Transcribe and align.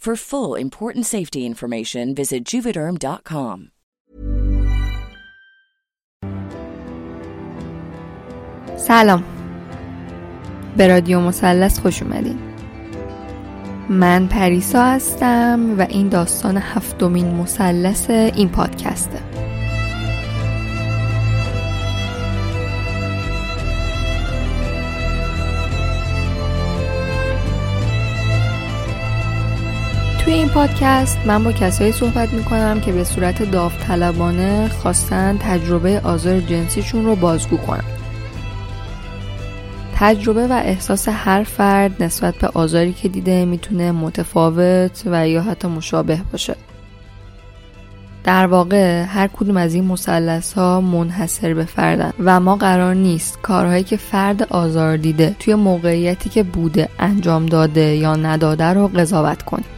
For 0.00 0.14
full 0.14 0.54
important 0.54 1.06
safety 1.06 1.44
information, 1.44 2.14
visit 2.14 2.42
juvederm.com. 2.44 3.58
سلام. 8.76 9.24
به 10.76 10.88
رادیو 10.88 11.20
مثلث 11.20 11.78
خوش 11.78 12.02
اومدین. 12.02 12.38
من 13.88 14.26
پریسا 14.26 14.84
هستم 14.84 15.74
و 15.78 15.86
این 15.88 16.08
داستان 16.08 16.56
هفتمین 16.56 17.34
مثلث 17.34 18.10
این 18.10 18.48
پادکسته. 18.48 19.20
توی 30.28 30.36
این 30.36 30.48
پادکست 30.48 31.18
من 31.26 31.44
با 31.44 31.52
کسایی 31.52 31.92
صحبت 31.92 32.32
می‌کنم 32.32 32.80
که 32.80 32.92
به 32.92 33.04
صورت 33.04 33.42
داوطلبانه 33.42 34.68
خواستن 34.68 35.38
تجربه 35.38 36.00
آزار 36.04 36.40
جنسیشون 36.40 37.04
رو 37.04 37.16
بازگو 37.16 37.56
کنن. 37.56 37.84
تجربه 39.94 40.46
و 40.46 40.52
احساس 40.52 41.08
هر 41.08 41.42
فرد 41.42 42.02
نسبت 42.02 42.34
به 42.34 42.48
آزاری 42.54 42.92
که 42.92 43.08
دیده 43.08 43.44
می‌تونه 43.44 43.92
متفاوت 43.92 45.02
و 45.06 45.28
یا 45.28 45.42
حتی 45.42 45.68
مشابه 45.68 46.20
باشه. 46.32 46.54
در 48.24 48.46
واقع 48.46 49.02
هر 49.02 49.26
کدوم 49.28 49.56
از 49.56 49.74
این 49.74 49.84
مسلس 49.84 50.52
ها 50.52 50.80
منحصر 50.80 51.54
به 51.54 51.64
فردن 51.64 52.12
و 52.24 52.40
ما 52.40 52.56
قرار 52.56 52.94
نیست 52.94 53.38
کارهایی 53.42 53.84
که 53.84 53.96
فرد 53.96 54.42
آزار 54.42 54.96
دیده 54.96 55.36
توی 55.38 55.54
موقعیتی 55.54 56.28
که 56.28 56.42
بوده 56.42 56.88
انجام 56.98 57.46
داده 57.46 57.96
یا 57.96 58.16
نداده 58.16 58.64
رو 58.64 58.88
قضاوت 58.88 59.42
کنیم. 59.42 59.77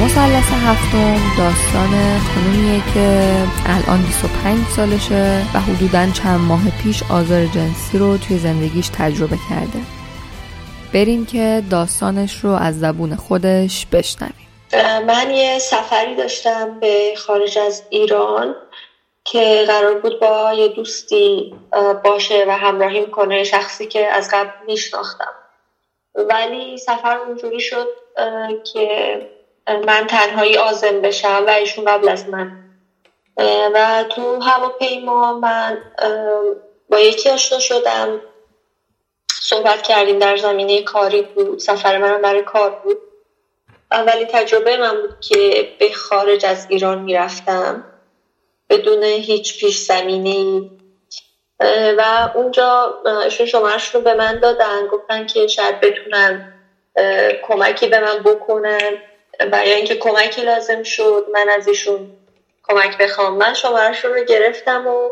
مثلث 0.00 0.50
هفتم 0.66 1.20
داستان 1.38 2.18
خانومیه 2.18 2.82
که 2.94 3.32
الان 3.66 4.02
25 4.02 4.66
سالشه 4.76 5.42
و 5.54 5.60
حدودا 5.60 6.12
چند 6.12 6.40
ماه 6.40 6.62
پیش 6.82 7.02
آزار 7.10 7.46
جنسی 7.46 7.98
رو 7.98 8.18
توی 8.18 8.38
زندگیش 8.38 8.88
تجربه 8.88 9.36
کرده. 9.50 9.78
بریم 10.94 11.26
که 11.26 11.62
داستانش 11.70 12.44
رو 12.44 12.50
از 12.50 12.80
زبون 12.80 13.16
خودش 13.16 13.86
بشنویم. 13.86 14.48
من 15.06 15.30
یه 15.30 15.58
سفری 15.58 16.14
داشتم 16.14 16.80
به 16.80 17.14
خارج 17.16 17.58
از 17.58 17.82
ایران 17.90 18.54
که 19.24 19.64
قرار 19.66 19.94
بود 19.94 20.20
با 20.20 20.52
یه 20.52 20.68
دوستی 20.68 21.54
باشه 22.04 22.44
و 22.48 22.50
همراهیم 22.50 23.10
کنه 23.10 23.44
شخصی 23.44 23.86
که 23.86 24.06
از 24.06 24.30
قبل 24.32 24.50
میشناختم. 24.66 25.34
ولی 26.14 26.78
سفر 26.78 27.16
اونجوری 27.16 27.60
شد 27.60 27.86
که 28.72 29.18
من 29.66 30.06
تنهایی 30.06 30.56
آزم 30.56 31.00
بشم 31.00 31.44
و 31.46 31.50
ایشون 31.50 31.84
قبل 31.84 32.08
از 32.08 32.28
من. 32.28 32.52
و 33.74 34.04
تو 34.10 34.40
هواپیما 34.40 35.32
من 35.32 35.82
با 36.88 37.00
یکی 37.00 37.30
آشنا 37.30 37.58
شدم. 37.58 38.20
صحبت 39.42 39.82
کردیم 39.82 40.18
در 40.18 40.36
زمینه 40.36 40.82
کاری 40.82 41.22
بود. 41.22 41.58
سفر 41.58 41.98
منم 41.98 42.22
برای 42.22 42.42
کار 42.42 42.70
بود. 42.82 42.98
اولین 43.90 44.26
تجربه 44.26 44.76
من 44.76 45.00
بود 45.00 45.20
که 45.20 45.68
به 45.78 45.92
خارج 45.92 46.46
از 46.46 46.66
ایران 46.68 46.98
می‌رفتم. 46.98 47.84
بدون 48.70 49.02
هیچ 49.02 49.58
پیش 49.60 49.78
زمینه 49.78 50.62
و 51.98 52.30
اونجا 52.34 53.02
ایشون 53.24 53.46
شمارش 53.46 53.94
رو 53.94 54.00
به 54.00 54.14
من 54.14 54.38
دادن. 54.38 54.86
گفتن 54.86 55.26
که 55.26 55.46
شاید 55.46 55.80
بتونن 55.80 56.54
کمکی 57.42 57.86
به 57.86 58.00
من 58.00 58.18
بکنن. 58.22 58.98
برای 59.38 59.72
اینکه 59.72 59.94
کمکی 59.94 60.42
لازم 60.42 60.82
شد 60.82 61.26
من 61.32 61.48
از 61.48 61.68
ایشون 61.68 62.10
کمک 62.62 62.98
بخوام. 62.98 63.36
من 63.36 63.54
شمارش 63.54 64.04
رو 64.04 64.24
گرفتم 64.24 64.86
و 64.86 65.08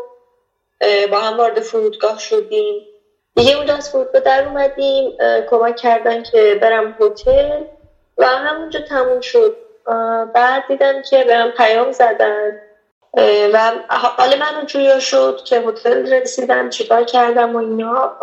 با 1.11 1.19
هم 1.19 1.37
وارد 1.37 1.59
فرودگاه 1.59 2.19
شدیم. 2.19 2.87
دیگه 3.35 3.57
اونجا 3.57 3.75
از 3.75 3.89
فرودگاه 3.91 4.21
در 4.21 4.45
اومدیم. 4.45 5.17
کمک 5.49 5.75
کردن 5.75 6.23
که 6.23 6.59
برم 6.61 6.95
هتل 6.99 7.63
و 8.17 8.25
همونجا 8.25 8.79
تموم 8.79 9.21
شد. 9.21 9.57
بعد 10.33 10.63
دیدم 10.67 11.01
که 11.09 11.23
برم 11.23 11.51
پیام 11.51 11.91
زدن. 11.91 12.59
و 13.53 13.71
حال 13.89 14.39
من 14.39 14.65
جویا 14.65 14.99
شد 14.99 15.41
که 15.45 15.59
هتل 15.59 16.13
رسیدم 16.13 16.69
چیکار 16.69 17.03
کردم 17.03 17.55
و 17.55 17.59
اینا. 17.59 18.17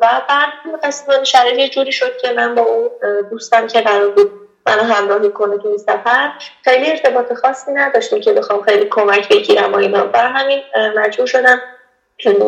و 0.00 0.22
بعد 0.28 0.52
قسم 0.82 1.24
شرایط 1.24 1.58
یه 1.58 1.68
جوری 1.68 1.92
شد 1.92 2.16
که 2.16 2.32
من 2.32 2.54
با 2.54 2.62
اون 2.62 2.90
دوستم 3.30 3.66
که 3.66 3.80
قرار 3.80 4.10
بود 4.10 4.45
منو 4.66 4.82
همراهی 4.82 5.30
کنه 5.30 5.58
تو 5.58 5.68
این 5.68 5.78
سفر. 5.78 6.32
خیلی 6.64 6.90
ارتباط 6.90 7.32
خاصی 7.32 7.72
نداشتیم 7.72 8.20
که 8.20 8.32
بخوام 8.32 8.62
خیلی 8.62 8.84
کمک 8.90 9.28
بگیرم 9.28 9.72
و 9.72 9.76
اینا. 9.76 10.04
برای 10.04 10.32
همین 10.32 10.62
مجبور 10.96 11.26
شدم 11.26 11.60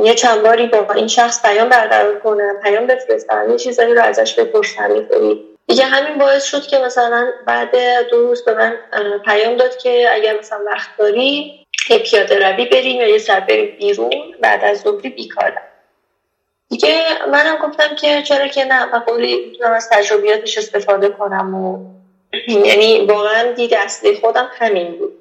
یه 0.05 0.15
چند 0.15 0.43
باری 0.43 0.67
با 0.67 0.94
این 0.94 1.09
شخص 1.09 1.43
پیام 1.43 1.69
برقرار 1.69 2.19
کنم 2.19 2.61
پیام 2.62 2.87
بفرستم 2.87 3.50
یه 3.50 3.56
چیزایی 3.56 3.94
رو 3.94 4.03
ازش 4.03 4.35
بپرسم 4.35 4.97
یه 4.97 5.09
دیگه 5.67 5.85
همین 5.85 6.19
باعث 6.19 6.44
شد 6.44 6.62
که 6.62 6.79
مثلا 6.79 7.26
بعد 7.47 7.76
دو 8.11 8.17
روز 8.17 8.44
به 8.44 8.55
من 8.55 8.76
پیام 9.25 9.56
داد 9.56 9.76
که 9.76 10.09
اگر 10.12 10.38
مثلا 10.38 10.59
وقت 10.67 10.91
داری 10.99 11.65
یه 11.91 11.99
پیاده 11.99 12.49
روی 12.49 12.65
بریم 12.65 13.00
یا 13.00 13.09
یه 13.09 13.19
سر 13.19 13.41
بریم 13.41 13.76
بیرون 13.79 14.35
بعد 14.41 14.65
از 14.65 14.81
ظهری 14.81 15.09
بیکارم. 15.09 15.62
دیگه 16.69 17.03
منم 17.32 17.56
گفتم 17.56 17.94
که 17.94 18.23
چرا 18.23 18.49
که 18.49 18.65
نه 18.65 18.85
و 18.85 18.99
قولی 18.99 19.47
می‌تونم 19.50 19.73
از 19.73 19.88
تجربیاتش 19.91 20.59
استفاده 20.59 21.09
کنم 21.09 21.55
و 21.55 21.97
یعنی 22.48 23.00
واقعا 23.00 23.52
دید 23.52 23.75
اصلی 23.75 24.14
خودم 24.14 24.48
همین 24.52 24.96
بود. 24.98 25.14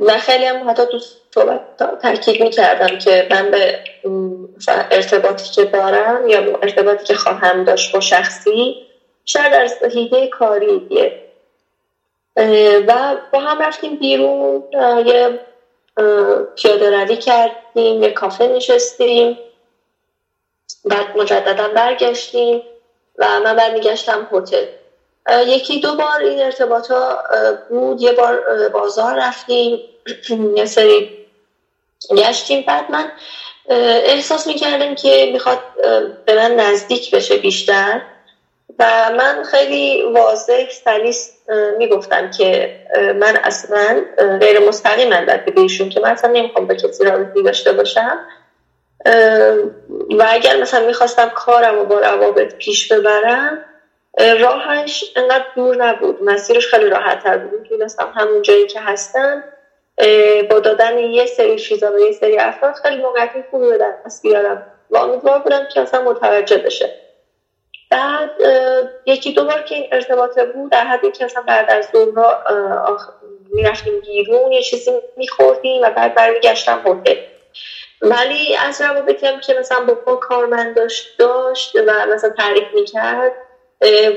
و 0.00 0.18
خیلی 0.18 0.44
هم 0.46 0.70
حتی 0.70 0.86
تو 0.86 0.98
صحبت 1.34 1.62
تاکید 2.02 2.42
می‌کردم 2.42 2.98
که 2.98 3.26
من 3.30 3.50
به 3.50 3.80
ارتباطی 4.90 5.50
که 5.50 5.64
دارم 5.64 6.28
یا 6.28 6.38
ارتباطی 6.62 7.04
که 7.04 7.14
خواهم 7.14 7.64
داشت 7.64 7.92
با 7.92 8.00
شخصی 8.00 8.76
شاید 9.24 9.54
از 9.54 9.78
حیده 9.94 10.28
کاری 10.28 10.82
و 12.88 13.16
با 13.32 13.40
هم 13.40 13.62
رفتیم 13.62 13.96
بیرون 13.96 14.64
یه 15.06 15.40
پیاده 16.56 16.90
روی 16.90 17.16
کردیم 17.16 18.02
یه 18.02 18.12
کافه 18.12 18.46
نشستیم 18.48 19.38
بعد 20.84 21.18
مجددا 21.18 21.68
برگشتیم 21.68 22.62
و 23.18 23.40
من 23.40 23.56
برمیگشتم 23.56 24.28
هتل. 24.32 24.66
یکی 25.30 25.80
دو 25.80 25.94
بار 25.94 26.20
این 26.20 26.42
ارتباط 26.42 26.90
ها 26.90 27.22
بود. 27.68 28.00
یه 28.00 28.12
بار 28.12 28.68
بازار 28.68 29.14
رفتیم. 29.18 29.82
یه 30.56 30.64
سری 30.66 31.10
گشتیم. 32.16 32.62
بعد 32.62 32.90
من 32.90 33.10
احساس 34.04 34.46
می‌کردم 34.46 34.94
که 34.94 35.30
می‌خواد 35.32 35.60
به 36.24 36.34
من 36.36 36.52
نزدیک 36.54 37.14
بشه 37.14 37.36
بیشتر. 37.36 38.00
و 38.78 39.10
من 39.18 39.42
خیلی 39.42 40.02
واضح 40.02 40.66
سلیس 40.70 41.32
می‌گفتم 41.78 42.28
که 42.28 42.70
من 43.16 43.38
اصلا 43.44 44.04
غیر 44.40 44.58
مستقیم 44.58 45.10
باید 45.10 45.44
به 45.44 45.60
ایشون 45.60 45.88
که 45.88 46.00
من 46.00 46.10
اصلا 46.10 46.30
نمی‌خوام 46.30 46.66
به 46.66 46.76
کسی 46.76 47.04
رابطی 47.04 47.42
داشته 47.42 47.72
باشم. 47.72 48.20
و 50.18 50.24
اگر 50.28 50.56
مثلا 50.56 50.86
می‌خواستم 50.86 51.30
کارم 51.34 51.76
رو 51.76 51.86
با 51.86 51.98
روابط 52.00 52.54
پیش 52.58 52.92
ببرم 52.92 53.60
راهش 54.18 55.04
انقدر 55.16 55.44
دور 55.54 55.76
نبود. 55.76 56.22
مسیرش 56.22 56.66
خیلی 56.66 56.88
راحت 56.88 57.22
تر 57.22 57.36
بود. 57.36 57.60
می‌تونستم 57.60 58.12
همون 58.16 58.42
جایی 58.42 58.66
که 58.66 58.80
هستم 58.80 59.44
با 60.50 60.58
دادن 60.60 60.98
یه 60.98 61.26
سری 61.26 61.58
چیزا 61.58 61.90
به 61.90 62.02
یه 62.02 62.12
سری 62.12 62.38
افراد 62.38 62.74
خیلی 62.74 62.96
موقعیت 62.96 63.30
خوبی 63.50 63.68
به 63.68 63.78
دست 63.78 64.22
بیارم. 64.22 64.66
و 64.90 64.96
امیدوار 64.96 65.38
بودم 65.38 65.66
که 65.74 65.80
اصلا 65.80 66.00
متوجه 66.00 66.58
بشه. 66.58 66.90
بعد 67.90 68.30
یکی 69.06 69.32
دو 69.32 69.44
بار 69.44 69.62
که 69.62 69.74
این 69.74 69.88
ارتباط 69.92 70.38
بود 70.38 70.70
در 70.70 70.84
حدی 70.84 71.10
که 71.10 71.24
اصلا 71.24 71.42
بعد 71.42 71.70
از 71.70 71.88
ظهر 71.92 72.98
می‌رفتیم 73.52 74.00
بیرون 74.00 74.52
یه 74.52 74.62
چیزی 74.62 74.90
میخوردیم 75.16 75.82
و 75.82 75.90
بعد 75.90 76.14
برمیگشتم 76.14 76.82
هتل. 76.86 77.14
ولی 78.02 78.56
از 78.56 78.80
روابطی 78.80 79.26
هم 79.26 79.40
که 79.40 79.54
مثلا 79.54 79.80
با 80.06 80.16
کارمند 80.16 80.76
داشت 80.76 81.18
داشت 81.18 81.76
و 81.86 82.06
مثلا 82.06 82.30
تعریف 82.30 82.74
می‌کرد 82.74 83.32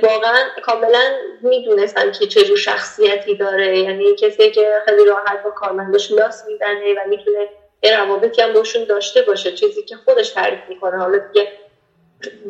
واقعا 0.04 0.44
کاملا 0.62 1.14
می‌دونستم 1.42 2.12
که 2.12 2.28
چه 2.28 2.44
جور 2.44 2.58
شخصیتی 2.58 3.36
داره. 3.36 3.80
یعنی 3.80 4.16
کسی 4.16 4.52
که 4.52 4.81
خیلی 4.86 5.06
راحت 5.06 5.42
با 5.42 5.50
کارمنداش 5.52 6.12
لاس 6.12 6.46
می‌زنه 6.46 6.94
و 6.94 7.00
می‌تونه 7.08 7.48
یه 7.84 7.98
روابطی 7.98 8.42
هم 8.42 8.54
باشون 8.54 8.86
داشته 8.86 9.22
باشه. 9.22 9.52
چیزی 9.52 9.84
که 9.84 9.96
خودش 9.96 10.31
تعریف 10.31 10.60
می‌کنه. 10.68 10.98
حالا 10.98 11.18
دیگه 11.18 11.48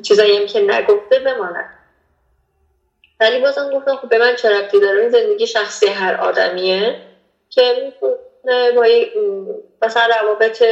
چیزایی 0.04 0.38
هم 0.38 0.46
که 0.46 0.60
نگفته 0.60 1.20
بماند. 1.20 1.66
ولی 3.20 3.40
بازم 3.40 3.70
گفتم 3.70 3.96
خب 3.96 4.10
به 4.10 4.18
من 4.18 4.36
چه 4.36 4.50
ربطی 4.50 4.80
داره؟ 4.80 5.10
زندگی 5.10 5.48
شخصی 5.48 5.88
هر 5.88 6.16
آدمیه 6.16 6.98
که 7.50 7.94
با 8.76 8.86
مثلا 9.82 10.16
روابط 10.22 10.64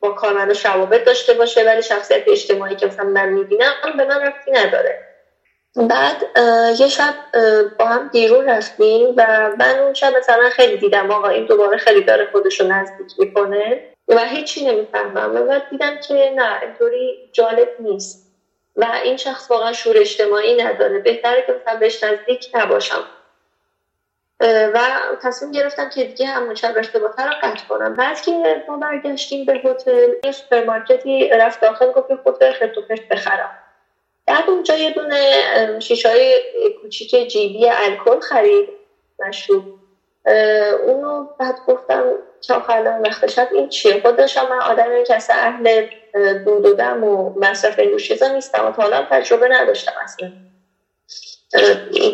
با 0.00 0.10
کارمنداش 0.10 0.66
روابط 0.66 1.04
داشته 1.04 1.34
باشه 1.34 1.64
ولی 1.64 1.82
شخصیت 1.82 2.22
اجتماعی 2.26 2.76
که 2.76 2.86
مثلا 2.86 3.04
من 3.04 3.28
می‌بینم 3.28 3.72
به 3.96 4.04
من 4.04 4.20
ربطی 4.20 4.50
نداره. 4.50 4.98
بعد 5.76 6.22
یه 6.80 6.88
شب 6.88 7.14
با 7.78 7.84
هم 7.84 8.08
دیرون 8.12 8.48
رفتیم 8.48 9.14
و 9.16 9.50
من 9.58 9.78
اون 9.78 9.94
شب 9.94 10.16
مثلا 10.16 10.50
خیلی 10.50 10.76
دیدم 10.76 11.10
آقا 11.10 11.28
این 11.28 11.44
دوباره 11.46 11.76
خیلی 11.78 12.02
داره 12.04 12.28
خودش 12.32 12.60
رو 12.60 12.66
نزدیک 12.66 13.12
می‌کنه 13.18 13.82
و 14.08 14.18
هیچی 14.26 14.64
نمی‌فهمم. 14.64 15.36
و 15.36 15.42
بعد 15.44 15.68
دیدم 15.70 16.00
که 16.08 16.32
نه 16.36 16.62
اینطوری 16.62 17.30
جالب 17.32 17.68
نیست 17.78 18.26
و 18.76 18.86
این 19.04 19.16
شخص 19.16 19.50
واقعا 19.50 19.72
شعور 19.72 19.98
اجتماعی 19.98 20.62
نداره. 20.62 20.98
بهتره 20.98 21.42
که 21.46 21.52
مثلا 21.52 21.78
بهش 21.80 22.04
نزدیک 22.04 22.50
نباشم. 22.54 23.04
و 24.74 24.80
تصمیم 25.22 25.52
گرفتم 25.52 25.88
که 25.90 26.04
دیگه 26.04 26.26
همون 26.26 26.54
شب 26.54 26.76
ارتباطه 26.76 27.22
رو 27.26 27.32
قطع 27.42 27.66
کنم. 27.68 27.94
بعد 27.94 28.20
که 28.20 28.64
ما 28.68 28.76
برگشتیم 28.76 29.44
به 29.44 29.52
هتل 29.64 30.08
یه 30.24 30.32
سوپرمارکتی 30.32 31.28
رفت 31.28 31.60
داخل 31.60 31.92
گفت 31.92 32.14
خود 32.22 32.50
خرت 32.50 32.78
و 32.78 32.79
پرت 32.79 32.82
بخرم. 33.10 33.59
بعد 34.30 34.50
اونجا 34.50 34.74
یه 34.74 34.90
دونه 34.90 35.44
شیشه‌ی 35.82 36.42
کوچیک 36.76 37.26
جیبی 37.26 37.68
الکل 37.68 38.20
خرید 38.20 38.66
مشروب. 39.18 39.64
اونو 40.82 41.26
بعد 41.38 41.58
گفتم 41.66 42.18
که 42.40 42.54
آخر 42.54 43.00
وقت 43.04 43.38
این 43.52 43.68
چیه؟ 43.68 44.00
خودشم 44.00 44.48
من 44.48 44.60
آدم 44.60 45.04
که 45.04 45.14
اصلا 45.14 45.36
اهل 45.36 45.86
دود 46.44 46.66
و 46.66 46.72
دم 46.72 47.04
و 47.04 47.32
مصرف 47.36 47.78
این 47.78 47.96
چیزا 47.96 48.28
نیستم 48.28 48.66
و 48.66 48.70
تا 48.70 48.82
حالا 48.82 49.06
تجربه 49.10 49.48
نداشتم 49.48 49.92
اصلا. 50.02 50.32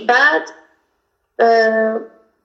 بعد 0.09 0.49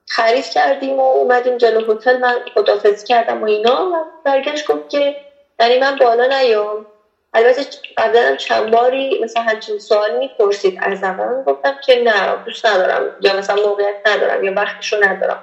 خرید 0.10 0.46
کردیم 0.46 1.00
و 1.00 1.04
اومدیم 1.04 1.58
جلو 1.58 1.94
هتل. 1.94 2.18
من 2.18 2.42
خدافزی 2.54 3.06
کردم 3.06 3.42
و 3.42 3.46
اینا 3.46 3.86
و 3.88 4.06
برگشت 4.24 4.72
گفت 4.72 4.90
که 4.90 5.16
یعنی 5.60 5.80
من 5.80 5.96
بالا 5.96 6.28
نیام. 6.28 6.88
البته 7.33 7.62
قبلا 7.98 8.36
چند 8.36 8.72
باری 8.72 9.19
مثلا 9.24 9.44
همچین 9.44 9.78
سوال 9.80 10.18
می‌پرسید. 10.18 10.75
از 10.80 11.00
زمان 11.00 11.44
گفتم 11.44 11.78
که 11.81 11.95
نه 11.95 12.36
دوست 12.45 12.66
ندارم. 12.66 13.13
یا 13.19 13.33
مثلا 13.38 13.56
موقعیت 13.63 13.98
ندارم 14.06 14.44
یا 14.44 14.54
وقتشو 14.56 14.98
ندارم. 15.04 15.42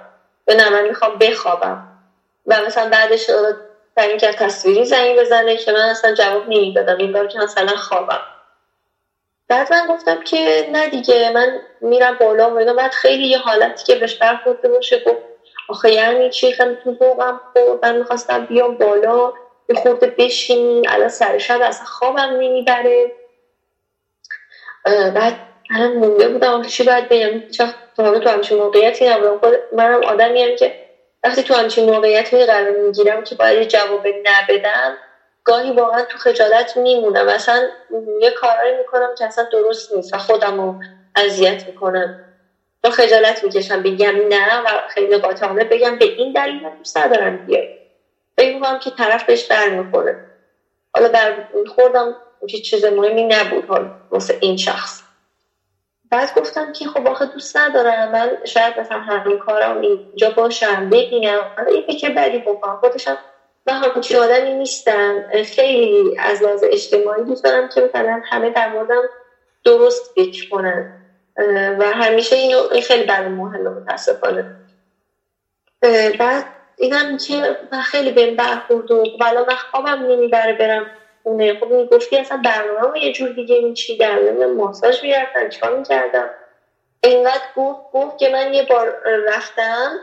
یا 0.49 0.55
نه 0.57 0.71
من 0.71 0.83
می‌خوام 0.89 1.19
بخوابم. 1.19 1.83
و 2.47 2.63
مثلا 2.67 2.89
بعدش 2.91 3.31
سعی 3.95 4.19
کرد 4.19 4.35
تصویری 4.35 4.85
زنگ 4.85 5.19
بزنه 5.21 5.57
که 5.57 5.73
من 5.73 5.81
اصلا 5.91 6.15
جواب 6.15 6.45
نمی‌دادم. 6.49 6.99
این 6.99 7.29
که 7.29 7.39
مثلا 7.39 7.77
خوابم. 7.77 8.21
بعد 9.49 9.73
من 9.73 9.87
گفتم 9.87 10.21
که 10.21 10.67
نه 10.73 10.89
دیگه 10.89 11.31
من 11.31 11.61
میرم 11.81 12.17
بالا 12.21 12.51
و 12.51 12.59
اینا. 12.59 12.75
بعد 12.75 12.93
خیلی 12.93 13.29
یه 13.29 13.39
حالتی 13.39 13.85
که 13.85 13.97
بهش 13.97 14.17
برخورده 14.17 14.69
باشه 14.69 14.99
گفت 15.07 15.23
آخه 15.69 15.93
یعنی 15.93 16.31
چی؟ 16.31 16.53
خیلی 16.53 16.77
تو 16.83 16.95
ذوقم 16.95 17.41
خورد. 17.53 17.87
من 17.87 17.97
می‌خواستم 17.97 18.45
بیام 18.47 18.77
بالا. 18.77 19.33
یه 19.69 19.75
خورده 19.77 20.15
بشینی 20.19 20.83
الان 20.89 21.09
سر 21.09 21.39
شب 21.39 21.61
اصلا 21.63 21.87
خوابم 21.87 22.31
نمی‌بره. 22.39 23.13
بعد 25.15 25.37
الان 25.71 25.93
مونده 25.93 26.29
بودم 26.29 26.63
چی 26.63 26.85
باید 26.85 27.09
بگم؟ 27.09 27.41
چه 27.49 27.71
تو 27.97 28.19
تو 28.19 28.29
همچین 28.29 28.59
موقعیتی 28.59 29.09
نبودم. 29.09 29.41
منم 29.73 30.05
آدمی 30.05 30.55
که 30.57 30.73
وقتی 31.25 31.43
تو 31.43 31.55
همچین 31.55 31.91
موقعیتی 31.91 32.45
قرار 32.47 32.71
می‌گیرم 32.71 33.23
که 33.23 33.35
باید 33.35 33.69
جواب 33.69 34.07
نبدم 34.25 34.99
گاهی 35.45 35.71
واقعا 35.71 36.03
تو 36.05 36.19
خجالت 36.19 36.77
میمونم. 36.77 37.29
اصلا 37.29 37.71
یه 38.23 38.31
کارایی 38.31 38.75
می‌کنم 38.75 39.15
که 39.19 39.27
اصلا 39.27 39.45
درست 39.53 39.93
نیست 39.93 40.15
و 40.15 40.19
خودم 40.19 40.61
رو 40.61 40.77
اذیت 41.17 41.63
می‌کنم. 41.67 42.17
با 42.85 42.91
خجالت 42.91 43.45
می‌کشم 43.45 43.83
بگم 43.83 44.15
نه 44.29 44.61
و 44.61 44.83
خیلی 44.89 45.19
قاطعانه 45.19 45.65
بگم 45.65 45.99
به 45.99 46.07
این 46.17 46.33
دلیل 46.33 46.71
دوست 46.79 46.99
ندارم 46.99 47.37
بیای 47.39 47.69
فکر 48.39 48.55
می‌کنم 48.55 48.79
که 48.79 48.91
طرف 48.91 49.25
بهش 49.25 49.47
برمیخوره. 49.47 50.17
حالا 50.95 51.09
در 51.09 51.35
خوردم 51.67 52.17
که 52.49 52.59
چیز 52.59 52.85
مهمی 52.85 53.25
نبود 53.25 53.65
حالا 53.65 53.91
واسه 54.11 54.39
این 54.41 54.57
شخص. 54.57 55.03
بعد 56.11 56.35
گفتم 56.35 56.73
که 56.73 56.87
خب 56.87 57.09
آخه 57.09 57.27
دوست 57.27 57.57
ندارم. 57.57 58.11
من 58.11 58.39
شاید 58.45 58.81
مثلا 58.81 58.99
همین 58.99 59.39
کارم 59.39 59.81
اینجا 59.81 60.31
باشم 60.31 60.91
ببینم. 60.91 61.41
حالا 61.57 61.71
یه 61.71 61.81
فکر 61.87 62.15
بدی 62.15 62.39
بکنم. 62.39 62.77
خودشم 62.77 63.19
من 63.67 63.75
همچین 63.75 64.17
آدمی 64.17 64.55
نیستم 64.55 65.23
خیلی 65.45 66.17
از 66.19 66.43
لحاظ 66.43 66.65
اجتماعی 66.65 67.23
دوست 67.23 67.45
دارم 67.45 67.69
که 67.69 67.81
مثلا 67.81 68.21
همه 68.25 68.51
در 68.51 68.69
موردم 68.69 69.03
درست 69.65 70.15
فکر 70.15 70.49
کنن. 70.49 70.95
و 71.79 71.85
همیشه 71.85 72.37
اینو 72.37 72.69
خیلی 72.83 73.05
برای 73.05 73.29
مهمه 73.29 73.71
متاسفانه. 73.71 74.45
بعد 76.19 76.45
اینم 76.79 77.17
که 77.17 77.57
من 77.73 77.81
خیلی 77.81 78.13
بهم 78.13 78.37
برخورد 78.37 78.91
و 78.91 79.05
والا 79.21 79.45
من 79.45 79.55
خوابم 79.55 80.07
نمی‌بره 80.07 80.53
برم 80.53 80.91
خونه. 81.23 81.55
خب 81.55 81.67
می‌گفتی 81.67 82.17
اصلا 82.17 82.41
برنامه 82.45 83.01
یه 83.01 83.13
جور 83.13 83.31
دیگه 83.31 83.61
میچیدم 83.61 84.15
نمی‌دونم 84.19 84.57
ماساژ 84.57 85.03
می‌رفتن 85.03 85.49
چیکار 85.49 85.77
می‌کردم؟ 85.77 86.31
اینقدر 87.05 87.43
گفت 87.55 87.81
گفت 87.93 88.19
که 88.19 88.29
من 88.29 88.55
یه 88.55 88.63
بار 88.63 88.97
رفتم 89.05 90.01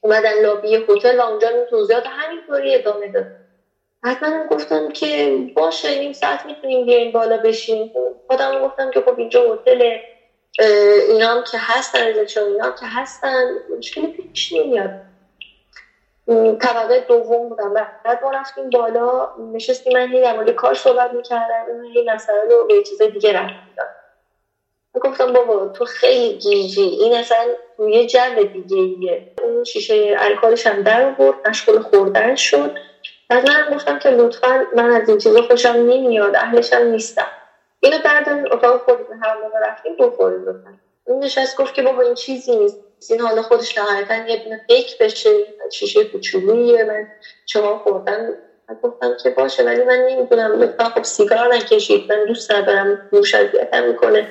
اومدن 0.00 0.40
لابی 0.42 0.74
هتل 0.88 1.20
اونجا 1.20 1.48
این 1.48 1.66
توضیحات 1.66 2.04
همینطوری 2.06 2.74
ادامه 2.74 3.08
داد. 3.08 3.26
حتما 4.04 4.46
گفتم 4.46 4.88
که 4.88 5.32
باشه 5.56 5.88
این 5.88 6.12
ساعت 6.12 6.46
می‌تونیم 6.46 6.86
بیاین 6.86 7.12
بالا 7.12 7.38
بشین 7.38 7.90
خودم 8.26 8.60
گفتم 8.60 8.90
که 8.90 9.00
خب 9.00 9.18
اینجا 9.18 9.52
هتل 9.54 9.98
اینا 11.10 11.42
که 11.42 11.58
هستن 11.60 12.06
رضا 12.06 12.46
اینا 12.46 12.64
هم 12.64 12.74
که 12.80 12.86
هستن 12.86 13.44
مشکلی 13.78 14.08
پیش 14.08 14.52
نمیاد. 14.52 15.07
طبقه 16.60 17.04
دوم 17.08 17.48
بودم. 17.48 17.74
بعد 18.04 18.24
ما 18.24 18.30
رفتیم 18.30 18.70
بالا 18.70 19.28
نشستیم 19.54 19.92
من 19.92 20.08
هی 20.08 20.20
در 20.20 20.52
کار 20.52 20.74
صحبت 20.74 21.12
می‌کردم 21.12 21.80
این 21.94 22.10
مسئله 22.10 22.42
رو 22.50 22.66
به 22.66 22.82
چیز 22.82 23.02
دیگه 23.02 23.32
رفت 23.32 23.54
گفتم 25.02 25.32
بابا 25.32 25.68
تو 25.68 25.84
خیلی 25.84 26.38
گیجی 26.38 26.82
این 26.82 27.14
اصلا 27.14 27.46
توی 27.76 28.06
جو 28.06 28.18
دیگه 28.52 28.76
ایه 28.76 29.32
اون 29.42 29.64
شیشه 29.64 30.16
الکالش 30.18 30.66
هم 30.66 30.82
در 30.82 31.04
آورد 31.04 31.48
مشغول 31.48 31.78
خوردن 31.78 32.34
شد. 32.34 32.74
بعد 33.28 33.50
من 33.50 33.74
گفتم 33.74 33.98
که 33.98 34.10
لطفا 34.10 34.66
من 34.76 34.90
از 34.90 35.08
این 35.08 35.18
چیزا 35.18 35.42
خوشم 35.42 35.68
نمیاد 35.68 36.36
اهلشم 36.36 36.82
نیستم 36.82 37.26
اینو 37.80 37.98
بردارین 38.04 38.52
اتاق 38.52 38.80
خود 38.80 38.98
هر 39.22 39.40
موقع 39.42 39.58
رفتیم 39.58 39.96
بخوریم 39.96 40.42
لطفا. 40.42 40.78
اون 41.04 41.24
نشست 41.24 41.56
گفت 41.56 41.74
که 41.74 41.82
بابا 41.82 42.02
این 42.02 42.14
چیزی 42.14 42.56
نیست. 42.56 42.87
این 43.10 43.20
حالا 43.20 43.42
خودش 43.42 43.78
نهایتا 43.78 44.16
یه 44.16 44.36
دونه 44.36 44.60
بیک 44.68 44.98
بشه 44.98 45.30
شیشه 45.72 46.04
کوچولوییه 46.04 46.84
من 46.84 47.06
چهار 47.44 47.76
خوردم 47.76 48.36
گفتم 48.82 49.16
که 49.22 49.30
باشه 49.30 49.64
ولی 49.64 49.84
من 49.84 49.98
نمی‌دونم. 49.98 50.62
لطفا 50.62 50.84
خب 50.84 51.04
سیگار 51.04 51.54
نکشید. 51.54 52.06
من 52.08 52.24
دوست 52.24 52.52
ندارم 52.52 52.98
نوش 53.12 53.34
اذیتم 53.34 53.84
می‌کنه 53.84 54.28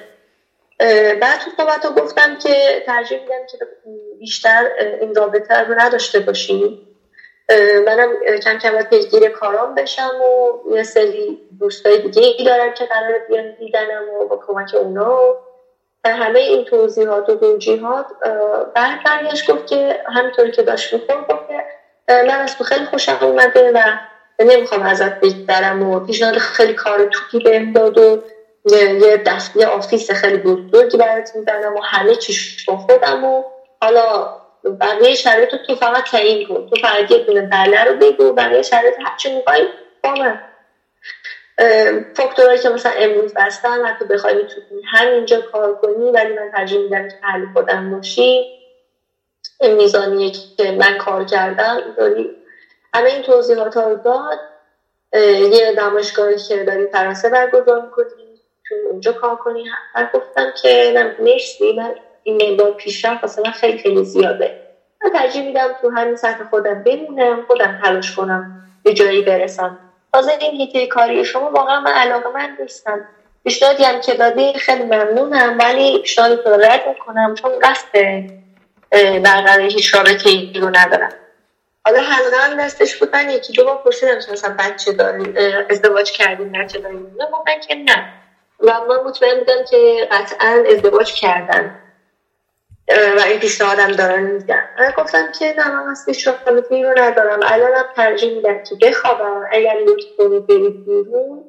بعد 1.21 1.39
تو 1.39 1.51
صحبت 1.57 1.87
گفتم 1.87 2.35
که 2.35 2.83
ترجیح 2.85 3.19
میدم 3.19 3.45
که 3.49 3.57
بیشتر 4.19 4.69
این 5.01 5.15
رابطه 5.15 5.55
رو 5.55 5.75
نداشته 5.79 6.19
باشیم. 6.19 6.77
منم 7.85 8.09
کم 8.43 8.57
کم 8.57 8.81
پیگیر 8.83 9.29
کارام 9.29 9.75
بشم 9.75 10.13
و 10.21 10.59
یه 10.75 10.83
سری 10.83 11.37
دوستای 11.59 11.99
دیگه 11.99 12.23
ای 12.37 12.45
دارم 12.45 12.73
که 12.73 12.85
قرار 12.85 13.19
بیان 13.27 13.53
دیدنم 13.57 14.09
و 14.09 14.25
با 14.25 14.39
کمک 14.47 14.75
اونا. 14.79 15.35
و 16.03 16.09
همه 16.15 16.39
این 16.39 16.63
توضیحات 16.63 17.29
و 17.29 17.35
توجیهات 17.35 18.05
بعد 18.75 18.99
برگشت 19.05 19.51
گفت 19.51 19.67
که 19.67 19.99
همینطوری 20.15 20.51
که 20.51 20.63
داشت 20.63 20.93
میخور 20.93 21.15
گفت 21.29 21.47
که 21.47 21.63
من 22.09 22.41
از 22.41 22.55
تو 22.55 22.63
خیلی 22.63 22.85
خوشم 22.85 23.17
اومده 23.21 23.71
و 23.75 23.97
نمی‌خوام 24.39 24.81
ازت 24.81 25.19
بگذرم 25.19 25.83
و 25.83 25.99
پیشنهاد 25.99 26.37
خیلی 26.37 26.73
کار 26.73 27.05
توپی 27.05 27.39
بهم 27.39 27.73
داد 27.73 27.97
و 27.97 28.17
یه 28.71 29.23
دست 29.25 29.55
یه 29.55 29.65
آفیس 29.67 30.11
خیلی 30.11 30.37
بزرگی 30.37 30.97
برات 30.97 31.35
میدنم 31.35 31.75
و 31.75 31.81
همه 31.83 32.15
چیش 32.15 32.65
با 32.67 32.77
خودم 32.77 33.23
و 33.23 33.43
حالا 33.81 34.27
بقیه 34.81 35.15
شرایط 35.15 35.49
تو 35.67 35.75
فقط 35.75 36.03
تعیین 36.11 36.47
کن. 36.47 36.65
تو 36.69 36.75
فقط 36.81 37.11
یه 37.11 37.17
دونه 37.19 37.41
بله 37.41 37.83
رو 37.83 37.95
بگو 37.95 38.33
بقیه 38.33 38.61
شرایط 38.61 38.95
هرچی 39.05 39.35
می‌خوای 39.35 39.69
با 40.03 40.13
من. 40.13 40.46
فاکتورهایی 42.15 42.59
که 42.59 42.69
مثلا 42.69 42.93
امروز 42.97 43.33
بستن 43.37 43.93
تو 43.99 44.05
بخوای 44.05 44.35
می‌تونی 44.35 44.81
همینجا 44.91 45.41
کار 45.41 45.73
کنی 45.73 46.11
ولی 46.11 46.33
من 46.33 46.49
ترجیح 46.53 46.79
میدم 46.79 47.07
که 47.07 47.17
اهل 47.23 47.45
خودم 47.53 47.89
باشی 47.89 48.47
میزانیه 49.77 50.31
که 50.57 50.71
من 50.71 50.97
کار 50.97 51.25
کردم 51.25 51.77
داری 51.97 52.35
همه 52.93 53.09
این 53.09 53.23
توضیحات 53.23 53.77
ها 53.77 53.93
داد 53.95 54.39
یه 55.53 55.73
نمایشگاهی 55.77 56.37
که 56.37 56.63
داری 56.63 56.87
فرانسه 56.87 57.29
برگزار 57.29 57.81
می‌کنی 57.81 58.41
تو 58.67 58.75
اونجا 58.91 59.13
کار 59.13 59.35
کنی 59.35 59.63
من 59.95 60.09
گفتم 60.13 60.51
که 60.61 60.93
مرسی 61.19 61.73
من 61.73 61.93
این 62.23 62.43
مقدار 62.51 62.71
پیشرفت 62.71 63.39
من 63.39 63.51
خیلی 63.51 63.77
خیلی 63.79 64.03
زیاده. 64.03 64.55
من 65.03 65.11
ترجیح 65.11 65.43
میدم 65.43 65.73
تو 65.81 65.89
همین 65.89 66.15
سطح 66.15 66.43
خودم 66.43 66.83
بمونم 66.83 67.41
خودم 67.47 67.77
تلاش 67.83 68.13
کنم 68.15 68.47
به 68.83 68.93
جایی 68.93 69.21
برسم. 69.23 69.86
تازه 70.17 70.31
این 70.41 70.61
هیته 70.61 70.87
کاری 70.87 71.25
شما 71.25 71.51
واقعا 71.51 71.79
من 71.79 71.91
علاقه 71.91 72.29
من 72.29 72.57
نیستم. 72.59 73.07
پیشنهادی 73.43 73.83
هم 73.83 74.01
که 74.01 74.13
دادی 74.13 74.53
خیلی 74.53 74.83
ممنونم 74.83 75.57
ولی 75.59 75.99
پیشنهاد 76.01 76.43
تو 76.43 76.49
رد 76.49 76.87
می‌کنم 76.87 77.35
چون 77.35 77.51
قصد 77.61 77.91
برقرار 79.23 79.61
هیچ 79.61 79.95
رابطه 79.95 80.29
ای 80.29 80.53
رو 80.53 80.69
ندارم. 80.69 81.09
حالا 81.85 82.01
هم 82.01 82.57
دستش 82.57 82.95
بود. 82.95 83.15
من 83.15 83.29
یکی 83.29 83.53
دو 83.53 83.65
بار 83.65 83.77
پرسیدم 83.77 84.15
مثلا 84.15 84.55
بچه 84.59 84.91
داری 84.91 85.33
ازدواج 85.69 86.11
کردیم 86.11 86.51
بچه 86.51 86.79
داریم 86.79 87.15
نه 87.47 87.59
که 87.67 87.75
نه. 87.75 88.13
و 88.59 88.65
من 88.65 89.03
مطمئن 89.05 89.39
بودم 89.39 89.65
که 89.69 90.07
قطعا 90.11 90.63
ازدواج 90.71 91.13
کردن. 91.13 91.79
و 92.89 93.21
این 93.27 93.39
پیشنهادم 93.39 93.91
دارن 93.91 94.23
میدن 94.23 94.69
من 94.79 94.91
گفتم 94.97 95.31
که 95.31 95.53
نه 95.57 95.69
من 95.69 95.91
از 95.91 96.03
پیشنهادی 96.05 96.83
رو 96.83 96.93
ندارم. 96.97 97.39
الانم 97.43 97.85
ترجیح 97.95 98.35
میدم 98.35 98.59
که 98.69 98.75
بخوابم. 98.81 99.43
اگر 99.51 99.75
لطف 99.87 100.05
کنی 100.17 100.39
برید 100.39 100.85
بیرون 100.85 101.45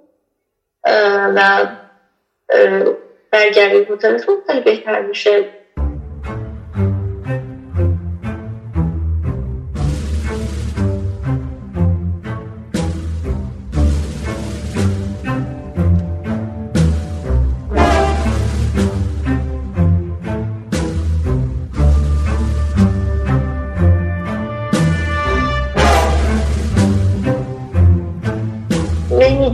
و 1.37 1.66
برگردید 3.33 3.90
هتلتون 3.90 4.42
خیلی 4.47 4.61
بهتر 4.61 5.00
میشه. 5.02 5.57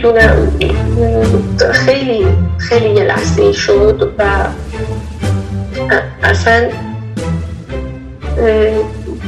نمی‌دونم 0.04 0.58
خیلی 1.72 2.26
خیلی 2.58 2.88
یه 2.88 3.04
لحظه 3.04 3.52
شد 3.52 4.12
و 4.18 4.24
اصلا 6.22 6.68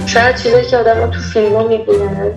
شاید 0.06 0.36
چیزایی 0.36 0.64
که 0.64 0.76
آدم 0.76 1.10
تو 1.10 1.20
فیلم 1.20 1.56
ها 1.56 1.68
می‌بینن 1.68 2.32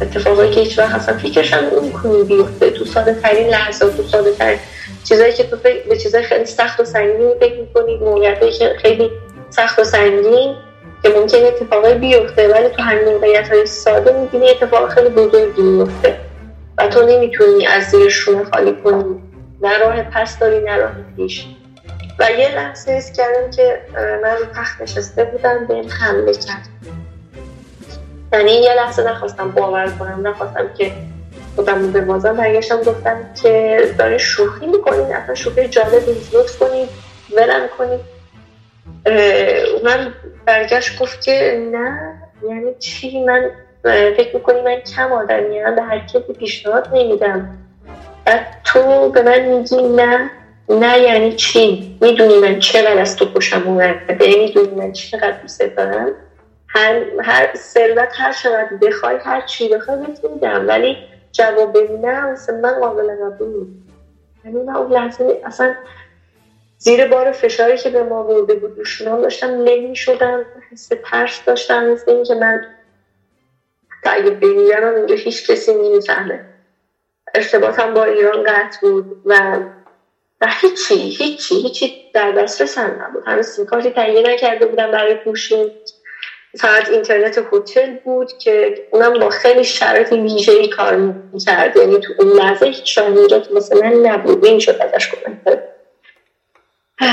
اتفاقایی 0.00 0.50
که 0.50 0.60
هیچ 0.60 0.78
وقت 0.78 0.94
اصلا 0.94 1.18
فکرشم 1.18 1.62
کنی 2.02 2.22
بیفته 2.22 2.70
تو 2.70 2.84
ساده 2.84 3.14
ترین 3.14 3.48
لحظه 3.48 3.90
تو 3.90 4.02
ساده 4.02 4.32
ترین 4.32 4.58
چیزایی 5.04 5.32
که 5.32 5.44
تو 5.44 5.56
به 5.88 5.96
چیزای 5.96 6.22
خیلی 6.22 6.46
سخت 6.46 6.80
و 6.80 6.84
سنگین 6.84 7.32
فکر 7.40 7.60
می‌کنی 7.60 7.96
موقعیتایی 7.96 8.52
که 8.52 8.76
خیلی 8.82 9.10
سخت 9.50 9.78
و 9.78 9.84
سنگین 9.84 10.54
که 11.02 11.08
ممکنه 11.08 11.40
اتفاقای 11.40 11.94
بیفته 11.94 12.48
ولی 12.48 12.68
تو 12.68 12.82
همین 12.82 13.04
موقعیت 13.04 13.48
های 13.48 13.66
ساده 13.66 14.20
می‌بینی 14.20 14.50
اتفاق 14.50 14.88
خیلی 14.88 15.08
بزرگی 15.08 15.62
میفته 15.62 16.27
و 16.78 16.88
تو 16.88 17.06
نمی‌تونی 17.06 17.66
از 17.66 17.84
زیر 17.84 18.08
شونه 18.08 18.44
خالی 18.44 18.72
کنی. 18.72 19.22
نه 19.62 19.78
راه 19.78 20.02
پس 20.02 20.38
داری 20.38 20.60
نه 20.60 20.76
راه 20.76 20.92
پیش. 21.16 21.46
و 22.18 22.30
یه 22.30 22.54
لحظه 22.54 22.92
ایست 22.92 23.14
کردم 23.14 23.50
که 23.50 23.80
من 24.22 24.36
رو 24.36 24.44
تخت 24.56 24.82
نشسته 24.82 25.24
بودم 25.24 25.66
به 25.66 25.74
حمله 26.00 26.32
کرد. 26.32 26.68
یعنی 28.32 28.52
یه 28.52 28.74
لحظه 28.74 29.10
نخواستم 29.10 29.50
باور 29.50 29.92
کنم 29.98 30.26
نخواستم 30.26 30.70
که 30.78 30.92
خودم 31.56 31.92
به 31.92 32.00
بازم 32.00 32.36
برگشتم 32.36 32.82
گفتم 32.82 33.30
که 33.42 33.80
داره 33.98 34.18
شوخی 34.18 34.66
می‌کنین 34.66 35.14
اصلا 35.14 35.34
شوخی 35.34 35.68
جالب 35.68 36.08
نیست. 36.08 36.34
لطف 36.34 36.58
کنید 36.58 36.88
ولم 37.36 37.68
کنید 37.78 38.00
من 39.84 40.14
برگشت 40.46 40.98
گفت 40.98 41.24
که 41.24 41.68
نه 41.72 42.14
یعنی 42.48 42.74
چی؟ 42.78 43.24
من 43.24 43.50
فکر 43.82 44.36
می‌کنی 44.36 44.60
من 44.60 44.80
کم 44.80 45.12
آدمیم 45.12 45.74
به 45.74 45.82
هر 45.82 45.98
کسی 45.98 46.32
پیشنهاد 46.38 46.88
نمیدم. 46.92 47.58
بعد 48.24 48.46
تو 48.64 49.10
به 49.10 49.22
من 49.22 49.40
میگی 49.40 49.82
نه 49.82 50.30
نه 50.68 50.98
یعنی 50.98 51.32
چی؟ 51.32 51.98
می‌دونی 52.00 52.38
من 52.38 52.58
چقدر 52.58 52.98
از 52.98 53.16
تو 53.16 53.26
خوشم 53.26 53.62
اومده؟ 53.66 54.36
می‌دونی 54.38 54.74
من 54.74 54.92
چقدر 54.92 55.40
دوست 55.42 55.62
دارم؟ 55.62 56.10
هر, 56.68 57.02
هر 57.22 57.54
ثروت 57.56 58.08
هر 58.12 58.32
چقدر 58.32 58.68
بخوای 58.82 59.16
هر 59.24 59.40
چی 59.40 59.68
بخوای 59.68 59.96
بهت 59.96 60.24
میدم. 60.24 60.68
ولی 60.68 60.96
جواب 61.32 61.78
نه 62.02 62.26
مثل 62.26 62.60
من 62.60 62.80
قابل 62.80 63.10
قبول 63.24 63.66
یعنی 64.44 64.62
من 64.62 64.76
اون 64.76 64.92
لحظه 64.92 65.40
اصلا 65.44 65.74
زیر 66.78 67.08
بار 67.08 67.32
فشاری 67.32 67.78
که 67.78 67.90
به 67.90 68.02
ما 68.02 68.22
برده 68.22 68.54
بود 68.54 68.76
دوشنام 68.76 69.22
داشتم 69.22 69.46
نمی 69.46 69.96
شدم 69.96 70.44
حس 70.72 70.90
ترس 71.04 71.44
داشتم 71.46 71.84
مثل 71.84 72.10
اینکه 72.10 72.34
من 72.34 72.60
اگه 74.12 74.30
بمیرم 74.30 74.94
اینجا 74.94 75.14
هیچ 75.14 75.50
کسی 75.50 75.74
نمی‌فهمه. 75.74 76.40
ارتباطم 77.34 77.94
با 77.94 78.04
ایران 78.04 78.42
قطع 78.42 78.80
بود 78.80 79.22
و 79.24 79.58
و 80.40 80.46
هیچی 80.60 80.94
هیچی 80.94 81.54
هیچی 81.54 82.10
در 82.14 82.32
دسترسم 82.32 83.02
نبود. 83.02 83.22
هنوز 83.26 83.46
سیم 83.46 83.66
کارتی 83.66 83.90
تهیه 83.90 84.22
نکرده 84.22 84.66
بودم 84.66 84.90
برای 84.90 85.14
پوشین. 85.14 85.70
فقط 86.58 86.88
اینترنت 86.88 87.38
هتل 87.52 87.96
بود 88.04 88.32
که 88.38 88.74
اونم 88.90 89.18
با 89.20 89.30
خیلی 89.30 89.64
شرایط 89.64 90.12
ویژه 90.12 90.52
ای 90.52 90.68
کار 90.68 90.96
می‌کرد. 90.96 91.76
یعنی 91.76 92.00
تو 92.00 92.12
اون 92.18 92.32
لحظه 92.32 92.66
هیچ 92.66 92.94
شاهنجات 92.94 93.50
مثل 93.50 93.80
من 93.82 93.92
نبود. 93.92 94.46
نمی‌شد 94.46 94.80
ازش 94.80 95.08
کنم 95.08 95.40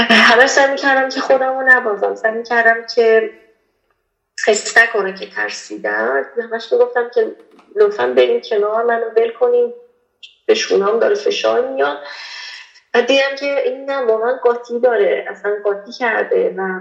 همه 0.09 0.47
سعی 0.47 0.71
می‌کردم 0.71 1.09
که 1.09 1.19
خودم 1.19 1.59
رو 1.59 1.63
نبازم. 1.67 2.15
سعی 2.15 2.31
می‌کردم 2.31 2.85
که 2.95 3.29
حس 4.47 4.77
نکنه 4.77 5.13
که 5.13 5.29
ترسیدم 5.29 6.25
همش 6.41 6.73
گفتم 6.73 7.09
که 7.13 7.35
لطفا 7.75 8.07
بریم 8.07 8.41
کنار 8.41 8.83
منو 8.83 9.09
ول 9.09 9.31
کنیم 9.31 9.73
به 10.45 10.53
شونام 10.53 10.99
داره 10.99 11.15
فشار 11.15 11.69
میاد. 11.69 11.97
و 12.93 13.01
دیدم 13.01 13.35
که 13.39 13.61
این 13.65 13.91
نه 13.91 13.97
واقعا 14.01 14.35
قاطی 14.43 14.79
داره. 14.79 15.25
اصلا 15.27 15.55
قاطی 15.63 15.91
کرده 15.91 16.53
و 16.57 16.79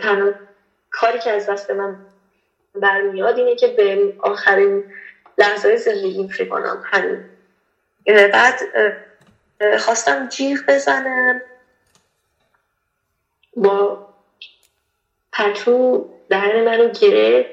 تنها 0.00 0.32
کاری 0.90 1.18
که 1.18 1.30
از 1.30 1.46
دست 1.46 1.70
من 1.70 1.96
برمیاد 2.74 3.38
اینه 3.38 3.56
که 3.56 3.68
به 3.68 4.14
آخرین 4.18 4.84
لحظه 5.38 5.76
زندگیم 5.76 6.28
فکر 6.28 6.48
کنم. 6.48 6.82
همین. 6.84 7.24
بعد 8.32 8.60
خواستم 9.78 10.28
جیغ 10.28 10.60
بزنم. 10.68 11.42
با 13.56 14.09
پتو 15.32 16.06
دهن 16.30 16.62
منو 16.64 16.88
گرفت. 17.00 17.50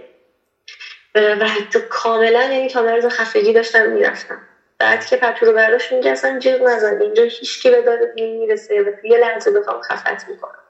و 1.15 1.47
تو 1.71 1.79
کاملا 1.89 2.43
یعنی 2.43 2.69
تا 2.69 2.81
مرز 2.83 3.05
خفگی 3.05 3.53
داشتم 3.53 3.89
می‌رفتم. 3.89 4.41
بعد 4.79 5.05
که 5.05 5.17
پتو 5.17 5.45
رو 5.45 5.53
برداشت 5.53 5.91
میگه 5.91 6.11
اصلا 6.11 6.39
جیغ 6.39 6.61
نزن 6.63 7.01
اینجا 7.01 7.23
هیچکی 7.23 7.69
به 7.69 7.81
داد 7.81 7.99
می‌رسه 8.15 8.81
و 8.81 8.91
یه 9.07 9.17
لحظه 9.17 9.51
بخوام 9.51 9.79
خفت 9.81 10.27
می‌کنم. 10.27 10.63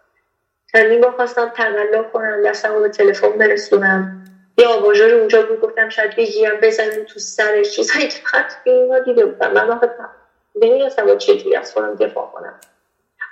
چندین 0.73 1.01
با 1.01 1.11
خواستم 1.11 1.51
تقلا 1.55 2.03
کنم 2.03 2.43
دستم 2.45 2.73
رو 2.73 2.81
به 2.81 2.89
تلفن 2.89 3.37
برسونم. 3.37 4.09
یه 4.57 4.67
آباژور 4.67 5.13
اونجا 5.13 5.43
بود 5.43 5.59
گفتم 5.59 5.89
شاید 5.89 6.15
بگیرم 6.17 6.59
بزنیم 6.61 7.03
تو 7.03 7.19
سرش. 7.19 7.71
چیزایی 7.75 8.07
که 8.07 8.17
فقط 8.31 8.53
فیلم 8.63 8.99
دیده 8.99 9.25
بودم. 9.25 9.53
من 9.53 9.67
واقعا 9.67 9.89
نمی‌دونستم 10.55 11.05
با 11.05 11.15
چجوری 11.15 11.55
از 11.55 11.71
خودم 11.73 11.95
دفاع 11.95 12.29
کنم. 12.33 12.59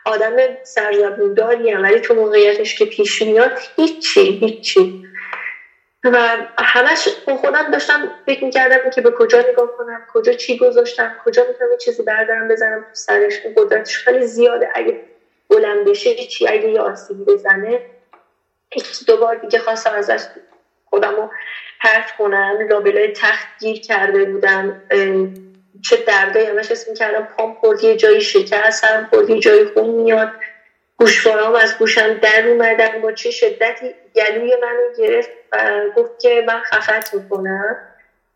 آدم 0.05 0.35
سرزبونداریم 0.63 1.83
ولی 1.83 2.00
تو 2.00 2.13
موقعیتش 2.13 2.75
که 2.75 2.85
پیش 2.85 3.21
میاد 3.21 3.51
هیچی 3.77 4.38
هیچی. 4.41 4.95
و 6.05 6.38
همش 6.59 7.09
خودم 7.38 7.71
داشتم 7.71 8.12
فکر 8.25 8.43
می‌کردم 8.45 8.89
که 8.89 9.01
به 9.01 9.12
کجا 9.17 9.39
نگاه 9.50 9.71
کنم 9.77 10.05
کجا 10.07 10.33
چی 10.33 10.57
گذاشتم 10.57 11.15
کجا 11.25 11.45
می‌تونم 11.50 11.77
چیزی 11.77 12.03
بردارم 12.03 12.47
بزنم 12.47 12.81
تو 12.81 12.89
سرش 12.93 13.41
قدرتش 13.57 13.97
خیلی 13.97 14.27
زیاده. 14.27 14.69
اگه 14.75 15.01
بلند 15.50 15.88
بشه 15.89 16.15
چی 16.15 16.47
اگه 16.47 16.69
یه 16.69 16.81
آسیبی 16.81 17.24
بزنه 17.25 17.81
دو 19.07 19.17
بار 19.17 19.35
دیگه 19.35 19.59
خواستم 19.59 19.93
ازش 19.93 20.21
خودم 20.85 21.15
رو 21.15 21.29
پرت 21.81 22.12
کنم 22.17 22.57
لابلای 22.69 23.09
تخت 23.15 23.47
گیر 23.59 23.81
کرده 23.81 24.25
بودم 24.25 24.75
چه 25.84 25.98
دردایی 25.98 26.46
همش 26.46 26.72
اسم 26.72 26.91
می‌کردم. 26.91 27.27
پام 27.38 27.53
خوردی 27.53 27.96
جایی 27.96 28.22
شکر 28.22 28.70
سرم 28.70 29.10
خوردی 29.13 29.39
جایی 29.39 29.65
خون 29.65 29.89
میاد. 29.89 30.32
گوشوارام 30.98 31.55
از 31.55 31.77
گوشم 31.77 32.13
در 32.13 32.48
اومدن. 32.48 33.01
با 33.01 33.12
چه 33.12 33.32
شدتی 33.32 33.96
گلوی 34.15 34.55
منو 34.62 34.94
گرفت 34.98 35.29
و 35.51 35.82
گفت 35.96 36.20
که 36.20 36.44
من 36.48 36.60
خفت 36.60 37.13
می‌کنم. 37.13 37.77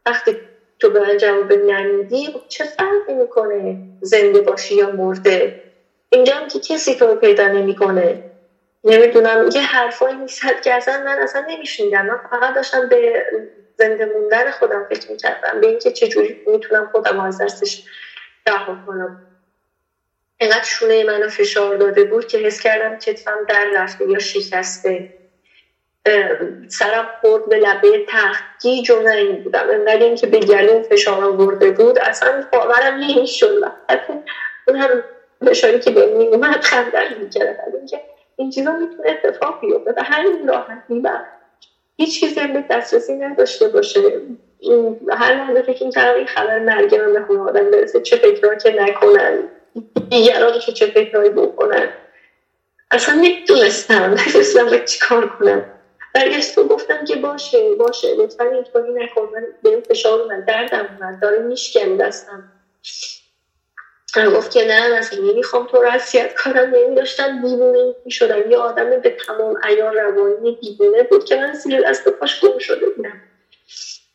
وقتی 0.05 0.37
تو 0.79 0.89
به 0.89 0.99
من 0.99 1.17
جواب 1.17 1.53
نمیدی 1.53 2.27
خب 2.33 2.41
چه 2.47 2.63
فرقی 2.63 3.13
می‌کنه 3.13 3.77
زنده 4.01 4.41
باشی 4.41 4.75
یا 4.75 4.89
مرده؟ 4.91 5.63
اینجا 6.09 6.35
هم 6.35 6.47
که 6.47 6.59
کسی 6.59 6.95
تو 6.95 7.15
پیدا 7.15 7.47
نمی‌کنه. 7.47 8.23
نمی‌دونم 8.83 9.49
یه 9.55 9.61
حرفایی 9.61 10.15
می‌زد 10.15 10.61
که 10.63 10.73
اصلا 10.73 11.03
من 11.05 11.19
اصلا 11.19 11.45
نمیشنیدم. 11.49 12.05
من 12.05 12.17
فقط 12.29 12.55
داشتم 12.55 12.89
به 12.89 13.23
زنده 13.79 14.05
موندن 14.05 14.49
خودم 14.49 14.85
فکر 14.89 15.11
می‌کردم. 15.11 15.59
به 15.59 15.67
اینکه 15.67 15.91
چجوری 15.91 16.37
می‌تونم 16.45 16.89
خودم 16.91 17.19
از 17.19 17.41
دستش 17.41 17.83
رها 18.47 18.79
کنم. 18.85 19.17
اینقدر 20.39 20.63
شونه 20.63 21.03
منو 21.03 21.27
فشار 21.27 21.75
داده 21.77 22.03
بود 22.03 22.25
که 22.25 22.37
حس 22.37 22.59
کردم 22.59 22.97
کتفم 22.97 23.45
در 23.47 23.65
رفته 23.73 24.05
یا 24.09 24.19
شکسته. 24.19 25.07
سرم 26.69 27.09
خورد 27.21 27.49
به 27.49 27.57
لبه 27.57 28.05
تخت 28.07 28.43
گیج 28.61 28.91
و 28.91 29.07
این 29.07 29.41
بودم. 29.41 29.69
انقدر 29.69 30.03
اینکه 30.03 30.27
به 30.27 30.39
گلوم 30.39 30.81
فشار 30.81 31.23
آورده 31.23 31.71
بود 31.71 31.99
اصلا 31.99 32.43
باورم 32.51 32.93
نمی‌شد. 32.93 33.63
اون 34.67 34.77
هم 34.77 35.03
فشاری 35.47 35.79
که 35.79 35.91
به 35.91 36.05
می 36.05 36.27
اومد 36.27 36.61
خندر 36.61 37.07
می‌کرد. 37.17 37.57
اینکه 37.77 38.01
این 38.35 38.49
چیزا 38.49 38.71
می‌تونه 38.71 39.09
اتفاق 39.09 39.59
بیفته. 39.61 39.93
و 39.97 40.03
همین 40.03 40.47
راحتی. 40.47 40.99
و 41.03 41.23
هیچ 41.99 42.19
چیزی 42.19 42.39
هم 42.39 42.53
به 42.53 42.65
دسترسی 42.69 43.13
نداشته 43.13 43.67
باشه. 43.67 44.21
هر 45.11 45.35
لحظه 45.35 45.61
فکر 45.61 45.85
می‌کردم 45.85 46.17
این 46.17 46.25
خبر 46.25 46.59
مرگ 46.59 46.95
من 46.95 47.13
به 47.13 47.21
خونه 47.21 47.39
آدم 47.39 47.71
برسه 47.71 47.99
چه 48.01 48.17
فکرها 48.17 48.55
که 48.55 48.71
نکنن 48.71 49.49
دیگران 50.09 50.59
که 50.59 50.71
چه 50.71 50.87
فکرهایی 50.87 51.29
بکنن. 51.29 51.89
اصلا 52.91 53.15
نمی‌دونستم 53.15 54.03
نمی‌دونستم 54.03 54.69
به 54.69 54.79
چی 54.79 54.99
کار 54.99 55.27
کنم. 55.27 55.65
برگشتم 56.13 56.67
گفتم 56.67 57.05
که 57.05 57.15
باشه 57.15 57.75
باشه 57.75 58.15
لطفا 58.15 58.43
اینطوری 58.43 58.93
نکن. 58.93 59.29
من 59.33 59.43
به 59.63 59.69
این 59.69 59.81
فشار 59.81 60.27
من 60.27 60.45
دردم 60.47 60.97
من 60.99 61.19
داره 61.21 61.39
میشکم 61.39 61.97
دستم 61.97 62.43
گفت 64.17 64.51
که 64.51 64.65
نه 64.65 64.97
مثلا 64.99 65.19
نمی‌خوام 65.19 65.65
تو 65.65 65.77
رو 65.81 65.89
اذیت 65.89 66.33
کنم. 66.33 66.75
نمیداشتم 66.75 67.41
دیوونه 67.41 67.95
می‌شدم. 68.05 68.51
یه 68.51 68.57
آدم 68.57 68.89
به 68.89 69.15
تمام 69.27 69.55
ایار 69.67 69.93
روانی 69.93 70.57
دیوونه 70.61 71.03
بود 71.03 71.23
که 71.23 71.35
من 71.35 71.53
زیر 71.53 71.81
دست 71.81 72.07
پاش 72.09 72.39
گم 72.39 72.57
شده 72.57 72.89
بودم. 72.89 73.21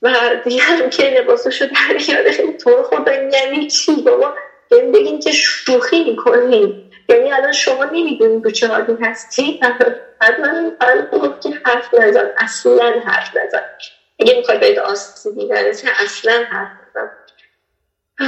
و 0.03 0.37
دیگرم 0.45 0.91
که 0.91 1.03
لباسشو 1.03 1.67
در 1.67 1.99
میاره. 2.09 2.33
تو 2.53 2.83
خدا 2.83 3.13
یعنی 3.13 3.67
چی؟ 3.67 4.03
بابا 4.03 4.35
بهم 4.69 4.93
بگین 4.93 5.21
که 5.21 5.33
شوخی 5.33 6.05
می‌کنین 6.05 6.91
یعنی 7.09 7.33
الان 7.33 7.53
شما 7.53 7.85
نمی‌دونید 7.85 8.43
تو 8.43 8.51
چه 8.51 8.69
حالی 8.69 8.97
هستی. 9.03 9.61
بعد 10.21 10.41
من 10.41 11.09
گفت 11.13 11.43
که 11.43 11.51
حرف 11.65 11.95
نزن 11.95 12.31
اصلا 12.37 13.01
حرف 13.07 13.37
نزن 13.37 13.63
اگه 14.19 14.35
می‌خوای 14.37 14.59
بهت 14.59 14.79
آسیبی 14.79 15.45
نرسه 15.45 15.89
اصلا 16.03 16.45
حرف 16.51 16.69
نزن 16.97 17.11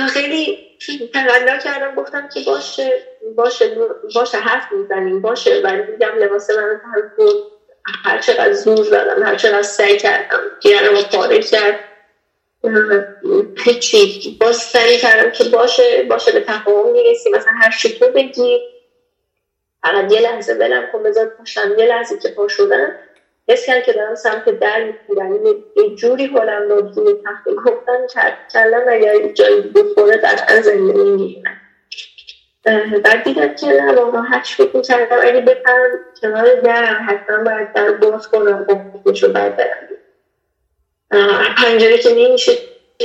خیلی 0.09 0.66
تقلا 1.15 1.59
کردم 1.59 1.95
گفتم 1.95 2.29
که 2.29 2.41
باشه 2.47 3.03
باشه 3.37 3.77
باشه 4.15 4.39
حرف 4.39 4.73
می‌زنیم 4.73 5.23
باشه. 5.23 5.61
ولی 5.65 5.83
میگم 5.83 6.19
لباس 6.19 6.51
من 6.51 6.81
هر 6.85 7.03
هر 8.05 8.19
چقدر 8.19 8.53
زور 8.53 8.85
زدم 8.85 9.23
هر 9.23 9.37
چقدر 9.37 9.63
سعی 9.63 9.99
کردم 9.99 10.41
گیرم 10.61 10.95
رو 10.97 11.03
پاره 11.13 11.43
کرد. 11.43 11.81
هیچی. 13.57 14.39
باز 14.41 14.57
سعی 14.57 14.99
کردم 14.99 15.31
که 15.31 15.45
باشه 15.45 16.03
باشه 16.03 16.33
به 16.33 16.41
تفاهم 16.41 16.93
می‌رسیم. 16.93 17.37
مثلا 17.37 17.53
هر 17.61 17.71
شکل 17.71 18.11
بگی. 18.11 18.61
فقط 19.83 20.13
یه 20.13 20.21
لحظه 20.21 20.55
بلم 20.55 20.93
کن 20.93 21.03
بذار 21.03 21.27
پاشم. 21.27 21.75
یه 21.79 21.87
لحظه 21.87 22.19
که 22.19 22.29
پا 22.29 22.49
شدن 22.49 22.99
حس 23.49 23.67
کرد 23.67 23.83
که 23.83 23.93
دارم 23.93 24.15
سمت 24.15 24.49
در 24.49 24.85
میپیرم 24.85 25.47
یه 25.77 25.95
جوری 25.95 26.27
حالم 26.27 26.69
رو 26.69 26.81
روی 26.97 27.15
تخت 27.25 27.49
گفتن 27.67 28.07
کلم 28.53 28.85
اگر 28.89 29.29
جایی 29.29 29.61
بخوره 29.61 30.17
قطعا 30.17 30.61
زنده 30.61 31.03
می‌گیرم 31.03 31.61
بعد 33.05 33.23
دیدم 33.25 33.55
که 33.55 33.67
نه 33.67 33.93
واقعا 33.93 34.21
هرچی 34.23 34.55
فکر 34.55 34.77
می‌کردم 34.77 35.19
اگه 35.23 35.41
بپرم 35.41 35.91
کنار 36.21 36.55
در 36.55 36.95
حتما 36.95 37.45
باید 37.45 37.73
در 37.73 37.93
باز 37.93 38.29
کنم 38.29 38.67
قفلش 38.69 39.23
رو 39.23 39.33
بعد 39.33 39.57
برم. 39.57 39.89
پنجره 41.59 41.99
که 41.99 42.15
نمیشه 42.15 42.53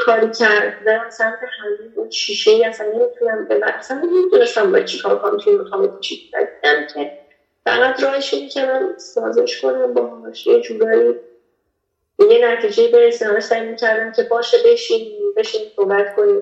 کاری 0.05 0.31
کرد 0.39 0.77
دارم 0.85 1.09
سمت 1.09 1.39
همین 1.59 1.93
اون 1.95 2.09
شیشه 2.09 2.51
ای 2.51 2.65
اصلا 2.65 2.87
نمی‌تونم 2.87 3.47
ببرم. 3.49 3.75
اصلا 3.79 3.97
نمی‌تونستم 3.97 4.71
با 4.71 4.79
چی 4.81 4.99
کار 4.99 5.19
کنم 5.19 5.37
توی 5.37 5.53
اتاق 5.55 5.85
کوچیک 5.87 6.19
دیدم 6.31 6.85
که 6.93 7.20
فقط 7.65 8.03
راهش 8.03 8.33
اینه 8.33 8.49
که 8.49 8.65
من 8.65 8.93
سازش 8.97 9.61
کنم 9.61 9.93
با 9.93 10.11
یه 10.45 10.61
جورایی 10.61 11.15
یه 12.29 12.47
نتیجه 12.47 12.87
برسیم 12.91 13.39
سعی 13.39 13.67
می‌کردم 13.67 14.11
که 14.11 14.23
باشه 14.23 14.57
بشین 14.65 15.11
بشین 15.37 15.61
صحبت 15.75 16.15
کنیم. 16.15 16.41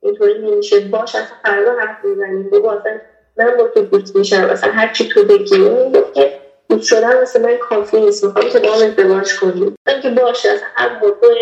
اینطوری 0.00 0.38
نمیشه. 0.38 0.80
باش 0.80 1.14
اصلا 1.14 1.36
فردا 1.42 1.72
حرف 1.72 2.04
می‌زنیم. 2.04 2.50
بگو 2.50 2.68
اصلا 2.68 3.00
من 3.36 3.56
با 3.56 3.68
تو 3.68 3.82
گوت 3.82 4.16
میشم. 4.16 4.44
اصلا 4.50 4.72
هر 4.72 4.92
چی 4.92 5.08
تو 5.08 5.24
بگی. 5.24 5.58
می‌گفت 5.58 6.14
که 6.14 6.40
گوت 6.70 6.82
شدن 6.82 7.22
مثل 7.22 7.42
من 7.42 7.56
کافی 7.56 8.00
نیست. 8.00 8.24
می‌خوام 8.24 8.50
که 8.50 8.58
با 8.58 8.72
هم 8.72 8.82
ازدواج 8.82 9.34
کنیم. 9.34 9.76
که 10.02 10.10
باشه. 10.10 10.48
اصلا 10.48 10.66
هر 10.74 10.98
موضوع 10.98 11.34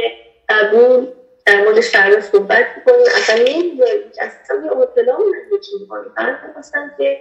قبول 0.49 1.07
در 1.47 1.65
موردش 1.65 1.89
فردا 1.89 2.21
صحبت 2.21 2.67
کنیم 2.87 3.07
اصلا 3.17 3.37
نمی‌دونیم 3.37 4.13
اصلا 4.21 4.65
یه 4.65 4.73
اطلاع 4.73 5.17
من 5.19 5.57
یکی 5.57 5.73
می‌کنیم 5.81 6.13
اصلا 6.59 6.91
که 6.99 7.19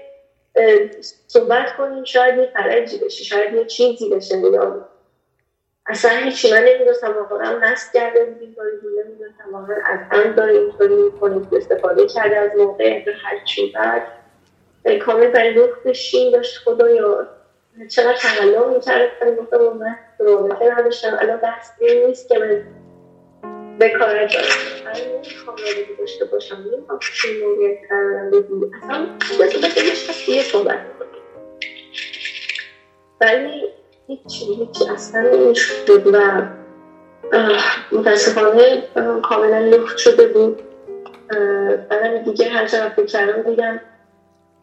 صحبت 1.28 1.76
کنیم 1.78 2.04
شاید 2.04 2.38
یه 2.38 2.52
فرجی 2.54 2.98
بشه 2.98 3.24
شاید 3.24 3.54
یه 3.54 3.66
چیزی 3.66 4.10
بشه 4.10 4.40
یا 4.40 4.90
اصلا 5.88 6.12
هیچی 6.12 6.52
من 6.52 6.64
نمی‌دونستم 6.64 7.16
واقعا 7.30 7.60
نست 7.60 7.94
کرده 7.94 8.26
بودیم 8.26 8.56
نمی‌دونستم 9.06 9.52
واقعا 9.52 9.76
از 9.86 10.00
هم 10.12 10.34
داره 10.34 10.54
اینطوری 10.54 10.96
می‌کنید 10.96 11.56
استفاده 11.56 12.08
کرده 12.08 12.38
از 12.38 12.52
موقع 12.58 13.04
هر 13.24 13.44
چی 13.46 13.72
بعد. 13.72 14.08
کامل 15.06 15.28
برای 15.28 15.70
بشین 15.86 16.32
داشت 16.32 16.58
خدایا 16.58 17.28
چقدر 17.92 18.18
تقلا 18.18 18.70
می‌کرد؟ 18.70 19.12
گفتم 19.40 19.58
من 19.58 19.96
رابطه 20.20 20.76
نداشتم. 20.78 21.18
الان 21.22 21.38
بحث 21.38 21.70
نیست 21.82 22.28
که 22.30 22.40
من 22.40 22.64
بکارت 23.80 24.34
دارم 24.34 24.46
من 24.86 24.92
نمی‌خوام 25.16 25.58
رابطه 25.58 25.96
داشته 26.00 26.26
باشم. 26.26 26.56
نمی‌خوام 26.56 27.00
چی 27.22 27.44
موقعیت 27.44 27.78
قرارم 27.90 28.32
بگی 28.32 28.72
اصلا 28.84 29.08
بذار 29.40 29.62
بگیش 29.72 30.30
یه 30.30 30.44
صحبت 30.44 30.80
ولی 33.22 33.70
هیچی 34.08 34.46
هیچی 34.46 34.90
اصلا 34.90 35.22
نمی‌شد 35.22 36.08
و 36.16 36.42
متاسفانه 37.92 38.84
کاملا 39.24 39.60
لخت 39.60 39.98
شده 39.98 40.28
بود. 40.28 40.62
بعدم 41.90 42.18
دیگه 42.18 42.50
هر 42.50 42.68
چقدر 42.68 42.90
فکر 42.90 43.06
کردم 43.06 43.50
دیدم 43.50 43.82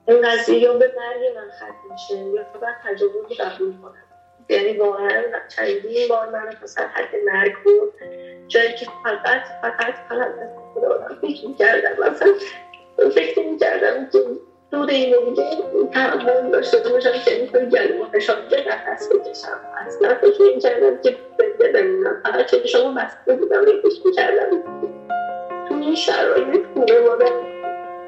این 0.09 0.29
قضیه 0.29 0.59
یا 0.59 0.73
به 0.73 0.93
مرگ 0.97 1.37
من 1.37 1.51
ختم 1.51 1.93
میشه. 1.93 2.15
یا 2.15 2.47
باید 2.61 2.75
تجربه 2.85 3.35
قبول 3.41 3.75
کنم. 3.83 4.12
یعنی 4.49 4.77
واقعا 4.77 5.23
چندین 5.49 6.09
بار 6.09 6.31
من 6.31 6.51
مثلا 6.63 6.87
حد 6.87 7.09
مرگ 7.25 7.53
بود. 7.65 7.93
جایی 8.49 8.75
که 8.75 8.87
فقط 9.05 9.43
فقط 9.63 9.95
فقط 10.09 10.33
خدا 10.75 10.89
آدم 10.95 11.19
فکر 11.21 11.47
می‌کردم. 11.47 12.11
مثلا 12.11 12.33
فکر 13.11 13.47
می‌کردم 13.47 14.09
که 14.13 14.19
دور 14.71 14.91
اینو 14.91 15.31
دیگه 15.31 15.43
تحمل 15.93 16.51
داشته 16.51 16.91
باشم 16.91 17.13
که 17.25 17.35
اینطور 17.35 17.65
گلو 17.65 18.05
فشار 18.05 18.37
نفس 18.69 19.09
بکشم 19.09 19.61
اصلا 19.87 20.15
فکر 20.15 20.43
می‌کردم 20.55 21.01
که 21.01 21.17
بنده 21.39 21.73
بمونم 21.73 22.21
فقط 22.25 22.47
که 22.47 22.67
شما 22.67 22.95
بسته 22.95 23.35
بودم 23.35 23.65
فکر 23.65 24.01
می‌کردم. 24.05 24.51
تو 25.69 25.75
این 25.75 25.95
شرایط 25.95 26.67
خوبه 26.75 27.01
مادم 27.01 27.43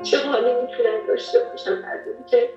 چه 0.02 0.18
حالی 0.18 0.52
می‌تونم 0.52 1.06
داشته 1.08 1.38
باشم؟ 1.38 1.70
از 1.70 2.26
که 2.30 2.48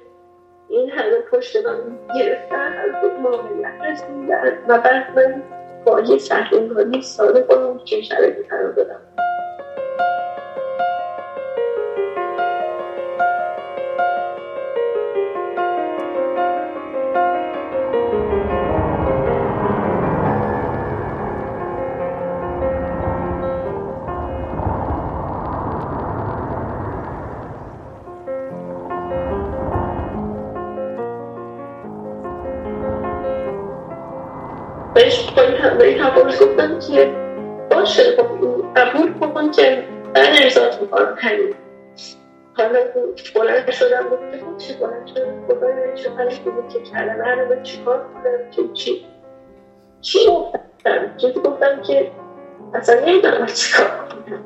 این 0.69 0.89
همه 0.89 1.19
پشت 1.31 1.55
من 1.55 1.97
گرفتن 2.19 2.73
از 2.73 3.03
این 3.03 3.13
موقعیت 3.21 3.81
رسیدن. 3.81 4.57
و 4.67 4.77
بعد 4.77 5.19
من 5.19 5.43
با 5.85 5.99
یه 5.99 6.17
سهل 6.17 7.01
ساده 7.01 7.41
کنم 7.41 7.79
که 7.85 8.01
شرایطی 8.01 8.43
قرار 8.43 8.71
دادم. 8.71 9.01
بهش 35.37 35.61
به 35.77 36.03
تفاوت 36.03 36.39
گفتم 36.39 36.79
که 36.79 37.11
باشه. 37.71 38.03
قبول 38.75 39.13
کن 39.13 39.51
که 39.51 39.83
من 40.15 40.27
ارزاد 40.41 40.81
می‌کنم 40.81 41.15
همین. 41.17 41.53
حالا 42.53 42.79
بلند 43.35 43.71
شدم 43.71 44.09
بود 44.09 44.19
که 44.31 44.65
چی 44.65 44.73
بلند 44.73 45.07
شدم؟ 45.07 45.47
خدا 45.47 45.95
چه 45.95 46.09
حالی 46.09 46.35
بود؟ 46.45 46.69
که 46.69 46.79
کلمه 46.79 47.35
رو 47.35 47.49
به 47.49 47.59
چی 47.63 47.83
کار 47.83 47.97
کنم؟ 47.97 48.51
که 48.51 48.73
چی؟ 48.73 49.05
چی 50.01 50.19
گفتم؟ 50.27 51.17
چیزی 51.17 51.39
گفتم 51.39 51.81
که 51.81 52.11
اصلا 52.73 53.05
نمی‌دونم 53.05 53.45
چی 53.45 53.73
کار 53.73 53.87
کنم. 53.87 54.45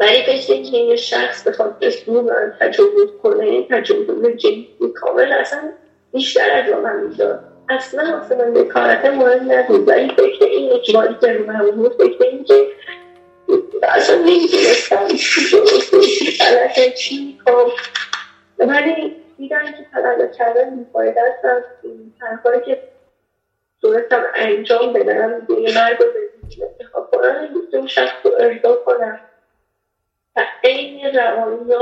ولی 0.00 0.22
فکر 0.22 0.62
که 0.70 0.76
یه 0.76 0.96
شخص 0.96 1.48
بخواد 1.48 1.76
اسمو 1.82 2.22
من 2.22 2.52
تجربه 2.60 2.90
کنه 3.22 3.68
تجربه 3.68 4.32
جدی 4.36 4.92
کامل 4.94 5.32
اصلا 5.32 5.60
بیشتر 6.12 6.50
از 6.50 6.82
من 6.84 7.06
می‌داد. 7.06 7.55
اصلا 7.68 8.18
واسه 8.18 8.34
من 8.34 8.68
کارت 8.68 9.04
مهم 9.04 9.52
نبود. 9.52 9.88
ولی 9.88 10.08
فکر 10.08 10.44
این 10.44 10.72
اجباری 10.72 11.16
که 11.20 11.32
رو 11.32 11.46
من 11.46 11.70
بود 11.70 11.92
فکر 11.92 12.22
این 12.24 12.44
که 12.44 12.66
اصلا 13.82 14.16
نمی‌دونستم 14.16 15.06
غلطه 16.40 16.90
چی 16.90 17.24
می‌کنم 17.24 17.70
ولی 18.58 19.16
دیدم 19.38 19.64
که 19.66 19.86
تقلا 19.92 20.26
کردن 20.26 20.76
بیفایده 20.76 21.20
است 21.20 21.44
از 21.44 21.62
تنهایی 22.20 22.60
که 22.64 22.82
صورتم 23.80 24.22
انجام 24.34 24.92
بدم 24.92 25.38
دیگه 25.38 25.74
مرگ 25.74 25.98
رو 25.98 26.06
انتخاب 26.62 27.10
کنم 27.10 27.48
اون 27.72 27.86
شخص 27.86 28.16
رو 28.24 28.30
ارضا 28.38 28.74
کنم. 28.74 29.20
و 30.36 30.44
این 30.62 31.16
روانی 31.16 31.72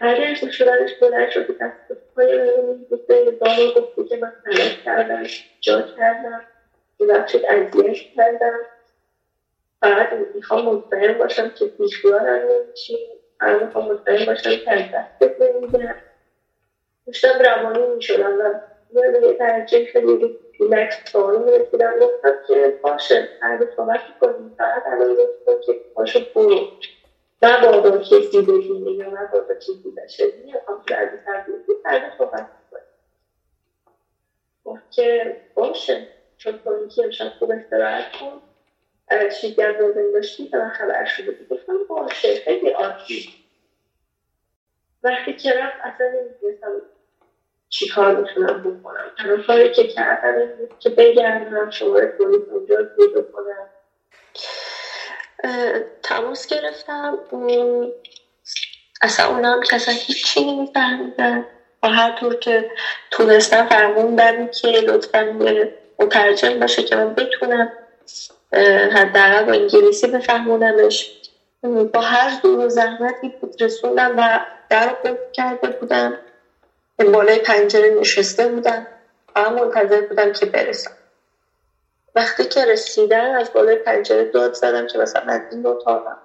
ارضا 0.00 0.50
شدنش 0.50 0.94
بلند 1.00 1.30
شد 1.30 1.46
دست 1.60 1.76
پای 2.16 2.38
من 2.38 2.86
گفته 2.90 3.30
دارو 3.30 3.72
گفته 3.76 4.04
که 4.04 4.16
من 4.16 4.32
غلط 4.44 4.72
کردم 4.84 5.22
جا 5.60 5.82
کردم 5.82 6.42
ببخشید 7.00 7.44
اذیت 7.48 7.96
کردم. 8.16 8.58
فقط 9.80 10.08
می‌خوام 10.34 10.64
مطمئن 10.64 11.12
باشم 11.18 11.50
که 11.50 11.70
بیخیالم 11.78 12.48
نمیشی 12.50 12.98
فقط 13.40 13.62
می‌خوام 13.62 13.92
مطمئن 13.92 14.24
باشم 14.24 14.56
که 14.56 14.72
از 14.72 14.82
دستت 14.92 15.34
نمیدم 15.38 15.94
داشتم 17.06 17.38
روانی 17.38 17.86
می‌شدم 17.94 18.38
و 18.38 18.60
به 18.94 19.20
یه 19.26 19.32
درجه 19.34 19.84
خیلی 19.84 20.36
ریلکس 20.60 20.96
سوال 21.12 21.44
می‌رسیدم. 21.44 21.92
گفتم 22.00 22.32
که 22.46 22.74
باشه 22.80 23.28
فردا 23.40 23.66
صحبت 23.76 24.00
کنیم 24.20 24.54
فقط 24.58 24.82
الان 24.86 25.14
گفتم 25.14 25.60
که 25.60 25.80
باشه 25.94 26.26
برو. 26.34 26.68
مبادا 27.42 27.98
کسی 27.98 28.42
ببینه 28.42 28.92
یا 28.92 29.10
مبادا 29.10 29.54
چیزی 29.54 29.90
بشه. 29.90 30.32
می‌خوام 30.44 30.82
که 30.88 30.96
از 30.96 31.08
تبدیلی 31.26 31.62
فردا 31.82 32.10
صحبت 32.18 32.48
کنیم 32.70 32.82
گفت 34.64 34.90
که 34.90 35.36
باشه. 35.54 36.08
چون 36.36 36.58
کنی 36.64 36.88
که 36.88 37.04
امشب 37.04 37.32
خوب 37.38 37.50
استراحت 37.50 38.12
کن. 38.16 38.42
از 39.08 39.44
لازم 39.58 40.12
داشتی 40.12 40.48
به 40.48 40.58
من 40.58 40.68
خبر 40.68 41.04
شده 41.04 41.30
بود 41.30 41.48
گفتم 41.48 41.78
باشه 41.88 42.34
خیلی 42.34 42.68
عادی 42.70 43.28
وقتی 45.02 45.34
که 45.34 45.52
رفت 45.54 45.76
اصلا 45.84 46.06
نمی‌دونستم 46.08 46.82
چی 47.68 47.88
کار 47.88 48.16
می‌تونم 48.16 48.62
بکنم. 48.62 49.12
تنها 49.18 49.38
کاری 49.46 49.70
که 49.72 49.86
کردم 49.88 50.38
این 50.38 50.56
بود 50.56 50.78
که 50.78 50.90
بگردم 50.90 51.70
شماره 51.70 52.06
پلیس 52.06 52.48
اونجا 52.50 52.88
پیدا 52.96 53.22
کنم. 53.22 53.70
تماس 56.02 56.46
گرفتم. 56.46 57.18
اصلا 59.02 59.26
اونا 59.26 59.52
هم 59.52 59.62
کسا 59.62 59.92
هیچی 59.92 60.44
نمیفهمیدن. 60.44 61.44
و 61.82 61.88
هر 61.88 62.10
طور 62.20 62.34
که 62.34 62.70
تونستم 63.10 63.68
که 64.46 64.68
لطفا 64.68 65.38
مترجم 65.98 66.60
باشه 66.60 66.82
که 66.82 66.96
من 66.96 67.14
بتونم 67.14 67.72
حداقل 68.92 69.42
با 69.42 69.52
انگلیسی 69.52 70.06
بفهمونمش. 70.06 71.10
با 71.92 72.00
هر 72.00 72.40
دور 72.42 72.66
و 72.66 72.68
زحمتی 72.68 73.28
بود 73.40 73.62
رسوندم 73.62 74.14
و 74.18 74.40
در 74.68 74.94
رو 75.04 75.18
کرده 75.32 75.68
بودم. 75.68 76.18
بالای 76.98 77.38
پنجره 77.38 77.90
نشسته 78.00 78.48
بودم 78.48 78.86
و 79.36 79.50
منتظر 79.50 80.00
بودم 80.00 80.32
که 80.32 80.46
برسم. 80.46 80.90
وقتی 82.14 82.46
که 82.46 82.64
رسیدن 82.66 83.34
از 83.34 83.52
بالای 83.52 83.76
پنجره 83.76 84.24
داد 84.24 84.54
زدم 84.54 84.86
که 84.86 84.98
مثلا 84.98 85.22
من 85.26 85.42
این 85.50 85.66
اتاقم 85.66 86.16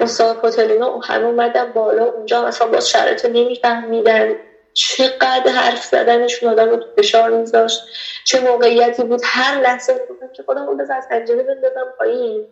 مصاحب 0.00 0.44
هتلینا 0.44 0.98
همه 0.98 1.24
اومدن 1.26 1.72
بالا 1.72 2.04
اونجا 2.04 2.46
مثلا 2.46 2.68
باز 2.68 2.88
شرط 2.88 3.24
نمیفهمیدن. 3.24 4.34
چقدر 4.74 5.52
حرف 5.52 5.84
زدنشون 5.84 6.48
آدم 6.48 6.70
رو 6.70 6.80
فشار 6.98 7.30
میذاشت. 7.30 7.84
چه 8.24 8.40
موقعیتی 8.40 9.04
بود. 9.04 9.20
هر 9.24 9.60
لحظه 9.60 9.94
بودم 10.08 10.28
که 10.32 10.42
خودم 10.42 10.62
اون 10.62 10.80
از 10.80 11.08
پنجره 11.10 11.42
بندازم 11.42 11.92
پایین. 11.98 12.46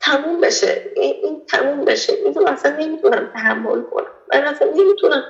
تموم 0.00 0.40
بشه. 0.40 0.82
این, 0.96 1.42
تموم 1.48 1.84
بشه. 1.84 2.12
این 2.12 2.48
اصلا 2.48 2.72
نمی‌تونم 2.72 3.28
تحمل 3.32 3.82
کنم. 3.82 4.12
من 4.34 4.46
اصلا 4.46 4.68
نمی‌تونم 4.68 5.24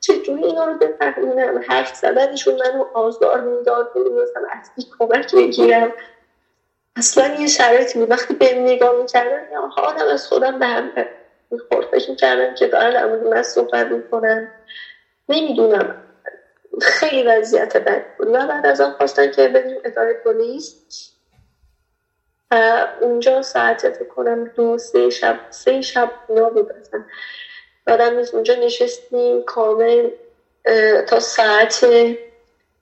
چجوری 0.00 0.44
اینا 0.44 0.64
رو 0.64 0.74
بفهمونم 0.78 1.60
حرف 1.68 1.94
زدنشون 1.96 2.54
منو 2.54 2.84
آزار 2.92 3.40
می‌داد 3.40 3.90
نمی‌دونستم 3.94 4.42
از 4.50 4.70
کی 4.74 4.86
کمک 4.98 5.34
بگیرم. 5.34 5.92
اصلا 6.96 7.26
یه 7.34 7.46
شرایطی 7.46 7.98
بود. 7.98 8.10
وقتی 8.10 8.34
به 8.34 8.52
نگاه 8.54 8.92
می‌کردم 8.96 9.52
یا 9.52 9.60
حالم 9.76 10.08
از 10.08 10.26
خودم 10.26 10.58
به 10.58 10.66
هم 10.66 10.92
می‌خورد. 11.50 11.86
فکر 11.86 12.10
می‌کردم 12.10 12.54
که 12.54 12.66
دارن 12.66 13.04
مورد 13.04 13.22
من 13.22 13.42
صحبت 13.42 13.86
می‌کنن. 13.86 14.48
نمی‌دونم. 15.28 15.94
خیلی 16.82 17.22
وضعیت 17.22 17.76
بد 17.76 18.04
بود. 18.16 18.28
و 18.28 18.46
بعد 18.46 18.66
از 18.66 18.80
آن 18.80 18.90
خواستن 18.92 19.30
که 19.30 19.48
بریم 19.48 19.80
اداره 19.84 20.14
پلیس. 20.24 20.76
اونجا 23.00 23.42
ساعت 23.42 23.90
فکر 23.90 24.04
کنم 24.04 24.44
دو 24.44 24.78
سه 24.78 25.10
شب 25.10 25.38
سه 25.50 25.80
شب 25.80 26.12
اینا 26.28 26.50
بود 26.50 26.68
یادم 27.88 28.16
نیست 28.16 28.34
اونجا 28.34 28.54
نشستیم 28.54 29.42
کامل 29.42 30.10
تا 31.08 31.20
ساعت 31.20 31.84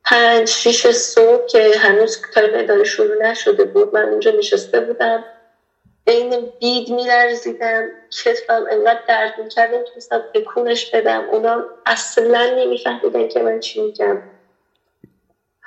پنج 0.04 0.48
شیش 0.48 0.86
صبح 0.86 1.46
که 1.46 1.72
هنوز 1.78 2.20
time 2.32 2.50
اداره 2.54 2.84
شروع 2.84 3.22
نشده 3.22 3.64
بود 3.64 3.94
من 3.94 4.04
اونجا 4.04 4.30
نشسته 4.30 4.80
بودم. 4.80 5.24
عین 6.06 6.52
بید 6.60 6.90
میلرزیدم 6.90 7.90
کتفم 8.24 8.64
انقدر 8.70 9.00
درد 9.08 9.34
می‌کرد 9.38 9.74
نمی‌تونستم 9.74 10.24
تکونش 10.34 10.90
بدم. 10.94 11.24
اونا 11.28 11.64
اصلا 11.86 12.46
نمیفهمیدن 12.46 13.28
که 13.28 13.40
من 13.42 13.60
چی 13.60 13.80
میگم. 13.82 14.22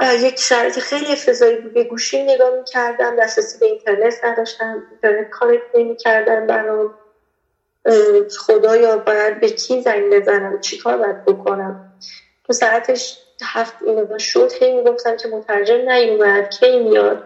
یک 0.01 0.39
شرایط 0.39 0.79
خیلی 0.79 1.11
افتضایی 1.11 1.57
بود. 1.57 1.73
به 1.73 1.83
گوشی 1.83 2.23
نگاه 2.23 2.49
می‌کردم 2.57 3.15
دسترسی 3.15 3.57
به 3.59 3.65
اینترنت 3.65 4.23
نداشتم 4.23 4.87
اینترنت 4.91 5.29
connect 5.29 5.63
نمی‌کردن 5.75 6.47
برام. 6.47 7.00
خدایا 8.39 8.97
باید 8.97 9.39
به 9.39 9.49
کی 9.49 9.81
زنگ 9.81 10.13
بزنم؟ 10.13 10.59
چیکار 10.59 10.97
باید 10.97 11.25
بکنم؟ 11.25 11.79
تو 12.43 12.53
ساعتش 12.53 13.17
هفت 13.43 13.73
اینو 13.81 14.19
شد 14.19 14.51
هی 14.59 14.71
می‌گفتم 14.71 15.17
که 15.17 15.27
مترجم 15.27 15.89
نیومد 15.89 16.49
کی 16.49 16.79
میاد؟ 16.79 17.23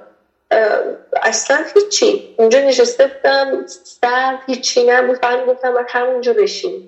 اصلا 1.21 1.65
هیچی. 1.73 2.35
اونجا 2.37 2.59
نشسته 2.59 3.07
بودم 3.07 3.63
سر 3.83 4.37
هیچی 4.45 4.83
نبود. 4.83 5.17
فقط 5.17 5.45
گفتم 5.45 5.73
باید 5.73 5.85
همونجا 5.89 6.33
بشین. 6.33 6.83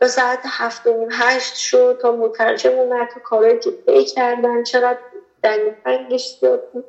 تا 0.00 0.08
ساعت 0.08 0.40
هفت 0.44 0.86
و 0.86 0.92
نیم 0.98 1.08
هشت 1.12 1.54
شد 1.54 1.98
تا 2.02 2.12
مترجم 2.12 2.72
اومد 2.72 3.08
تا 3.14 3.20
کارهایی 3.20 3.58
که 3.58 3.70
پی 3.70 4.04
کردن. 4.04 4.62
چقدر 4.62 4.98
دنگ 5.42 5.74
پنگش 5.84 6.36
زیاد 6.40 6.62
بود. 6.72 6.84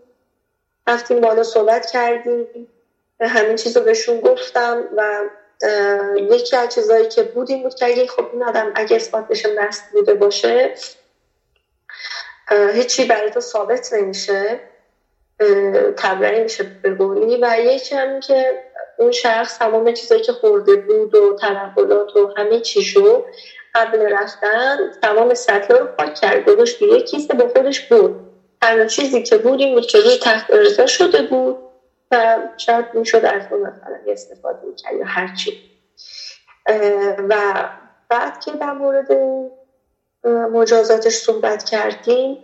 رفتیم 0.88 1.22
بالا 1.22 1.44
صحبت 1.44 1.86
کردیم. 1.86 2.68
همین 3.22 3.56
چیز 3.56 3.78
رو 3.78 3.84
بهشون 3.84 4.20
گفتم 4.20 4.84
و 4.98 5.30
یکی 6.16 6.56
از 6.56 6.70
چیزایی 6.76 7.08
که 7.08 7.24
بود 7.24 7.50
این 7.50 7.64
بود 7.64 7.76
که 7.76 7.86
اگه 7.86 8.08
خب 8.08 8.26
این 8.34 8.44
آدم 8.44 8.72
اگه 8.76 8.96
اثبات 8.96 9.28
بشه 9.28 9.56
مست 9.60 9.84
بوده 9.92 10.14
باشه 10.14 10.74
هیچی 12.74 13.06
برای 13.06 13.30
تو 13.30 13.40
ثابت 13.40 13.94
نمیشه 13.94 14.60
تبرئه 15.98 16.44
میشه 16.44 16.64
به 16.84 16.94
و 17.42 17.60
یکی 17.60 17.96
هم 17.96 18.20
که 18.20 18.64
اون 18.98 19.12
شخص 19.12 19.58
تمام 19.58 19.94
چیزایی 19.94 20.22
که 20.22 20.32
خورده 20.32 20.76
بود 20.76 21.16
و 21.16 21.36
تنقلات 21.36 22.16
و 22.16 22.34
همه 22.38 22.60
چیشو 22.60 23.26
قبل 23.76 24.02
رفتن 24.02 24.78
تمام 25.02 25.34
سطح 25.34 25.74
رو 25.74 25.86
پاک 25.86 26.16
کرد. 26.16 26.46
گذاشت 26.46 26.82
یه 26.82 27.02
کیسه 27.02 27.34
با 27.34 27.48
خودش 27.48 27.80
بود 27.88 28.16
تنها 28.62 28.86
چیزی 28.86 29.24
که 29.24 29.38
بود 29.38 29.60
این 29.60 29.76
بود 29.76 29.86
که 29.86 29.98
روی 29.98 30.18
تخت 30.22 30.52
ارزا 30.52 30.86
شده 30.86 31.22
بود. 31.22 31.69
و 32.12 32.38
شاید 32.58 32.86
می‌شد 32.94 33.26
از 33.26 33.48
اون 33.52 33.60
مثلا 33.62 33.98
استفاده 34.08 34.60
می‌کرد 34.68 34.94
یا 34.94 35.06
هرچی 35.06 35.60
و 37.30 37.64
بعد 38.10 38.40
که 38.40 38.56
در 38.56 38.72
مورد 38.74 39.08
مجازاتش 40.26 41.14
صحبت 41.14 41.64
کردیم 41.64 42.38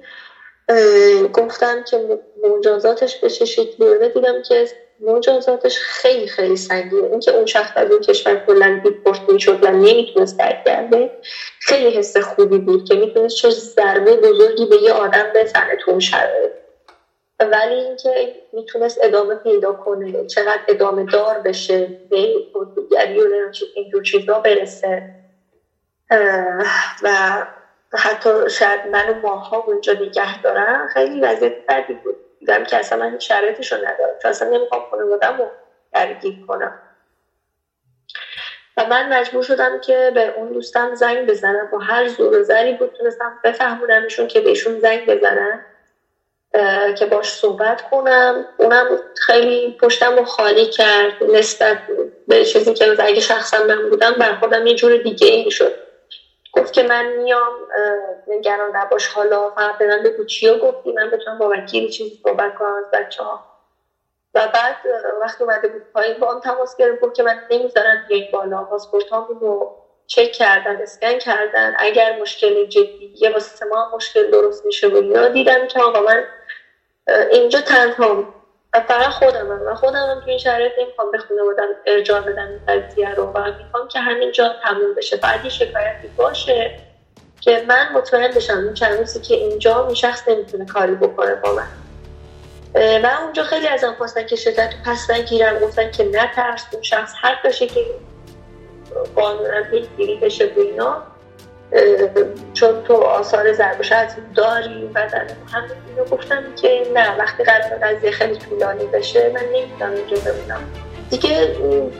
گفتم 1.33 1.83
که 1.83 2.19
مجازاتش 2.43 3.19
به 3.19 3.29
چه 3.29 3.45
شکلی 3.45 4.09
دیدم 4.09 4.41
که 4.41 4.65
مجازاتش 4.99 5.77
خیلی 5.79 6.27
خیلی 6.27 6.55
سنگینه. 6.55 7.07
اینکه 7.07 7.31
اون 7.31 7.45
شخص 7.45 7.71
از 7.75 7.91
اون 7.91 8.01
کشور 8.01 8.35
کلا 8.47 8.79
دیپورت 8.83 9.21
می‌شد 9.29 9.59
و 9.63 9.71
نمی‌تونست 9.71 10.37
برگرده 10.37 11.11
خیلی 11.59 11.91
حس 11.97 12.17
خوبی 12.17 12.59
بود 12.59 12.83
که 12.83 12.95
می‌تونست 12.95 13.35
چه 13.35 13.49
ضربه 13.49 14.17
بزرگی 14.17 14.65
به 14.65 14.77
یه 14.77 14.91
آدم 14.93 15.31
بزنه 15.35 15.77
تو 15.81 15.91
اون 15.91 15.99
شرایط. 15.99 16.51
ولی 17.39 17.75
اینکه 17.75 18.33
می‌تونست 18.51 18.97
ادامه 19.03 19.35
پیدا 19.35 19.73
کنه 19.73 20.25
چقدر 20.25 20.61
ادامه 20.67 21.03
دار 21.03 21.39
بشه 21.39 21.93
به 22.09 22.33
و 22.55 22.65
اینجور 23.73 24.03
چیزا 24.03 24.39
برسه. 24.39 25.03
و 27.03 27.45
حتی 27.93 28.29
شاید 28.49 28.87
منو 28.87 29.13
ماها 29.13 29.57
اونجا 29.57 29.93
نگه 29.93 30.37
دارم 30.39 30.87
خیلی 30.87 31.19
وضعیت 31.21 31.53
بردی 31.67 31.93
بود. 31.93 32.17
دیدم 32.39 32.63
که 32.63 32.77
اصلا 32.77 32.97
من 32.97 33.19
شرایطش 33.19 33.71
رو 33.71 33.77
ندارم. 33.77 34.15
چون 34.21 34.29
اصلا 34.29 34.49
نمی‌خوام 34.49 34.81
خانوادم 34.89 35.37
رو 35.37 35.53
درگیر 35.93 36.35
کنم. 36.47 36.75
و 38.77 38.85
من 38.85 39.13
مجبور 39.13 39.43
شدم 39.43 39.79
که 39.79 40.11
به 40.15 40.27
اون 40.27 40.51
دوستم 40.51 40.95
زنگ 40.95 41.27
بزنم. 41.29 41.67
با 41.71 41.79
هر 41.79 42.07
زور 42.07 42.39
و 42.39 42.43
زری 42.43 42.73
بود 42.73 42.91
تونستم 42.93 43.39
بفهمونمشون 43.43 44.27
که 44.27 44.41
بهشون 44.41 44.79
زنگ 44.79 45.05
بزنم 45.05 45.61
که 46.97 47.05
باش 47.05 47.33
صحبت 47.33 47.81
کنم. 47.81 48.45
اونم 48.57 48.97
خیلی 49.15 49.75
پشتم 49.81 50.15
رو 50.15 50.23
خالی 50.23 50.65
کرد. 50.65 51.23
نسبت 51.23 51.83
به 52.27 52.45
چیزی 52.45 52.73
که 52.73 52.95
اگه 52.99 53.21
شخصا 53.21 53.63
من 53.63 53.89
بودم 53.89 54.11
بر 54.13 54.33
خودم 54.35 54.65
یه 54.65 54.75
جور 54.75 54.97
دیگه 54.97 55.27
این 55.27 55.49
شد 55.49 55.75
گفت 56.53 56.73
که 56.73 56.83
من 56.83 57.05
میام 57.05 57.53
نگران 58.27 58.77
نباش. 58.77 59.07
حالا 59.07 59.49
فقط 59.49 59.77
به 59.77 59.87
من 59.87 60.03
بگو 60.03 60.25
چی 60.25 60.47
رو 60.47 60.57
گفتی. 60.57 60.91
من 60.91 61.09
بتونم 61.11 61.37
با 61.37 61.49
وکیل 61.53 61.89
چیزی 61.89 62.17
صحبت 62.23 62.53
کنم 62.53 62.73
از 62.79 62.85
بچه 62.93 63.23
ها. 63.23 63.41
و 64.35 64.47
بعد 64.53 64.77
وقتی 65.21 65.43
اومده 65.43 65.67
بود 65.67 65.83
پایین 65.93 66.19
با 66.19 66.33
هم 66.33 66.39
تماس 66.39 66.75
گرفت. 66.77 66.99
گفت 66.99 67.15
که 67.15 67.23
من 67.23 67.39
نمی‌ذارم 67.49 68.03
بیاین 68.07 68.29
بالا. 68.31 68.63
پاسپورت 68.63 69.11
رو 69.11 69.73
چک 70.07 70.31
کردن 70.31 70.81
اسکن 70.81 71.17
کردن. 71.19 71.73
اگر 71.79 72.17
مشکل 72.17 72.65
جدیه 72.65 73.29
واسه 73.33 73.65
ما 73.65 73.89
مشکل 73.95 74.31
درست 74.31 74.65
میشه 74.65 74.87
و 74.87 75.29
دیدم 75.29 75.67
که 75.67 75.79
آقا 75.81 76.01
من 76.01 76.25
اینجا 77.31 77.61
تنها 77.61 78.25
و 78.73 78.79
فقط 78.87 79.09
خودم 79.09 79.51
هم. 79.51 79.61
و 79.67 79.75
خودم 79.75 80.09
هم 80.09 80.19
تو 80.19 80.29
این 80.29 80.37
شرایط 80.37 80.71
نمی‌خوام 80.81 81.11
به 81.11 81.17
خانوادم 81.17 81.67
ارجاع 81.85 82.21
بدم 82.21 82.49
قضیه 82.67 83.15
رو 83.15 83.23
و 83.23 83.51
می‌خوام 83.57 83.87
که 83.87 83.99
همینجا 83.99 84.55
تموم 84.63 84.95
بشه. 84.97 85.17
بعد 85.17 85.43
یه 85.43 85.49
شکایتی 85.49 86.07
باشه 86.17 86.79
که 87.41 87.65
من 87.67 87.89
مطمئن 87.93 88.31
بشم 88.31 88.57
این 88.57 88.73
چند 88.73 88.99
روزی 88.99 89.19
که 89.19 89.35
اینجا 89.35 89.85
این 89.85 89.95
شخص 89.95 90.27
نمی‌تونه 90.27 90.65
کاری 90.65 90.95
بکنه 90.95 91.35
با 91.35 91.55
من. 91.55 91.67
و 93.03 93.09
اونجا 93.23 93.43
خیلی 93.43 93.67
ازم 93.67 93.93
خواستن 93.97 94.25
که 94.25 94.35
شدت 94.35 94.73
پس 94.85 95.09
نگیرم. 95.09 95.59
گفتن 95.59 95.91
که 95.91 96.03
نترس 96.03 96.65
اون 96.71 96.81
شخص 96.81 97.13
حق 97.21 97.43
داشته 97.43 97.67
که 97.67 97.85
قانونا 99.15 99.63
پیگیری 99.71 100.15
بشه 100.15 100.45
به 100.45 100.61
اینا 100.61 101.03
چون 102.53 102.83
تو 102.83 102.93
آثار 102.93 103.47
از 103.47 103.61
داری 104.35 104.89
بدن 104.95 105.27
همه 105.53 105.69
اینو 105.89 106.05
گفتم 106.11 106.43
که 106.61 106.87
نه 106.93 107.17
وقتی 107.17 107.43
قرار 107.43 107.79
قضیه 107.83 108.11
خیلی 108.11 108.35
طولانی 108.35 108.85
بشه 108.85 109.31
من 109.33 109.41
نمی‌تونم 109.53 109.91
اینجا 109.91 110.17
بمونم. 110.31 110.61
دیگه 111.09 111.55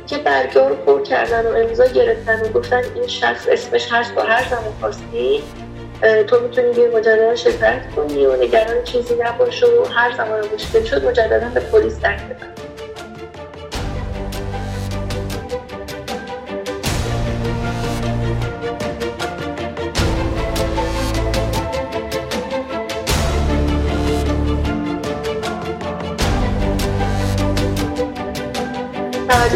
که 0.08 0.18
برگه 0.18 0.70
رو 0.70 0.76
پر 0.76 1.02
کردن 1.02 1.46
و 1.46 1.56
امضا 1.56 1.86
گرفتن 1.86 2.42
و 2.42 2.48
گفتن 2.48 2.82
این 2.96 3.08
شخص 3.08 3.48
اسمش 3.52 3.88
هست 3.92 4.16
با 4.16 4.22
هر 4.22 4.50
زمان 4.50 4.74
خواستی 4.80 5.44
تو 6.28 6.40
می‌تونی 6.40 6.74
به 6.74 6.98
مجددا 6.98 7.36
شکایت 7.36 7.82
کنی 7.96 8.26
و 8.26 8.36
نگران 8.36 8.84
چیزی 8.84 9.16
نباشه 9.16 9.66
و 9.66 9.86
هر 9.86 10.12
زمان 10.18 10.40
مشکل 10.54 10.84
شد 10.84 11.06
مجددا 11.06 11.48
به 11.54 11.60
پلیس 11.60 11.94
زنگ 11.94 12.20
بزن 12.20 12.48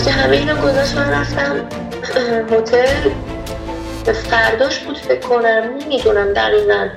که 0.06 0.12
همه 0.12 0.62
گذاشت 0.62 0.96
من 0.96 1.12
رفتم 1.12 1.70
هتل. 2.52 3.10
فرداش 4.14 4.80
بود 4.80 4.98
فکر 4.98 5.20
کنم 5.20 5.78
نمی‌دونم 5.82 6.34
دقیقا 6.34 6.90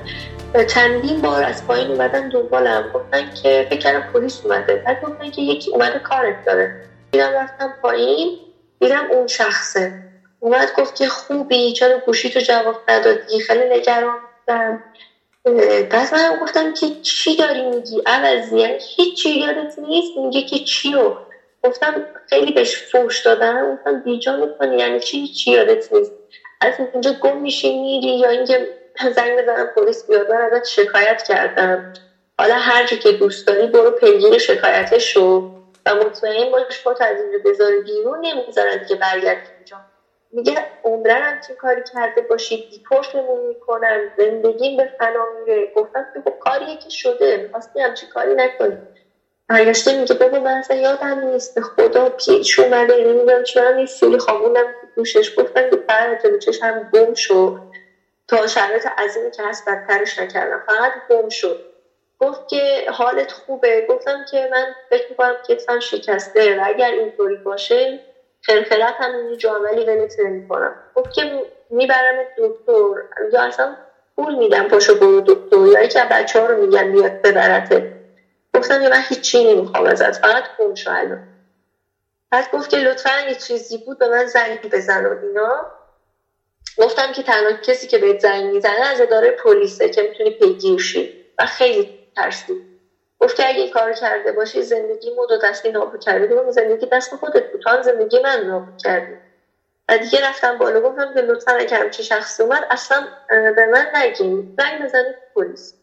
چندین 0.69 1.21
بار 1.21 1.45
از 1.45 1.67
پایین 1.67 1.91
اومدن 1.91 2.29
دنبالم. 2.29 2.91
گفتن 2.95 3.35
که 3.43 3.67
فکر 3.71 4.01
پلیس 4.01 4.41
اومده. 4.45 4.83
بعد 4.87 5.03
گفتن 5.03 5.31
که 5.31 5.43
یکی 5.43 5.71
اومده 5.71 5.99
کارت 5.99 6.45
داره. 6.47 6.85
دیدم 7.11 7.33
رفتم 7.33 7.75
پایین 7.83 8.39
دیدم 8.81 9.07
اون 9.11 9.27
شخصه. 9.27 9.93
اومد 10.41 10.73
گفت 10.79 10.95
که 10.95 11.09
خوبی 11.09 11.73
چرا 11.73 11.99
گوشی 11.99 12.31
تو 12.31 12.41
جواب 12.41 12.77
ندادی؟ 12.89 13.41
خیلی 13.41 13.79
نگران 13.79 14.17
بودم. 14.47 14.83
بعد 15.91 16.15
من 16.15 16.39
گفتم 16.43 16.75
که 16.75 16.87
چی 17.03 17.37
داری 17.37 17.63
میگی؟ 17.63 18.03
عوضی؟ 18.07 18.59
یعنی 18.59 18.79
هیچی 18.97 19.31
یادت 19.31 19.79
نیست؟ 19.79 20.19
میگه 20.19 20.43
که 20.43 20.59
چیو 20.59 21.15
گفتم 21.65 22.07
خیلی 22.29 22.53
بهش 22.53 22.77
فوش 22.93 23.21
دادن 23.27 23.73
گفتم 23.75 23.99
بیجا 24.01 24.37
می‌کنی؟ 24.37 24.77
یعنی 24.79 25.01
چی؟ 25.01 25.29
چی 25.29 25.51
یادت 25.51 25.93
نیست؟ 25.93 26.15
از 26.61 26.75
اینجا 26.93 27.13
گم 27.21 27.39
میشی 27.39 27.79
میری 27.79 28.19
یا 28.19 28.31
اینکه 28.31 28.69
زنگ 29.17 29.39
بزنم 29.39 29.71
پلیس 29.77 30.07
بیاد. 30.07 30.31
من 30.31 30.37
ازت 30.53 30.65
شکایت 30.65 31.23
کردم. 31.23 31.85
حالا 32.39 32.55
هر 32.57 32.87
که 32.87 33.13
دوست 33.13 33.47
داری 33.47 33.67
برو 33.69 33.91
پیگیر 33.91 34.39
شکایتش 34.39 35.13
شو 35.13 35.47
و 35.87 35.95
مطمئن 35.97 36.51
باش 36.51 36.83
با 36.83 36.95
از 37.01 37.21
اینجا 37.23 37.39
بذاری 37.45 37.81
بیرون. 37.81 38.21
نمی‌ذارن 38.27 38.79
دیگه 38.79 38.97
برگرد 38.97 39.43
اینجا. 39.57 39.83
میگه 40.33 40.55
عمرن 40.85 41.23
هم 41.23 41.41
چه 41.41 41.55
کاری 41.55 41.83
کرده 41.93 42.23
باشی؟ 42.23 42.67
دیپورتمون 42.71 43.49
می‌کنن. 43.49 44.13
زندگیم 44.17 44.77
به 44.77 44.91
فنا 44.99 45.27
میره. 45.41 45.71
گفتم 45.75 46.07
که 46.13 46.21
خب 46.25 46.37
کاریه 46.41 46.77
که 46.77 46.91
شده. 46.91 47.39
می‌خواستی 47.39 47.81
همچی 47.81 48.07
کاری 48.07 48.35
نکنی. 48.35 48.83
برگشته 49.49 49.93
میگه 49.93 50.15
بابا 50.15 50.39
من 50.41 50.51
اصلا 50.57 50.77
یادم 50.77 51.19
نیست 51.19 51.55
به 51.55 51.61
خدا 51.61 52.09
پیش 52.09 52.59
اومده. 52.59 52.97
نمی‌دونم 52.97 53.43
چرا 53.43 53.81
یه 53.81 53.87
سیلی 53.87 54.19
خوابوندم؟ 54.19 54.75
دوشش 54.97 55.33
گفتن 55.37 55.71
که 55.71 55.77
بعد 55.89 56.23
جلو 56.23 56.39
چشم 56.39 56.91
گم 56.93 57.15
شد. 57.15 57.55
تا 58.29 58.47
شرایط 58.47 58.87
عظیمی 58.99 59.31
که 59.31 59.43
هست 59.43 59.65
بدترش 59.69 60.19
نکردم. 60.19 60.63
فقط 60.67 60.93
گم 61.11 61.29
شد. 61.29 61.61
گفت 62.21 62.49
که 62.49 62.85
حالت 62.93 63.33
خوبه. 63.33 63.87
گفتم 63.89 64.25
که 64.31 64.49
من 64.53 64.67
فکر 64.91 65.07
می‌کنم 65.11 65.37
کتفم 65.49 65.79
شکسته. 65.81 66.55
و 66.57 66.61
اگر 66.65 66.91
اینطوری 66.91 67.37
باشه 67.37 68.01
خلخلت 68.47 68.95
هم 68.99 69.15
اینجا 69.15 69.55
عملی 69.57 69.85
ولت 69.85 70.19
نمی‌کنم. 70.19 70.77
گفت 70.95 71.13
که 71.15 71.33
می‌برم 71.71 72.17
دکتر. 72.37 72.95
یا 73.33 73.43
اصلا 73.43 73.77
پول 74.17 74.35
میدم 74.35 74.69
پاشو 74.69 74.95
برو 74.95 75.21
دکتر. 75.21 75.67
یا 75.67 75.83
یکی 75.83 75.99
بچه 76.11 76.41
ها 76.41 76.47
رو 76.47 76.57
میگن 76.67 76.93
بیاد 76.93 77.13
ببرته. 77.25 78.02
گفتم 78.55 78.79
من 78.89 79.03
هیچی 79.09 79.45
نمی‌خوام 79.45 79.87
ازت 79.87 80.17
فقط 80.17 80.45
شو 80.77 80.91
الان. 80.91 81.23
بعد 82.31 82.51
گفت 82.51 82.71
که 82.71 82.79
لطفا 82.79 83.21
یه 83.29 83.35
چیزی 83.35 83.79
بود 83.79 83.99
به 83.99 84.09
من 84.09 84.27
زنگ 84.27 84.61
بزن 84.73 85.07
و 85.07 85.17
اینا. 85.23 85.71
گفتم 86.79 87.13
که 87.13 87.23
تنها 87.23 87.53
کسی 87.53 87.87
که 87.87 87.99
بهت 87.99 88.19
زنگ 88.21 88.45
می‌زنه 88.45 88.81
از 88.87 89.01
اداره 89.01 89.31
پلیسه 89.31 89.89
که 89.89 90.03
می‌تونی 90.03 90.31
پیگیر 90.31 90.79
شی. 90.79 91.13
و 91.39 91.47
خیلی 91.47 91.91
ترسید 92.17 92.59
گفت 93.21 93.37
که 93.37 93.49
اگه 93.49 93.69
کار 93.69 93.93
کرده 93.93 94.33
باشی 94.33 94.63
زندگی 94.63 95.11
مو 95.11 95.27
دو 95.27 95.39
دستی 95.39 95.71
نابود 95.71 96.01
کرده. 96.01 96.51
زندگی 96.51 96.87
دست 96.93 97.15
خودت 97.17 97.45
بود. 97.51 97.83
زندگی 97.83 98.21
من 98.21 98.41
نابود 98.41 98.75
کردی. 98.79 99.19
و 99.89 99.99
دیگه 99.99 100.29
رفتم 100.29 100.59
بالا 100.59 100.81
گفتم 100.81 101.15
که 101.15 101.21
لطفا 101.21 101.53
اگه 101.53 101.77
همچی 101.79 102.05
شخصی 102.05 102.43
اومد 102.43 102.67
اصلا 102.71 103.09
به 103.29 103.67
من 103.67 103.89
نگیم 103.95 104.55
زنگ 104.59 104.83
بزنید 104.83 105.17
پلیس. 105.35 105.75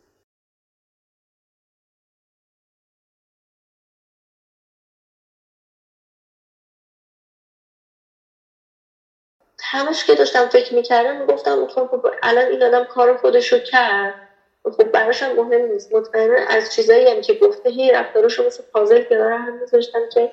همش 9.71 10.05
که 10.05 10.15
داشتم 10.15 10.47
فکر 10.47 10.73
می‌کردم 10.75 11.25
گفتم 11.25 11.67
خب 11.67 12.07
الان 12.23 12.45
این 12.47 12.63
آدم 12.63 12.85
کار 12.85 13.15
خودشو 13.17 13.59
کرد. 13.59 14.15
خب 14.63 14.83
براش 14.83 15.23
هم 15.23 15.31
مهم 15.35 15.61
نیست. 15.61 15.93
مطمئنا 15.93 16.35
از 16.47 16.71
چیزایی 16.71 17.09
هم 17.09 17.21
که 17.21 17.33
گفته 17.33 17.69
هی 17.69 17.91
رفتارشو 17.91 18.45
مثل 18.45 18.63
پازل 18.73 19.01
کنار 19.03 19.31
هم 19.31 19.53
میذاشتم 19.59 19.99
که 20.13 20.31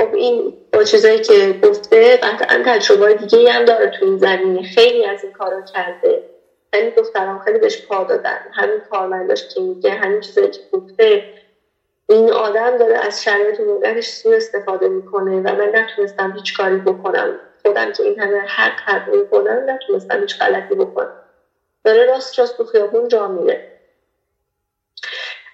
خب 0.00 0.14
این 0.14 0.54
با 0.72 0.84
چیزایی 0.84 1.20
که 1.20 1.58
گفته 1.62 2.16
قطعا 2.16 2.62
تجربه 2.66 3.14
دیگه 3.14 3.52
هم 3.52 3.64
داره 3.64 3.88
تو 3.88 4.04
این 4.04 4.18
زمینه. 4.18 4.62
خیلی 4.62 5.04
از 5.06 5.24
این 5.24 5.32
کارا 5.32 5.62
کرده. 5.62 6.24
خیلی 6.74 6.90
دختران 6.90 7.38
خیلی 7.38 7.58
بهش 7.58 7.82
پا 7.88 8.04
دادن. 8.04 8.38
همین 8.54 8.80
کارمنداش 8.80 9.48
که 9.48 9.60
میگه 9.60 9.92
همین 9.94 10.20
چیزایی 10.20 10.50
که 10.50 10.60
گفته. 10.72 11.24
این 12.08 12.32
آدم 12.32 12.78
داره 12.78 12.98
از 12.98 13.22
شرایط 13.22 13.60
موقعش 13.60 14.08
سوء 14.08 14.36
استفاده 14.36 14.88
می‌کنه 14.88 15.40
و 15.40 15.54
من 15.56 15.70
نتونستم 15.74 16.32
هیچ 16.32 16.54
کاری 16.56 16.76
بکنم. 16.78 17.40
خودم 17.66 17.92
که 17.92 18.02
این 18.02 18.20
همه 18.20 18.38
حق 18.38 18.80
حق 18.84 19.08
می‌کنم 19.08 19.70
نتونستم 19.70 20.20
هیچ 20.20 20.38
غلطی 20.38 20.74
بکنم. 20.74 21.16
داره 21.84 22.04
راست 22.04 22.38
راست 22.38 22.56
تو 22.56 22.64
خیابون 22.64 23.08
جا 23.08 23.28
میره. 23.28 23.62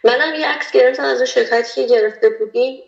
منم 0.04 0.34
یه 0.34 0.48
عکس 0.48 0.70
گرفتم 0.70 1.04
از 1.04 1.16
اون 1.18 1.26
شرکتی 1.26 1.74
که 1.86 1.94
گرفته 1.96 2.30
بودیم 2.30 2.82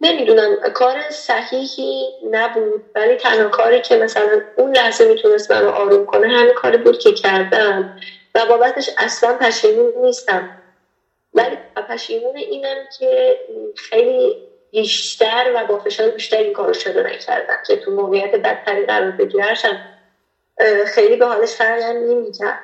نمی‌دونم 0.00 0.56
کار 0.74 1.10
صحیحی 1.10 2.14
نبود 2.30 2.84
ولی 2.94 3.16
تنها 3.16 3.48
کاری 3.48 3.80
که 3.80 3.96
مثلا 3.96 4.40
اون 4.54 4.76
لحظه 4.76 5.04
می‌تونست 5.04 5.52
منو 5.52 5.68
آروم 5.68 6.04
کنه 6.04 6.28
همین 6.28 6.54
کاری 6.54 6.78
بود 6.78 6.98
که 6.98 7.12
کردم. 7.12 7.90
و 8.34 8.46
بابتش 8.46 8.90
اصلا 8.98 9.36
پشیمون 9.40 9.92
نیستم. 9.96 10.50
ولی 11.34 11.58
پشیمون 11.88 12.36
اینم 12.36 12.86
که 12.98 13.38
خیلی 13.76 14.38
بیشتر 14.74 15.52
و 15.54 15.66
با 15.66 15.78
فشار 15.78 16.08
بیشتر 16.08 16.36
این 16.36 16.52
کارو 16.52 16.72
شده 16.72 17.02
نکردم 17.02 17.56
که 17.66 17.76
تو 17.76 17.90
موقعیت 17.90 18.34
بدتری 18.34 18.86
قرار 18.86 19.10
بگیرشم. 19.10 19.78
خیلی 20.86 21.16
به 21.16 21.26
حالش 21.26 21.52
فرقی 21.52 21.94
نمی‌کرد. 21.94 22.58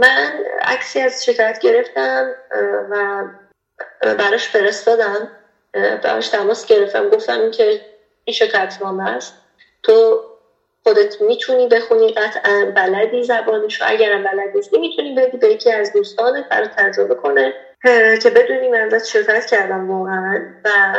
من 0.00 0.44
عکسی 0.60 1.00
از 1.00 1.24
شکایت 1.24 1.58
گرفتم 1.58 2.34
و 2.90 3.24
براش 4.00 4.48
فرستادم. 4.48 5.28
براش 5.72 6.28
تماس 6.28 6.66
گرفتم. 6.66 7.08
گفتم 7.08 7.50
که 7.50 7.80
این 8.24 8.34
شکایت 8.34 8.78
نامه 8.80 9.10
است. 9.10 9.34
تو 9.82 10.22
خودت 10.84 11.20
می‌تونی 11.20 11.66
بخونی 11.66 12.12
قطعا 12.12 12.72
بلدی 12.76 13.24
زبانشو. 13.24 13.84
اگرم 13.88 14.22
بلد 14.22 14.54
نیستی 14.54 14.78
می‌تونی 14.78 15.14
بدی 15.14 15.36
به 15.36 15.48
یکی 15.48 15.70
از 15.70 15.92
دوستانت 15.92 16.48
برای 16.48 16.68
تجربه 16.76 17.14
کنه. 17.14 17.54
که 18.22 18.30
بدونی 18.34 18.68
من 18.68 18.80
ازت 18.80 19.04
شکایت 19.06 19.46
کردم 19.46 19.90
واقعا 19.90 20.46
و 20.64 20.94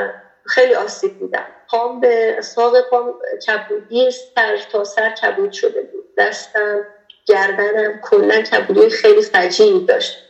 خیلی 0.45 0.75
آسیب 0.75 1.17
دیدم 1.19 1.53
پام 1.69 1.99
به 1.99 2.37
ساق 2.43 2.81
پام 2.89 3.17
کبودی 3.47 4.11
سر 4.11 4.57
تا 4.71 4.83
سر 4.83 5.09
کبود 5.09 5.51
شده 5.51 5.81
بود. 5.81 6.05
دستم 6.17 6.85
گردنم 7.25 7.99
کلا 8.01 8.41
کبودی 8.41 8.89
خیلی 8.89 9.21
فجیعی 9.21 9.81
داشت. 9.81 10.23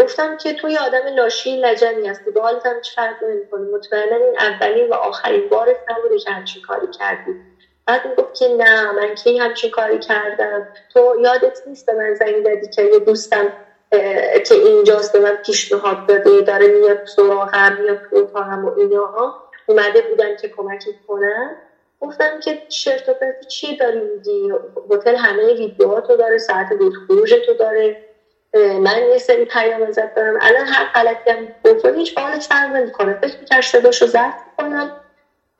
گفتم 0.00 0.36
که 0.36 0.52
توی 0.52 0.76
آدم 0.76 1.06
لاشی 1.16 1.56
لجنی 1.56 2.06
هستی. 2.08 2.30
به 2.30 2.40
حالت 2.40 2.66
هم 2.66 2.80
چه 2.80 2.92
فرق 2.96 3.16
نمی‌کنه. 3.22 3.66
مطمئنا 3.66 4.16
این 4.16 4.36
اولین 4.38 4.88
و 4.88 4.94
آخرین 4.94 5.48
بارت 5.48 5.76
نبوده 5.90 6.18
که 6.18 6.30
همچین 6.30 6.62
کاری 6.62 6.88
کردی. 6.88 7.36
بعد 7.86 8.06
می‌گفت 8.06 8.34
که 8.34 8.48
نه 8.48 8.92
من 8.92 9.14
کی 9.14 9.38
همچین 9.38 9.70
کاری 9.70 9.98
کردم؟ 9.98 10.68
تو 10.90 11.16
یادت 11.20 11.58
نیست 11.66 11.86
به 11.86 11.94
من 11.94 12.14
زنگ 12.14 12.44
دادی 12.44 12.68
که 12.68 12.82
یه 12.82 12.98
دوستم 12.98 13.52
که 14.46 14.54
اینجاست 14.54 15.12
به 15.12 15.18
من 15.20 15.36
پیشنهاد 15.36 16.06
داده 16.08 16.40
داره 16.40 16.68
میاد 16.68 16.98
سراغم 17.16 17.76
میاد 17.80 17.98
تو 18.10 18.16
اتاقم 18.16 18.64
و 18.64 18.70
اینا. 18.76 19.34
اومده 19.66 20.00
بودن 20.00 20.36
که 20.36 20.48
کمک 20.56 20.82
کنن 21.06 21.56
گفتم 22.00 22.38
که 22.40 22.58
شرط 22.68 23.08
و 23.08 23.14
پرت 23.14 23.34
چی 23.48 23.76
داری 23.76 24.00
میگی؟ 24.00 24.52
هتل 24.90 25.16
همه 25.16 25.54
ویدیوهاتو 25.54 26.16
داره 26.16 26.38
ساعت 26.38 26.72
بود 26.72 26.92
خروج 27.06 27.34
تو 27.46 27.54
داره 27.54 27.96
من 28.54 29.02
یه 29.10 29.18
سری 29.18 29.44
پیام 29.44 29.82
ازت 29.82 30.14
دارم. 30.14 30.38
الان 30.40 30.66
هر 30.66 30.84
غلطی 30.94 31.30
هم 31.30 31.54
بکنی 31.64 31.98
هیچ 31.98 32.14
بال 32.14 32.38
سر 32.38 32.66
نمی‌کنه. 32.66 33.14
فکر 33.14 33.36
می‌کرد 33.40 33.62
صداشو 33.62 34.06
ضبط 34.06 34.34
کنم. 34.56 34.92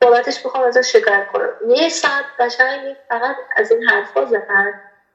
بابتش 0.03 0.47
بخوام 0.47 0.65
ازش 0.65 0.93
شکایت 0.93 1.27
کنم. 1.27 1.55
یه 1.69 1.89
ساعت 1.89 2.25
قشنگ 2.39 2.97
فقط 3.09 3.37
از 3.57 3.73
این 3.73 3.83
حرفا 3.83 4.27
زدن. 4.27 4.73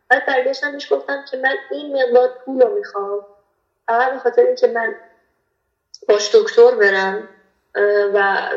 بعد 0.10 0.26
برگشتم 0.26 0.74
بهش 0.74 0.94
گفتم 0.94 1.24
که 1.24 1.38
من 1.38 1.58
این 1.70 1.98
مقدار 2.04 2.34
پول 2.46 2.62
رو 2.62 2.70
می‌خوام. 2.76 3.26
فقط 3.88 4.12
به 4.12 4.20
خاطر 4.20 4.42
اینکه 4.44 4.68
من 4.68 4.96
باش 6.10 6.36
دکتر 6.36 6.76
برم 6.76 7.28
و 8.14 8.50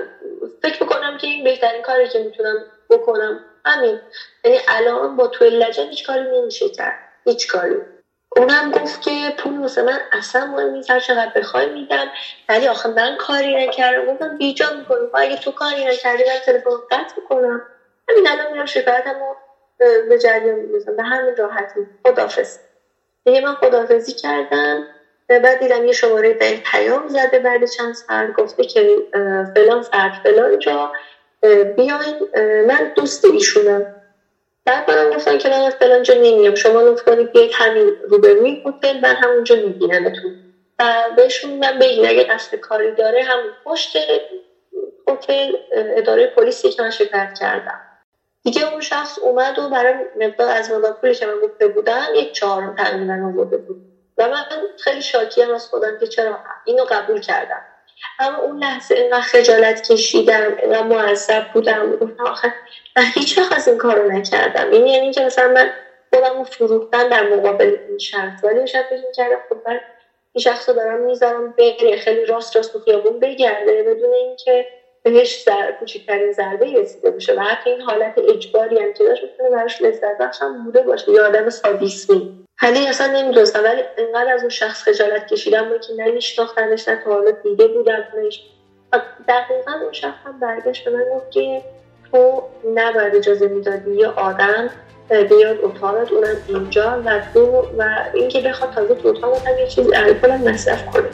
فکر 0.63 0.79
می‌کنم 0.83 1.17
که 1.17 1.27
این 1.27 1.45
بهترین 1.45 1.83
کاری 1.83 2.09
که 2.09 2.19
می‌تونم 2.19 2.67
بکنم 2.91 3.41
همین. 3.65 4.01
یعنی 4.45 4.59
الان 4.69 5.17
با 5.17 5.29
توی 5.29 5.51
لجن 5.51 5.89
هیچ 5.89 6.07
کاری 6.07 6.25
نمیشه 6.25 6.69
کرد. 6.69 6.99
هیچ 7.27 7.49
کاری. 7.49 7.83
اونم 8.37 8.71
گفت 8.71 9.03
که 9.03 9.35
پول 9.39 9.59
واسه 9.59 9.83
من 9.83 10.01
اصلا 10.13 10.45
مهم 10.47 10.71
نیست 10.71 10.91
هر 10.91 11.01
چقدر 11.01 11.33
بخوای 11.35 11.69
میدم. 11.69 12.11
ولی 12.49 12.69
آخه 12.69 12.89
من 12.89 13.17
کاری 13.17 13.55
نکردم. 13.67 14.07
گفتم 14.07 14.37
بیجا 14.37 14.71
می‌کنم 14.73 15.07
خب 15.07 15.17
اگه 15.17 15.37
تو 15.37 15.53
کاری 15.53 15.85
نکردی 15.85 16.25
من 16.25 16.39
تلفن 16.47 16.71
قطع 16.91 17.15
می‌کنم. 17.17 17.63
همین 18.11 18.29
الان 18.29 18.51
میرم 18.53 18.67
شکایتمو 18.67 19.35
به 20.09 20.19
جریان 20.19 20.57
می‌رسم 20.59 20.97
به 20.97 21.05
همین 21.05 21.37
راحتی. 21.37 21.89
خدافز 22.07 22.59
دیگه 23.27 23.41
من 23.41 23.55
خدافزی 23.55 24.13
کردم 24.13 24.87
بعد 25.29 25.59
دیدم 25.59 25.85
یه 25.87 25.93
شماره 25.93 26.33
به 26.35 26.63
پیام 26.73 27.09
زده 27.09 27.39
بعد 27.39 27.65
چند 27.67 27.95
ساعت 27.95 28.33
گفته 28.33 28.65
که 28.65 28.97
فلان 29.55 29.83
ساعت 29.83 30.13
فلان 30.23 30.59
جا 30.59 30.93
بیاین 31.77 32.19
من 32.67 32.93
دوست 32.97 33.25
ایشونم. 33.25 33.87
بعد 34.67 34.91
منم 34.91 35.11
گفتم 35.11 35.39
که 35.39 35.49
من 35.49 35.61
از 35.61 35.77
فلان 35.81 36.03
جا 36.03 36.15
نمیام. 36.15 36.55
شما 36.55 36.83
لطف 36.83 37.03
کنید 37.03 37.33
بیاید 37.33 37.51
همین 37.55 37.93
روبروی 38.11 38.63
هتل 38.67 39.01
من 39.01 39.17
همونجا 39.17 39.57
میبینمتون. 39.57 40.37
و 40.81 41.11
بهشون 41.17 41.59
من 41.59 41.79
بگین 41.79 42.07
اگه 42.07 42.27
دست 42.31 42.55
کاری 42.55 42.93
داره 42.95 43.23
هم 43.25 43.41
پشت 43.65 43.97
هتل 45.09 45.53
اداره 45.73 46.27
پلیسی 46.27 46.71
که 46.71 46.83
من 46.83 46.91
شکایت 46.91 47.33
کردم. 47.37 47.81
دیگه 48.45 48.63
اون 48.67 48.81
شخص 48.81 49.19
اومد 49.19 49.59
و 49.59 49.69
برای 49.69 49.95
مقدار 50.15 50.51
از 50.51 50.71
مقدار 50.71 50.93
پولی 50.93 51.15
که 51.15 51.27
من 51.27 51.41
گفته 51.41 51.69
بودم 51.69 52.09
یک 52.17 52.33
چهارم 52.33 52.75
تقریبا 52.79 53.15
آورده 53.27 53.59
بود. 53.59 53.79
و 54.19 54.29
من 54.29 54.45
خیلی 54.79 55.03
شاکی 55.03 55.43
هم 55.43 55.51
از 55.55 55.67
خودم 55.69 55.99
که 55.99 56.07
چرا 56.07 56.41
اینو 56.65 56.85
قبول 56.91 57.21
کردم. 57.21 57.63
اما 58.19 58.39
اون 58.39 58.59
لحظه 58.59 58.95
اینقدر 58.97 59.21
خجالت 59.21 59.83
کشیدم 59.93 60.55
اینقدر 60.63 60.83
معذب 60.83 61.47
بودم. 61.53 61.97
گفتم 61.97 62.27
آخه 62.27 62.53
من 62.97 63.05
هیچ 63.15 63.39
وقت 63.39 63.53
از 63.53 63.69
این 63.69 63.79
کارو 63.79 64.13
نکردم. 64.13 64.71
این 64.71 64.87
یعنی 64.87 65.13
که 65.13 65.23
مثلا 65.23 65.49
من 65.49 65.73
خودم 66.15 66.39
رو 66.39 66.45
فروختن 66.45 67.09
در 67.09 67.25
مقابل 67.25 67.77
این 67.89 67.99
شخص 67.99 68.45
ولی 68.45 68.69
شاید 68.69 68.87
فکر 68.91 69.03
کردم 69.15 69.41
خب 69.51 69.59
من 69.67 69.81
این 70.35 70.43
شخص 70.43 70.69
رو 70.69 70.75
دارم 70.75 71.01
می‌ذارم 71.01 71.53
بره 71.59 71.97
خیلی 71.97 72.25
راست 72.27 72.57
راست 72.57 72.73
تو 72.73 72.81
خیابون 72.81 73.21
بگرده 73.21 73.85
بدون 73.85 74.15
اینکه 74.15 74.67
بهش 75.03 75.43
در 75.43 75.73
کوچکترین 75.81 76.33
ضربه 76.33 76.81
رسیده 76.81 77.11
باشه 77.11 77.35
و 77.35 77.41
حتی 77.41 77.71
این 77.71 77.81
حالت 77.81 78.15
اجباری 78.29 78.79
هم 78.79 78.93
که 78.93 79.05
داشت 79.05 79.23
می‌تونه 79.23 79.51
براش 79.51 79.83
لذت 79.83 80.19
بخش 80.21 80.43
هم 80.43 80.65
بوده 80.65 80.83
باشه. 80.83 81.13
یه 81.13 81.21
آدم 81.21 81.49
سادیسمی 81.49 82.47
حالی 82.59 82.87
اصلا 82.87 83.07
نمی‌دونستم 83.07 83.65
ولی 83.65 83.83
انقدر 83.99 84.33
از 84.33 84.41
اون 84.41 84.49
شخص 84.49 84.83
خجالت 84.83 85.27
کشیدم 85.27 85.69
با 85.69 85.79
که 85.79 85.93
نمیشناختمش 85.97 86.89
نه 86.89 87.01
تا 87.05 87.11
حالا 87.11 87.31
دیده 87.31 87.67
بودمش. 87.67 88.43
دقیقا 89.29 89.73
اون 89.83 89.93
شخص 89.93 90.19
هم 90.25 90.41
برگشت 90.41 90.85
به 90.85 90.91
من 90.91 91.05
گفت 91.15 91.31
که 91.31 91.63
تو 92.13 92.43
نباید 92.75 93.17
اجازه 93.17 93.49
می‌دادی 93.49 93.95
یه 93.95 94.07
آدم 94.07 94.71
بیاد 95.11 95.65
اتاقت 95.65 96.13
اونم 96.13 96.37
اینجا 96.49 97.03
و 97.07 97.21
تو 97.35 97.69
و 97.79 98.05
اینکه 98.15 98.41
بخواد 98.41 98.71
تازه 98.71 98.95
تو 98.95 99.09
اتاقت 99.09 99.47
هم 99.47 99.59
یه 99.59 99.67
چیزی 99.67 99.95
الکل 99.95 100.31
مصرف 100.31 100.87
کنه. 100.87 101.09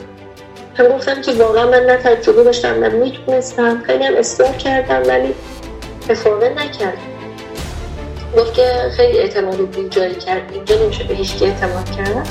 هم 0.78 0.88
گفتم 0.88 1.22
که 1.22 1.32
واقعا 1.32 1.66
من 1.66 1.86
نه 1.86 1.96
تجربه 1.96 2.44
داشتم 2.44 2.68
نه 2.68 2.88
می‌تونستم. 2.88 3.82
خیلی 3.86 4.04
هم 4.04 4.16
اصرار 4.16 4.52
کردم 4.52 5.02
ولی 5.08 5.34
افاقه 6.10 6.48
نکرد. 6.48 6.98
گفت 8.36 8.54
که 8.54 8.72
خیلی 8.96 9.18
اعتماد 9.18 9.56
بی 9.56 9.88
جایی 9.88 10.14
کرد. 10.14 10.42
اینجا 10.52 10.76
نمیشه 10.82 11.04
به 11.04 11.14
هیچ 11.14 11.42
اعتماد 11.42 11.90
کرد. 11.90 12.28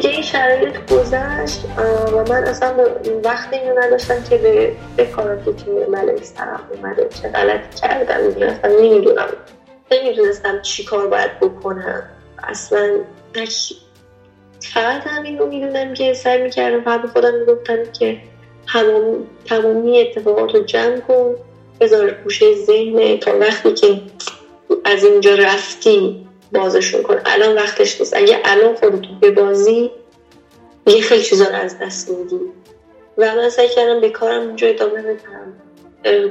دیگه 0.00 0.14
این 0.14 0.22
شرایط 0.22 0.92
گذشت 0.92 1.64
و 2.12 2.24
من 2.32 2.44
اصلا 2.44 2.74
وقتی 3.24 3.56
اینو 3.56 3.78
نداشتم 3.78 4.22
که 4.22 4.36
به 4.36 4.72
بکارم 4.98 5.44
که 5.44 5.52
توی 5.52 5.86
ملک 5.86 6.24
سرم 6.24 6.60
اومده. 6.74 7.08
چه 7.22 7.28
غلطی 7.28 7.80
کردم 7.80 8.30
دیگه 8.30 8.46
اصلا 8.46 8.70
نمی‌دونم. 8.80 9.28
نمی‌دونستم 9.92 10.62
چی 10.62 10.84
کار 10.84 11.06
باید 11.06 11.40
بکنم. 11.40 12.02
اصلا 12.42 12.90
فقط 14.60 15.06
همین 15.06 15.38
رو 15.38 15.46
می‌دونم 15.46 15.94
که 15.94 16.14
سر 16.14 16.42
می‌کردم 16.42 16.80
فقط 16.80 17.10
خودم 17.10 17.34
می‌گفتم 17.34 17.92
که 17.98 18.20
همون 18.66 19.26
تمامی 19.44 20.00
اتفاقات 20.00 20.54
رو 20.54 20.62
جمع 20.62 21.00
کن 21.00 21.34
بذار 21.80 22.10
گوشه 22.10 22.54
ذهن 22.54 23.16
تا 23.16 23.38
وقتی 23.38 23.72
که 23.72 24.00
از 24.84 25.04
اینجا 25.04 25.34
رفتی 25.34 26.26
بازشون 26.52 27.02
کن. 27.02 27.20
الان 27.26 27.54
وقتش 27.54 28.00
نیست. 28.00 28.16
اگه 28.16 28.38
الان 28.44 28.74
خودتو 28.74 29.08
به 29.20 29.30
بازی 29.30 29.90
یه 30.86 31.00
خیلی 31.00 31.22
چیزا 31.22 31.46
از 31.46 31.78
دست 31.78 32.10
میدی. 32.10 32.40
و 33.18 33.34
من 33.34 33.48
سعی 33.48 33.68
کردم 33.68 34.00
به 34.00 34.10
کارم 34.10 34.42
اونجا 34.42 34.66
ادامه 34.66 35.02
بدم. 35.02 35.52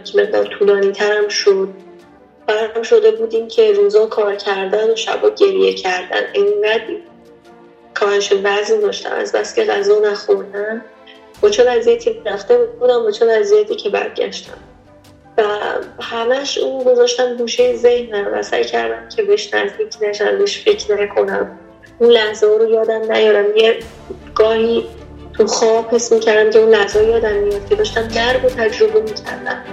که 0.04 0.18
مقدار 0.22 0.46
طولانی 0.46 0.92
ترم 0.92 1.28
شد. 1.28 1.70
برام 2.48 2.84
شده 2.84 3.12
بودیم 3.12 3.48
که 3.48 3.72
روزا 3.72 4.06
کار 4.06 4.36
کردن 4.36 4.92
و 4.92 4.96
شبا 4.96 5.30
گریه 5.30 5.74
کردن. 5.74 6.22
اینقدر 6.34 6.96
کارش 7.94 8.34
وزن 8.44 8.80
داشتم. 8.80 9.12
از 9.12 9.32
بس 9.32 9.56
که 9.56 9.64
غذا 9.64 10.00
نخوردن 10.00 10.86
با 11.42 11.50
چه 11.50 11.78
وضعیتی 11.78 12.22
رفته 12.26 12.58
بودم 12.58 13.04
با 13.04 13.12
چه 13.12 13.40
وضعیتی 13.40 13.76
که 13.76 13.90
برگشتم. 13.90 14.58
و 15.40 15.44
همش 16.02 16.58
اون 16.58 16.84
گذاشتم 16.84 17.38
گوشه 17.38 17.76
ذهنم 17.76 18.28
و 18.34 18.44
سعی 18.44 18.64
کردم 18.64 19.10
که 19.16 19.24
بهش 19.24 19.54
نزدیک 19.54 19.96
نشم 20.02 20.38
بهش 20.38 20.64
فکر 20.64 21.04
نکنم. 21.04 21.60
اون 22.00 22.10
لحظه 22.10 22.48
رو 22.48 22.70
یادم 22.70 23.12
نیارم. 23.12 23.58
یه 23.58 23.80
گاهی 24.36 24.86
تو 25.34 25.48
خواب 25.48 25.94
حس 25.94 26.12
می‌کردم 26.12 26.50
که 26.50 26.60
اون 26.60 26.70
لحظه 26.70 27.04
یادم 27.04 27.34
میاد 27.34 27.70
که 27.70 27.76
داشتم 27.76 28.08
درد 28.08 28.46
و 28.46 28.50
تجربه 28.50 29.02
می‌کردم. 29.02 29.64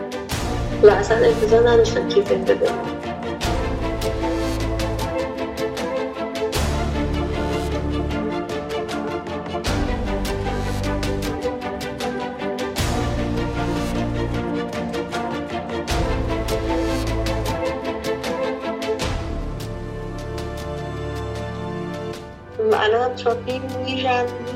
و 0.82 0.90
اصلا 0.90 1.16
انتظار 1.16 1.68
نداشتم 1.68 2.08
که 2.08 2.22
زنده 2.22 2.54
بمونم 2.54 3.05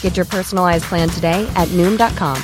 Get 0.00 0.16
your 0.16 0.26
personalized 0.26 0.84
plan 0.84 1.08
today 1.08 1.50
at 1.56 1.66
Noom.com. 1.78 2.40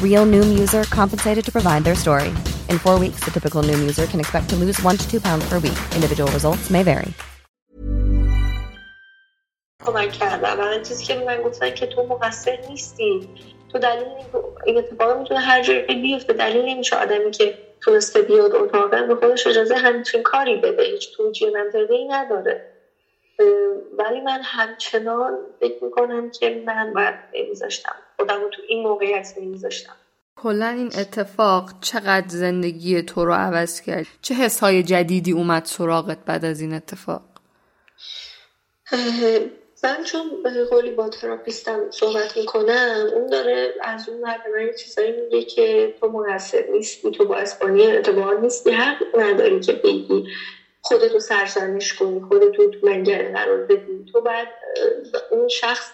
Real 0.00 0.24
Noom 0.24 0.56
user 0.56 0.84
compensated 0.84 1.44
to 1.44 1.50
provide 1.50 1.82
their 1.82 1.96
story. 1.96 2.28
In 2.70 2.78
four 2.78 3.00
weeks, 3.00 3.24
the 3.24 3.32
typical 3.32 3.64
Noom 3.64 3.80
user 3.80 4.06
can 4.06 4.20
expect 4.20 4.48
to 4.50 4.56
lose 4.56 4.80
one 4.82 4.96
to 4.96 5.10
two 5.10 5.20
pounds 5.20 5.44
per 5.48 5.58
week. 5.58 5.78
Individual 5.94 6.30
results 6.30 6.70
may 6.70 6.84
vary. 6.84 7.12
کمک 9.84 10.12
کردم 10.12 10.60
و 10.60 10.78
چیزی 10.78 11.04
که 11.04 11.24
من 11.26 11.42
گفتن 11.42 11.74
که 11.74 11.86
تو 11.86 12.06
مقصر 12.06 12.58
نیستی 12.70 13.28
تو 13.72 13.78
دلیل 13.78 14.06
این 14.64 14.78
اتفاق 14.78 15.18
میتونه 15.18 15.40
هر 15.40 15.62
جایی 15.62 15.82
بیفته 15.82 16.32
دلیل 16.32 16.64
نمیشه 16.64 16.96
آدمی 16.96 17.30
که 17.30 17.58
تونسته 17.80 18.22
بیاد 18.22 18.54
اتاقا 18.54 18.96
به 18.96 19.14
خودش 19.14 19.46
اجازه 19.46 19.74
همچین 19.74 20.22
کاری 20.22 20.56
بده 20.56 20.82
هیچ 20.82 21.16
توجیه 21.16 21.50
منطقی 21.50 21.94
ای 21.94 22.08
نداره 22.08 22.67
ولی 23.97 24.21
من 24.21 24.41
همچنان 24.43 25.37
فکر 25.59 25.83
می‌کنم 25.83 26.29
که 26.29 26.63
من 26.65 26.93
باید 26.93 27.15
نمیذاشتم 27.33 27.95
خودم 28.17 28.41
رو 28.41 28.49
تو 28.49 28.61
این 28.67 28.83
موقعیت 28.83 29.33
نمیذاشتم 29.37 29.95
کلا 30.35 30.67
این 30.67 30.87
اتفاق 30.97 31.71
چقدر 31.81 32.27
زندگی 32.27 33.01
تو 33.01 33.25
رو 33.25 33.33
عوض 33.33 33.81
کرد؟ 33.81 34.05
چه 34.21 34.33
حسهای 34.33 34.83
جدیدی 34.83 35.31
اومد 35.31 35.65
سراغت 35.65 36.17
بعد 36.25 36.45
از 36.45 36.61
این 36.61 36.73
اتفاق؟ 36.73 37.21
من 39.83 40.03
چون 40.03 40.43
به 40.43 40.65
قولی 40.65 40.91
با 40.91 41.09
تراپیستم 41.09 41.91
صحبت 41.91 42.37
می‌کنم 42.37 43.07
اون 43.13 43.27
داره 43.27 43.73
از 43.81 44.09
اون 44.09 44.21
مرد 44.21 44.75
چیزایی 44.75 45.11
میگه 45.11 45.43
که 45.43 45.95
تو 45.99 46.07
مقصر 46.07 46.65
نیستی 46.71 47.11
تو 47.11 47.25
با 47.25 47.35
اسپانی 47.35 47.81
اعتبار 47.81 48.39
نیستی 48.39 48.71
حق 48.71 48.97
نداری 49.17 49.59
که 49.59 49.73
بگی. 49.73 50.27
خودتو 50.81 51.19
سرزنش 51.19 51.93
کنی 51.93 52.21
خودتو 52.21 52.69
تو 52.69 52.87
منگره 52.87 53.31
قرار 53.31 53.61
بدی. 53.63 54.05
تو 54.11 54.21
بعد 54.21 54.47
اون 55.29 55.47
شخص 55.47 55.91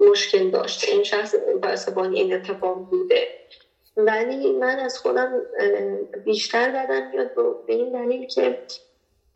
مشکل 0.00 0.50
داشته. 0.50 0.92
این 0.92 1.02
شخص 1.02 1.34
باعثبانی 1.62 2.16
این 2.20 2.34
اتفاق 2.34 2.78
بوده. 2.90 3.28
ولی 3.96 4.52
من 4.52 4.80
از 4.80 4.98
خودم 4.98 5.30
بیشتر 6.24 6.70
بدم 6.70 7.06
میاد 7.06 7.30
به 7.66 7.74
این 7.74 7.92
دلیل 7.92 8.26
که 8.26 8.56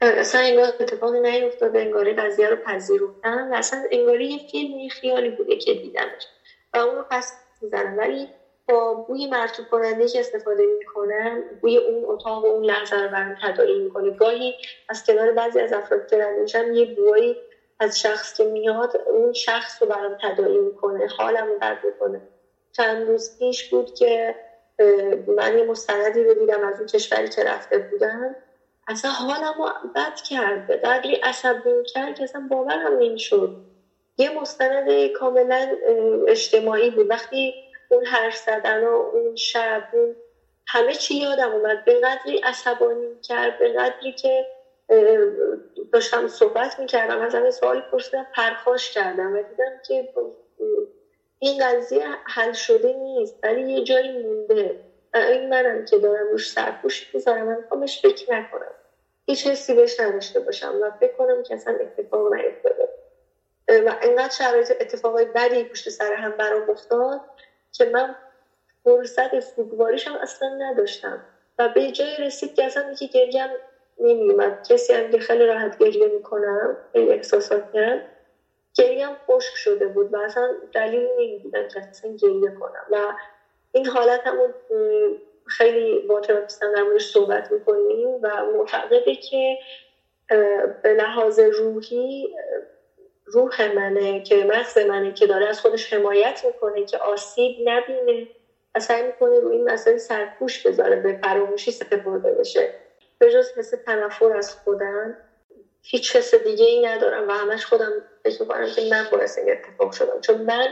اصلا 0.01 0.41
انگار 0.41 0.73
اتفاقی 0.81 1.21
نیفتاده. 1.21 1.81
انگاری 1.81 2.15
قضیه 2.15 2.49
رو 2.49 2.57
پذیرفتم 2.57 3.49
و 3.51 3.55
اصلا 3.55 3.83
انگاری 3.91 4.29
یه 4.29 4.39
فیلم 4.39 4.89
خیالی 4.89 5.31
بوده 5.31 5.57
که 5.57 5.75
دیدمش. 5.75 6.29
و 6.75 6.79
اون 6.79 6.97
رو 6.97 7.05
پس 7.11 7.35
می‌زنم. 7.63 7.99
ولی 7.99 8.31
با 8.69 8.95
بوی 9.07 9.27
مرتوب 9.27 9.67
کننده 9.67 10.09
که 10.09 10.21
استفاده 10.21 10.67
می‌کنم 10.67 11.45
بوی 11.61 11.77
اون 11.77 12.05
اتاق 12.07 12.45
و 12.45 12.47
اون 12.47 12.65
لحظه 12.65 12.97
رو 12.97 13.09
برام 13.09 13.35
تداعی 13.43 13.79
می‌کنه. 13.79 14.11
گاهی 14.11 14.57
از 14.89 15.03
کنار 15.03 15.33
بعضی 15.33 15.59
از 15.61 15.73
افراد 15.73 16.07
که 16.07 16.35
میشم 16.43 16.73
یه 16.73 16.85
بویی 16.87 17.37
از 17.81 17.99
شخص 17.99 18.33
که 18.33 18.45
میاد 18.45 18.93
اون 19.07 19.33
شخص 19.33 19.83
رو 19.83 19.89
برام 19.89 20.17
تداعی 20.23 20.59
می‌کنه 20.59 21.07
حالم 21.17 21.47
رو 21.49 21.57
بد 21.61 21.79
می‌کنه. 21.83 22.23
چند 22.73 23.09
روز 23.09 23.33
پیش 23.39 23.69
بود 23.69 23.91
که 23.93 24.37
من 25.27 25.59
یه 25.59 25.65
مستندی 25.65 26.25
رو 26.25 26.35
دیدم 26.35 26.65
از 26.65 26.79
اون 26.81 26.87
کشوری 26.87 27.29
که 27.29 27.45
رفته 27.45 27.79
بودم 27.79 28.37
اصلا 28.89 29.11
حالم 29.11 29.55
رو 29.59 29.69
بد 29.95 30.15
کرد 30.25 30.67
به 30.67 30.77
قدری 30.77 31.19
عصبی 31.23 31.71
کرد 31.87 32.15
که 32.17 32.23
اصلا 32.23 32.47
باورم 32.51 32.97
نمی‌شد. 32.99 33.53
یه 34.19 34.31
مستند 34.31 35.07
کاملا 35.15 35.77
اجتماعی 36.29 36.91
بود. 36.91 37.07
وقتی 37.11 37.57
اون 37.95 38.05
حرف 38.07 38.37
زدن 38.37 38.85
و 38.85 38.87
اون 39.13 39.35
شب 39.37 39.85
اون 39.91 40.17
همه 40.67 40.95
چی 40.95 41.15
یادم 41.15 41.53
اومد. 41.53 41.85
به 41.85 42.01
قدری 42.01 42.41
عصبانی 42.43 43.19
کرد 43.23 43.59
به 43.59 43.73
قدری 43.73 44.13
که 44.13 44.47
داشتم 45.93 46.27
صحبت 46.27 46.79
می‌کردم 46.79 47.21
از 47.21 47.35
همه 47.35 47.51
سوال 47.51 47.81
پرسیدم 47.81 48.27
پرخاش 48.35 48.91
کردم 48.91 49.35
و 49.35 49.43
دیدم 49.43 49.81
که 49.85 50.09
این 51.39 51.59
قضیه 51.67 52.19
حل 52.27 52.53
شده 52.53 52.93
نیست 52.93 53.37
ولی 53.43 53.73
یه 53.73 53.83
جایی 53.83 54.11
مونده. 54.11 54.77
این 55.15 55.49
منم 55.49 55.85
که 55.85 55.99
دارم 55.99 56.29
روش 56.31 56.53
سرپوش 56.53 57.09
می‌ذارم 57.15 57.47
من 57.47 57.63
خواهمش 57.69 58.01
فکر 58.03 58.33
نکنم. 58.33 58.75
هیچ 59.27 59.47
حسی 59.47 59.75
بهش 59.75 60.01
نداشته 60.01 60.41
باشم 60.41 60.79
و 60.83 60.91
فکر 61.01 61.13
کنم 61.13 61.43
که 61.43 61.55
اصلا 61.55 61.79
اتفاق 61.81 62.35
نیفتاده. 62.35 62.89
و 63.69 63.97
اینقدر 64.03 64.35
شرایط 64.35 64.73
اتفاقای 64.81 65.25
بدی 65.25 65.65
پشت 65.65 65.89
سر 65.89 66.13
هم 66.15 66.37
برام 66.37 66.71
افتاد 66.71 67.23
که 67.75 67.85
من 67.85 68.15
فرصت 68.85 69.41
سوگواریشم 69.41 70.15
اصلا 70.23 70.49
نداشتم. 70.59 71.23
و 71.59 71.69
به 71.69 71.91
جای 71.91 72.19
رسید 72.19 72.55
که 72.55 72.65
اصلا 72.65 72.93
که 72.99 73.07
گریم 73.07 73.49
نمیومد 73.99 74.55
کسی 74.69 74.93
هم 74.93 75.11
که 75.11 75.19
خیلی 75.21 75.47
راحت 75.47 75.77
گریه 75.79 76.09
می‌کنم 76.09 76.77
خیلی 76.93 77.13
احساسات 77.13 77.65
کرد 77.73 78.03
گریم 78.75 79.15
خشک 79.15 79.53
شده 79.57 79.89
بود 79.89 80.09
و 80.15 80.17
اصلا 80.19 80.57
دلیل 80.75 81.03
نمی‌دیدم 81.21 81.69
که 81.69 81.81
اصلا 81.91 82.17
گریه 82.23 82.51
کنم. 82.55 82.85
و 82.89 83.15
این 83.73 83.87
حالت 83.87 84.23
همون 84.27 84.55
خیلی 85.49 86.01
با 86.01 86.21
تراپیستم 86.21 86.73
در 86.73 86.83
موردش 86.83 87.07
صحبت 87.11 87.51
می‌کنیم 87.51 88.09
و 88.23 88.45
معتقده 88.45 89.15
که 89.15 89.57
به 90.83 90.95
لحاظ 90.95 91.39
روحی 91.41 92.29
روح 93.27 93.69
منه 93.69 94.21
که 94.21 94.45
مغز 94.45 94.79
منه 94.79 95.13
که 95.13 95.27
داره 95.27 95.47
از 95.47 95.61
خودش 95.61 95.93
حمایت 95.93 96.41
می‌کنه 96.45 96.85
که 96.85 96.99
آسیب 96.99 97.57
نبینه 97.65 98.29
و 98.75 98.81
سعی 98.81 99.03
می‌کنه 99.03 99.41
روی 99.41 99.57
این 99.57 99.71
مسئله 99.71 99.99
سرپوش 99.99 100.67
بذاره 100.67 100.97
به 100.97 101.15
فراموشی 101.23 101.71
سپرده 101.73 102.33
بشه. 102.33 102.73
به 103.19 103.31
جز 103.33 103.53
حس 103.57 103.71
تنفر 103.87 104.33
از 104.33 104.51
خودم 104.65 105.17
هیچ 105.85 106.17
حس 106.17 106.35
دیگه 106.35 106.67
ای 106.67 106.81
ندارم 106.81 107.29
و 107.29 107.33
همش 107.33 107.67
خودم 107.67 107.93
فکر 108.25 108.43
می‌کنم 108.43 108.67
که 108.77 108.83
من 108.91 109.05
باعث 109.13 109.39
این 109.39 109.51
اتفاق 109.51 109.93
شدم. 109.93 110.21
چون 110.21 110.39
من 110.39 110.69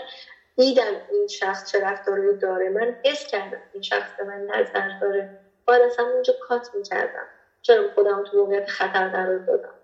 دیدم 0.57 1.01
این 1.09 1.27
شخص 1.29 1.65
چه 1.65 1.81
رفتاری 1.81 2.35
داره. 2.35 2.71
من 2.71 2.95
حس 3.05 3.27
کردم 3.27 3.63
این 3.73 3.83
شخص 3.83 4.15
به 4.19 4.25
من 4.25 4.41
نظر 4.41 4.89
داره. 5.01 5.29
باید 5.67 5.83
اصلا 5.83 6.07
اونجا 6.07 6.35
کات 6.41 6.71
می‌کردم. 6.75 7.29
چرا 7.63 7.89
خودم 7.95 8.25
تو 8.25 8.37
موقعیت 8.37 8.67
خطر 8.67 9.09
قرار 9.09 9.39
دادم؟ 9.39 9.75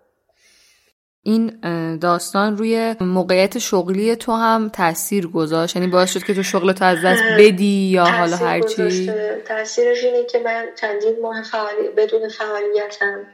این 1.29 1.61
داستان 1.99 2.57
روی 2.57 2.97
موقعیت 3.01 3.59
شغلی 3.59 4.17
تو 4.17 4.33
هم 4.33 4.69
تاثیر 4.69 5.27
گذاشت. 5.27 5.77
یعنی 5.77 5.89
باعث 5.89 6.13
شد 6.13 6.23
که 6.23 6.35
تو 6.35 6.43
شغل 6.43 6.73
تو 6.73 6.85
از 6.85 7.05
دست 7.05 7.23
بدی 7.39 7.91
یا 7.93 8.05
حالا 8.05 8.37
هرچی 8.37 9.13
تاثیرش 9.47 10.05
اینه 10.05 10.25
که 10.25 10.39
من 10.39 10.69
چندین 10.81 11.21
ماه 11.23 11.43
فعالی... 11.43 11.89
بدون 11.97 12.29
فعالیتم 12.29 13.27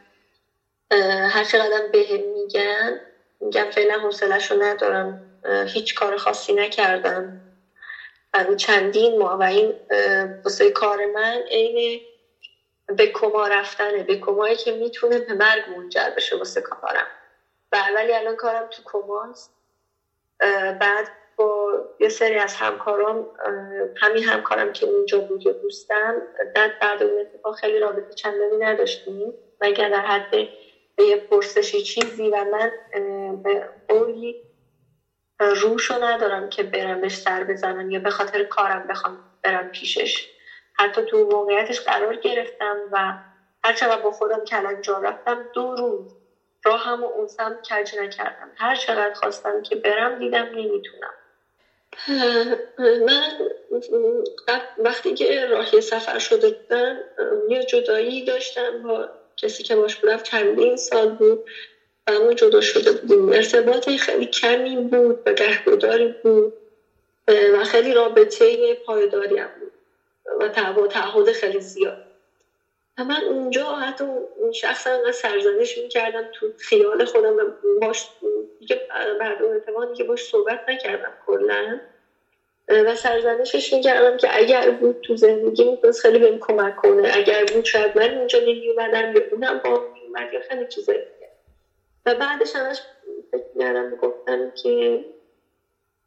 هر 1.31 1.45
چقدر 1.45 1.83
بهم 1.93 2.21
میگن 2.35 3.01
میگم 3.41 3.67
فعلا 3.71 3.95
حوصلش 3.95 4.51
رو 4.51 4.63
ندارم 4.63 5.21
هیچ 5.67 5.95
کار 5.95 6.17
خاصی 6.17 6.53
نکردم. 6.53 7.41
و 8.35 8.55
چندین 8.55 9.19
ماه 9.19 9.39
و 9.39 9.43
این 9.43 9.73
واسه 10.45 10.71
کار 10.71 10.99
من 11.15 11.41
عین 11.51 12.01
به 12.97 13.07
کما 13.07 13.47
رفتنه. 13.47 14.03
به 14.03 14.17
کمایی 14.17 14.57
که 14.57 14.73
می‌تونه 14.73 15.19
به 15.19 15.35
مرگ 15.35 15.63
منجر 15.77 16.11
بشه 16.17 16.37
واسه 16.37 16.61
کارم. 16.61 17.07
ولی 17.97 18.15
الان 18.15 18.37
کارم 18.37 18.67
تو 18.71 18.83
کماست 18.85 19.53
بعد 20.81 21.09
با 21.37 21.85
یه 22.01 22.09
سری 22.09 22.37
از 22.37 22.55
همکارام 22.55 23.27
همین 23.97 24.25
همکارم 24.25 24.73
که 24.73 24.87
اونجا 24.87 25.21
بود 25.21 25.47
یا 25.47 25.53
دوستم 25.53 26.23
بعد 26.81 27.03
اون 27.03 27.21
اتفاق 27.21 27.55
خیلی 27.57 27.81
رابطه 27.81 28.15
چندانی 28.15 28.57
نداشتیم. 28.59 29.35
مگر 29.61 29.89
در 29.89 30.03
حد 30.03 30.35
یه 30.99 31.17
پرسشی 31.17 31.81
چیزی 31.83 32.29
و 32.31 32.45
من 32.45 32.73
به 33.43 33.69
قولی 33.89 34.37
روشو 35.41 35.99
ندارم 36.05 36.49
که 36.49 36.63
برم 36.63 37.01
بهش 37.01 37.17
سر 37.17 37.45
بزنم 37.45 37.91
یا 37.91 37.99
به 37.99 38.11
خاطر 38.11 38.45
کارم 38.45 38.87
بخوام 38.87 39.21
برم 39.43 39.69
پیشش. 39.71 40.29
حتی 40.75 41.03
تو 41.05 41.29
موقعیتش 41.33 41.81
قرار 41.81 42.17
گرفتم 42.17 42.77
و 42.93 43.15
هرچقدر 43.65 44.03
با 44.03 44.13
خودم 44.13 44.45
کلنجا 44.45 44.99
رفتم 44.99 45.49
دو 45.55 45.75
روز 45.77 46.17
راهم 46.65 47.03
و 47.03 47.07
اون 47.07 47.27
سمت 47.27 47.63
کج 47.63 47.95
نکردم. 47.99 48.53
هر 48.57 48.75
چقدر 48.75 49.13
خواستم 49.15 49.63
که 49.63 49.77
برم 49.77 50.19
دیدم 50.19 50.49
نمی‌تونم. 50.55 51.15
من 53.07 53.33
وقتی 54.77 55.15
که 55.15 55.47
راهی 55.47 55.81
سفر 55.81 56.19
شده 56.19 56.51
بودم 56.51 56.97
یه 57.49 57.65
جدایی 57.65 58.25
داشتم 58.25 58.83
با 58.83 59.09
کسی 59.37 59.63
که 59.63 59.77
باش 59.77 59.97
بودم. 59.97 60.19
چندین 60.19 60.77
سال 60.77 61.09
بود. 61.09 61.45
و 62.07 62.21
ما 62.21 62.35
جدا 62.35 62.61
شده 62.61 62.93
بودیم. 62.93 63.33
ارتباط 63.33 63.91
خیلی 63.91 64.27
کمی 64.27 64.77
بود 64.77 65.23
و 65.27 65.33
گهگوداری 65.33 66.15
بود. 66.23 66.55
و 67.29 67.65
خیلی 67.65 67.95
رابطه 67.95 68.75
پایداری 68.75 69.39
هم 69.39 69.51
بود. 69.61 69.73
و 70.41 70.49
تعهد 70.89 71.33
خیلی 71.33 71.61
زیاد. 71.61 72.14
و 72.99 73.05
من 73.05 73.23
اونجا 73.25 73.77
حتی 73.79 74.05
اون 74.35 74.53
شخص 74.53 74.87
هم 74.87 75.11
سرزنش 75.13 75.77
می‌کردم 75.77 76.29
تو 76.33 76.53
خیال 76.59 77.05
خودم 77.05 77.37
باش 77.81 78.11
دیگه 78.59 78.81
بعد 79.21 79.43
اون 79.43 79.61
که 79.95 80.05
باش 80.05 80.25
صحبت 80.25 80.61
نکردم 80.69 81.15
کلا. 81.19 81.81
و 82.69 82.95
سرزنشش 82.95 83.73
می‌کردم 83.73 84.17
که 84.17 84.29
اگر 84.33 84.71
بود 84.71 84.99
تو 85.03 85.17
زندگی 85.17 85.65
می‌تونست 85.65 86.01
خیلی 86.01 86.19
بهم 86.19 86.39
کمک 86.41 86.75
کنه. 86.77 87.11
اگر 87.15 87.45
بود 87.45 87.65
شاید 87.65 87.99
من 87.99 88.11
اینجا 88.11 88.39
نمیومدم 88.39 89.13
یا 89.13 89.21
اونم 89.31 89.61
با 89.65 89.83
میومد 89.93 90.33
یا 90.33 90.41
خیلی 90.41 90.67
چیزایی 90.67 91.01
و 92.07 92.15
بعدش 92.15 92.57
همش 92.57 92.83
فکر 93.31 93.45
می‌کردم 93.55 93.87
می‌گفتم 93.87 94.51
که 94.55 95.05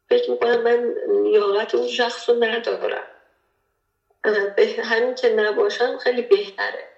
فکر 0.08 0.30
می‌کنم 0.30 0.62
من 0.62 0.94
لیاقت 1.24 1.74
اون 1.74 1.88
شخص 1.88 2.28
رو 2.28 2.44
ندارم. 2.44 3.06
همین 4.84 5.14
که 5.14 5.28
نباشم 5.28 5.98
خیلی 5.98 6.22
بهتره. 6.22 6.88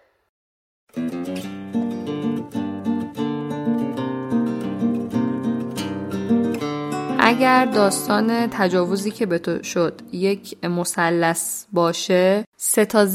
اگر 7.23 7.65
داستان 7.65 8.51
تجاوزی 8.53 9.11
که 9.11 9.27
به 9.27 9.39
تو 9.39 9.63
شد 9.63 10.01
یک 10.13 10.65
مثلث 10.65 11.65
باشه 11.73 12.45
سه 12.57 12.85
تا 12.85 13.07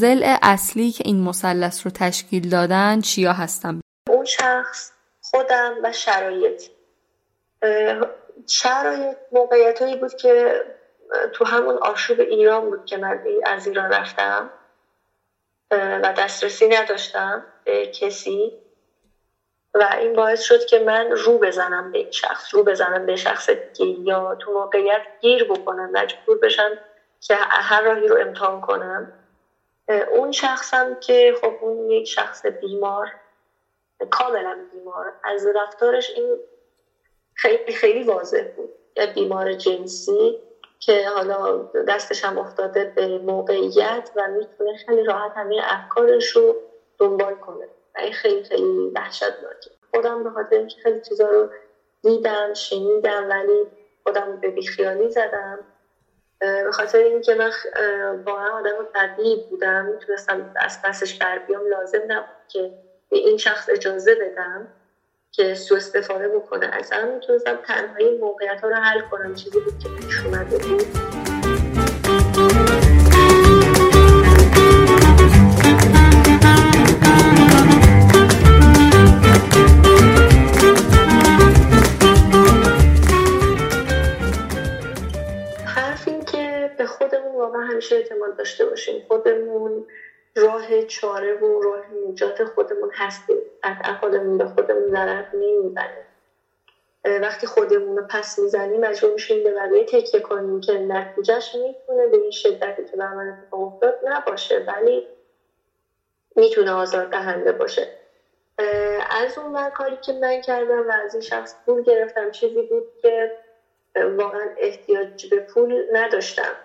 اصلی 0.42 0.90
که 0.90 1.04
این 1.06 1.20
مثلث 1.20 1.86
رو 1.86 1.90
تشکیل 1.94 2.48
دادن 2.48 3.00
چیا 3.00 3.32
هستن؟ 3.32 3.80
اون 4.10 4.24
شخص 4.24 4.92
خودم 5.20 5.74
و 5.82 5.92
شرایط. 5.92 6.62
شرایط 8.46 9.16
موقعیت 9.32 9.82
هایی 9.82 9.96
بود 9.96 10.14
که 10.14 10.62
تو 11.32 11.44
همون 11.44 11.78
آشوب 11.82 12.20
ایران 12.20 12.70
بود 12.70 12.84
که 12.84 12.96
من 12.96 13.20
از 13.46 13.66
ایران 13.66 13.90
رفتم 13.92 14.50
و 15.70 16.14
دسترسی 16.18 16.68
نداشتم 16.68 17.44
به 17.64 17.86
کسی. 17.86 18.52
و 19.74 19.94
این 19.98 20.12
باعث 20.12 20.42
شد 20.42 20.64
که 20.64 20.78
من 20.78 21.10
رو 21.10 21.38
بزنم 21.38 21.90
به 21.90 21.98
این 21.98 22.10
شخص 22.10 22.54
رو 22.54 22.62
بزنم 22.64 23.06
به 23.06 23.16
شخص 23.16 23.50
دیگه 23.50 23.86
یا 24.08 24.36
تو 24.40 24.52
موقعیت 24.52 25.02
گیر 25.20 25.44
بکنم 25.44 25.90
مجبور 25.92 26.38
بشم 26.38 26.78
که 27.20 27.36
هر 27.50 27.82
راهی 27.82 28.08
رو 28.08 28.16
امتحان 28.20 28.60
کنم. 28.60 29.08
اون 30.08 30.32
شخصم 30.32 30.96
که 31.00 31.34
خب 31.40 31.56
اون 31.60 31.90
یک 31.90 32.08
شخص 32.08 32.46
بیمار 32.60 33.08
کاملا 34.10 34.66
بیمار. 34.70 35.14
از 35.24 35.46
رفتارش 35.54 36.10
این 36.10 36.38
خیلی 37.34 37.74
خیلی 37.74 38.02
واضح 38.02 38.44
بود. 38.56 38.72
بیمار 39.14 39.54
جنسی. 39.54 40.36
که 40.86 41.08
حالا 41.08 41.64
دستش 41.88 42.24
هم 42.24 42.38
افتاده 42.38 42.84
به 42.94 43.18
موقعیت 43.18 44.08
و 44.14 44.28
می‌تونه 44.28 44.74
خیلی 44.86 45.04
راحت 45.04 45.32
همه 45.36 45.56
افکارش 45.64 46.28
رو 46.28 46.56
دنبال 46.98 47.36
کنه. 47.36 47.68
و 47.96 48.00
این 48.00 48.12
خیلی 48.12 48.42
خیلی 48.42 48.90
وحشتناکه. 48.94 49.70
خودم 49.94 50.22
به 50.22 50.30
خاطر 50.30 50.56
اینکه 50.56 50.76
خیلی 50.82 51.00
چیزا 51.00 51.30
رو 51.30 51.48
دیدم 52.02 52.52
شنیدم 52.52 53.28
ولی 53.28 53.68
خودم 54.02 54.36
به 54.36 54.50
بیخیالی 54.50 55.10
زدم. 55.10 55.64
به 56.40 56.70
خاطر 56.72 56.98
اینکه 56.98 57.34
من 57.34 57.50
واقعا 58.26 58.58
آدم 58.58 58.86
طبیعی 58.94 59.36
بودم. 59.48 59.86
می‌تونستم 59.86 60.52
از 60.56 60.78
پسش 60.84 61.18
بر 61.18 61.38
بیام. 61.38 61.66
لازم 61.66 62.02
نبود 62.08 62.36
که 62.48 62.72
به 63.10 63.16
این 63.18 63.36
شخص 63.36 63.68
اجازه 63.68 64.14
بدم. 64.14 64.68
که 65.36 65.54
سو 65.54 65.74
استفاده 65.74 66.28
بکنه. 66.28 66.66
اصلا 66.72 67.14
می‌تونستم 67.14 67.56
تنهایی 67.66 68.18
موقعیت 68.18 68.60
ها 68.60 68.68
رو 68.68 68.74
حل 68.74 69.00
کنم 69.00 69.34
چیزی 69.34 69.60
بود 69.60 69.78
که 69.78 69.88
پیش 69.88 70.24
اومده 70.24 70.58
بود. 70.58 70.82
حرف 85.66 86.08
این 86.08 86.24
که 86.24 86.70
به 86.78 86.86
خودمون 86.86 87.34
واقعا 87.34 87.60
همیشه 87.60 87.96
اعتماد 87.96 88.36
داشته 88.38 88.64
باشیم 88.64 89.02
خودمون 89.08 89.86
راه 90.36 90.82
چاره 90.82 91.34
و 91.34 91.60
راه 91.60 91.84
نجات 92.08 92.44
خودمون 92.44 92.90
هستیم. 92.94 93.36
قطعا 93.62 93.94
خودمون 93.94 94.38
به 94.38 94.46
خودمون 94.46 94.88
ضرر 94.90 95.24
نمی‌زنیم 95.32 96.06
وقتی 97.04 97.46
خودمون 97.46 97.96
رو 97.96 98.06
پس 98.10 98.38
می‌زنیم 98.38 98.80
مجبور 98.80 99.12
میشیم 99.12 99.42
به 99.42 99.52
بقیه 99.54 99.84
تکیه 99.84 100.20
کنیم 100.20 100.60
که 100.60 100.72
نتیجهش 100.78 101.54
می‌تونه 101.54 102.06
به 102.06 102.16
این 102.16 102.30
شدتی 102.30 102.84
که 102.84 102.96
بر 102.96 103.12
من 103.12 103.28
اتفاق 103.28 103.62
افتاد 103.62 103.98
نباشه. 104.02 104.64
ولی 104.66 105.06
می‌تونه 106.36 106.70
آزار 106.72 107.06
دهنده 107.06 107.52
باشه. 107.52 107.92
از 109.10 109.38
اون 109.38 109.70
کاری 109.70 109.96
که 109.96 110.12
من 110.12 110.40
کردم 110.40 110.88
و 110.88 110.92
از 110.92 111.14
این 111.14 111.22
شخص 111.22 111.56
پول 111.66 111.82
گرفتم 111.82 112.30
چیزی 112.30 112.62
بود 112.62 112.86
که 113.02 113.32
واقعا 113.96 114.50
احتیاج 114.56 115.26
به 115.30 115.40
پول 115.40 115.84
نداشتم. 115.92 116.56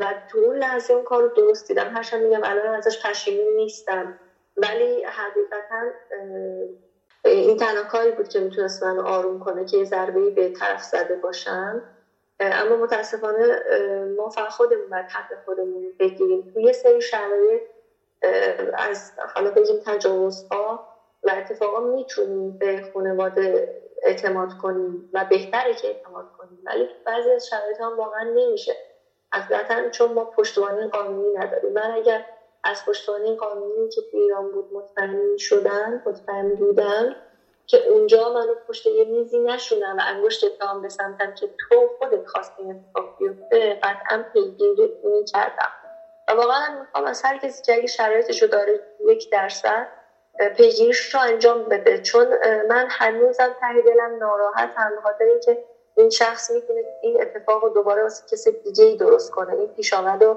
و 0.00 0.14
تو 0.28 0.38
اون 0.38 0.56
لحظه 0.56 0.92
اون 0.94 1.04
کار 1.04 1.22
رو 1.22 1.28
درست 1.28 1.68
دیدم. 1.68 1.90
هرچند 1.96 2.22
میگم 2.22 2.40
الان 2.44 2.66
ازش 2.74 2.98
پشیمون 3.04 3.56
نیستم. 3.56 4.14
ولی 4.56 5.02
حقیقتا 5.04 5.92
این 7.24 7.56
تنها 7.56 7.84
کاری 7.84 8.12
بود 8.12 8.28
که 8.28 8.40
می‌تونست 8.40 8.82
من 8.82 8.98
آروم 9.00 9.38
کنه 9.38 9.64
که 9.64 9.76
یه 9.76 9.84
ضربه 9.84 10.30
به 10.30 10.48
طرف 10.50 10.82
زده 10.82 11.16
باشم. 11.16 11.82
اما 12.40 12.76
متاسفانه 12.76 13.60
ما 14.16 14.30
فقط 14.30 14.50
خودمون 14.52 14.88
باید 14.88 15.06
حق 15.10 15.34
خودمون 15.44 15.94
بگیریم. 15.98 16.46
تو 16.52 16.60
یه 16.60 16.72
سری 16.72 17.00
شرایط 17.02 17.62
از 18.74 19.12
حالا 19.34 19.50
بگیم 19.50 19.78
تجاوزها 19.86 20.84
و 21.24 21.30
اتفاقا 21.38 21.80
می‌تونیم 21.80 22.56
به 22.60 22.82
خانواده 22.92 23.66
اعتماد 24.02 24.52
کنیم 24.58 25.08
و 25.12 25.26
بهتره 25.30 25.74
که 25.74 25.86
اعتماد 25.88 26.26
کنیم. 26.32 26.60
ولی 26.66 26.88
بعضی 27.04 27.30
از 27.30 27.46
شرایط 27.46 27.80
هم 27.80 27.96
واقعا 27.96 28.22
نمیشه. 28.34 28.76
اصلا 29.32 29.88
چون 29.90 30.12
ما 30.12 30.24
پشتوانه 30.24 30.86
قانونی 30.88 31.32
نداریم. 31.38 31.72
من 31.72 31.90
اگر 31.90 32.24
از 32.64 32.84
پشتوانه 32.86 33.34
قانونی 33.34 33.88
که 33.88 34.02
تو 34.10 34.16
ایران 34.16 34.50
بود 34.52 34.66
مطمئن 34.72 35.36
شدن 35.38 36.02
مطمئن 36.06 36.54
بودن 36.54 37.10
که 37.66 37.88
اونجا 37.88 38.30
منو 38.30 38.54
پشت 38.68 38.86
یه 38.86 39.04
میزی 39.04 39.38
نشونم 39.38 39.96
و 39.98 40.02
انگشت 40.06 40.44
اتهام 40.44 40.82
بسمتم 40.82 41.32
که 41.32 41.50
تو 41.58 41.90
خودت 41.98 42.26
خواستی 42.26 42.62
این 42.62 42.70
اتفاق 42.70 43.10
بیفته 43.18 43.78
قطعا 43.82 44.24
پیگیری 44.32 44.90
کردم 45.32 45.70
و 46.28 46.32
واقعا 46.32 46.68
می‌خوام 46.68 47.04
از 47.04 47.22
هر 47.24 47.36
کسی 47.36 47.62
که 47.62 47.74
اگه 47.74 47.86
شرایطش 47.86 48.42
رو 48.42 48.48
داره 48.48 48.80
یک 49.08 49.28
درصد 49.30 49.88
پیگیریش 50.56 51.14
رو 51.14 51.20
انجام 51.20 51.68
بده. 51.68 51.98
چون 51.98 52.26
من 52.68 52.88
هنوزم 52.90 53.54
ته 53.60 53.82
دلم 53.82 54.18
ناراحتم 54.18 54.92
خاطر 55.02 55.24
اینکه 55.24 55.58
این 55.96 56.10
شخص 56.10 56.50
می‌تونه 56.50 56.80
این 57.02 57.20
اتفاق 57.20 57.62
رو 57.64 57.68
دوباره 57.70 58.02
واسه 58.02 58.24
کسی 58.32 58.52
دیگه 58.64 58.84
ای 58.84 58.96
درست 58.96 59.30
کنه 59.30 59.52
این 59.52 59.68
پیش 59.76 59.92
رو 59.92 60.36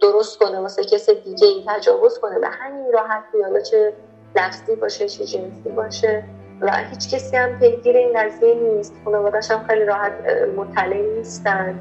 درست 0.00 0.38
کنه 0.38 0.58
واسه 0.60 0.84
کسی 0.84 1.14
دیگه 1.14 1.46
ای 1.46 1.64
تجاوز 1.68 2.18
کنه. 2.18 2.38
و 2.38 2.46
همین 2.50 2.92
راحت 2.92 3.24
حالا 3.42 3.60
چه 3.60 3.92
لفظی 4.36 4.76
باشه 4.76 5.08
چه 5.08 5.24
جنسی 5.24 5.68
باشه. 5.76 6.24
و 6.60 6.76
هیچ 6.90 7.14
کسی 7.14 7.36
هم 7.36 7.58
پیگیر 7.58 7.96
این 7.96 8.12
قضیه 8.22 8.54
نیست. 8.54 8.92
خانوادش 9.04 9.50
هم 9.50 9.66
خیلی 9.66 9.84
راحت 9.84 10.12
مطلع 10.56 10.96
نیستن. 10.96 11.78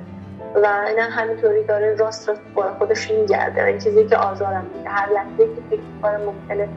و 0.55 0.67
هم 0.97 1.09
همینطوری 1.11 1.63
داره 1.63 1.95
راست 1.95 2.29
راست 2.29 2.41
با 2.55 2.73
خودش 2.77 3.11
میگرده 3.11 3.63
این 3.63 3.77
چیزی 3.77 4.05
که 4.05 4.17
آزارم 4.17 4.65
میده. 4.77 4.89
هر 4.89 5.09
لحظه 5.13 5.37
که 5.37 5.61
فکر 5.69 5.81
کنم 6.01 6.21
ممکنه 6.21 6.69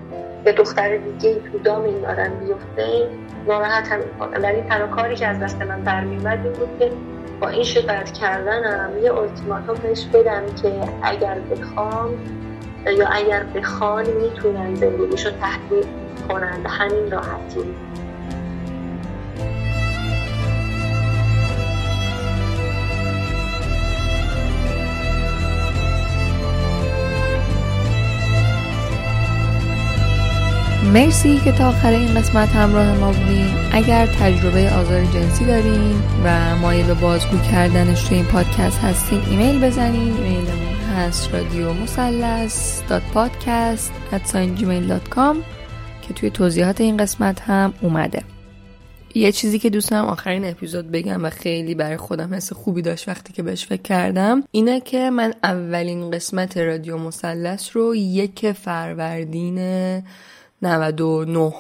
به 0.45 0.53
دختر 0.53 0.97
دیگه 0.97 1.35
تو 1.35 1.59
دام 1.59 1.85
این 1.85 2.07
آدم 2.07 2.31
بیفته 2.41 3.09
ناراحت 3.49 3.93
هم 3.93 3.99
می‌کنه. 3.99 4.39
ولی 4.39 4.63
تنها 4.63 4.87
کاری 4.87 5.17
که 5.17 5.27
از 5.27 5.41
دست 5.41 5.63
من 5.63 5.83
برمیومد 5.83 6.39
این 6.45 6.53
بود 6.53 6.79
که 6.79 6.93
با 7.41 7.49
این 7.49 7.65
شکایت 7.65 8.13
کردنم 8.13 8.91
یه 9.03 9.15
التیماتوم 9.15 9.75
بهش 9.75 10.07
بدم 10.07 10.43
که 10.63 10.73
اگر 11.03 11.39
بخوام 11.51 12.11
یا 12.87 13.09
اگر 13.09 13.45
بخوان 13.55 14.07
می‌تونن 14.07 14.75
زندگیشو 14.75 15.31
تحقیق 15.31 15.87
کنن 16.29 16.63
به 16.63 16.69
همین 16.69 17.11
راحتی. 17.11 17.75
مرسی 30.93 31.40
که 31.45 31.53
تا 31.53 31.68
آخر 31.68 31.90
این 31.90 32.14
قسمت 32.14 32.49
همراه 32.49 32.99
ما 32.99 33.12
بودین. 33.12 33.55
اگر 33.72 34.07
تجربه 34.07 34.70
آزار 34.70 35.05
جنسی 35.05 35.45
دارین 35.45 36.03
و 36.24 36.57
مایل 36.57 36.86
به 36.86 36.95
بازگو 36.95 37.38
کردنش 37.38 38.03
تو 38.03 38.14
این 38.14 38.24
پادکست 38.24 38.78
هستین 38.78 39.20
ایمیل 39.30 39.61
بزنین. 39.61 40.16
ایمیلمون 40.16 40.74
هست 40.97 41.34
رادیو 41.34 41.72
مثلث 41.72 42.83
dot 42.89 43.03
podcast 43.03 43.93
که 46.03 46.14
توی 46.14 46.30
توضیحات 46.30 46.80
این 46.80 46.97
قسمت 46.97 47.40
هم 47.40 47.74
اومده. 47.82 48.22
یه 49.14 49.32
چیزی 49.32 49.59
که 49.59 49.70
دوست 49.70 49.90
دارم 49.90 50.05
آخرین 50.05 50.45
اپیزود 50.45 50.90
بگم 50.90 51.24
و 51.24 51.30
خیلی 51.30 51.74
برای 51.74 51.97
خودم 51.97 52.34
حس 52.34 52.53
خوبی 52.53 52.82
داشت 52.82 53.09
وقتی 53.09 53.32
که 53.32 53.43
بهش 53.43 53.66
فکر 53.66 53.82
کردم 53.82 54.45
اینه 54.51 54.80
که 54.80 55.11
من 55.11 55.34
اولین 55.43 56.11
قسمت 56.11 56.57
رادیو 56.57 56.99
مثلث 56.99 57.76
رو 57.76 57.95
یک 57.95 58.53
فروردین 58.53 59.59
99 60.63 61.53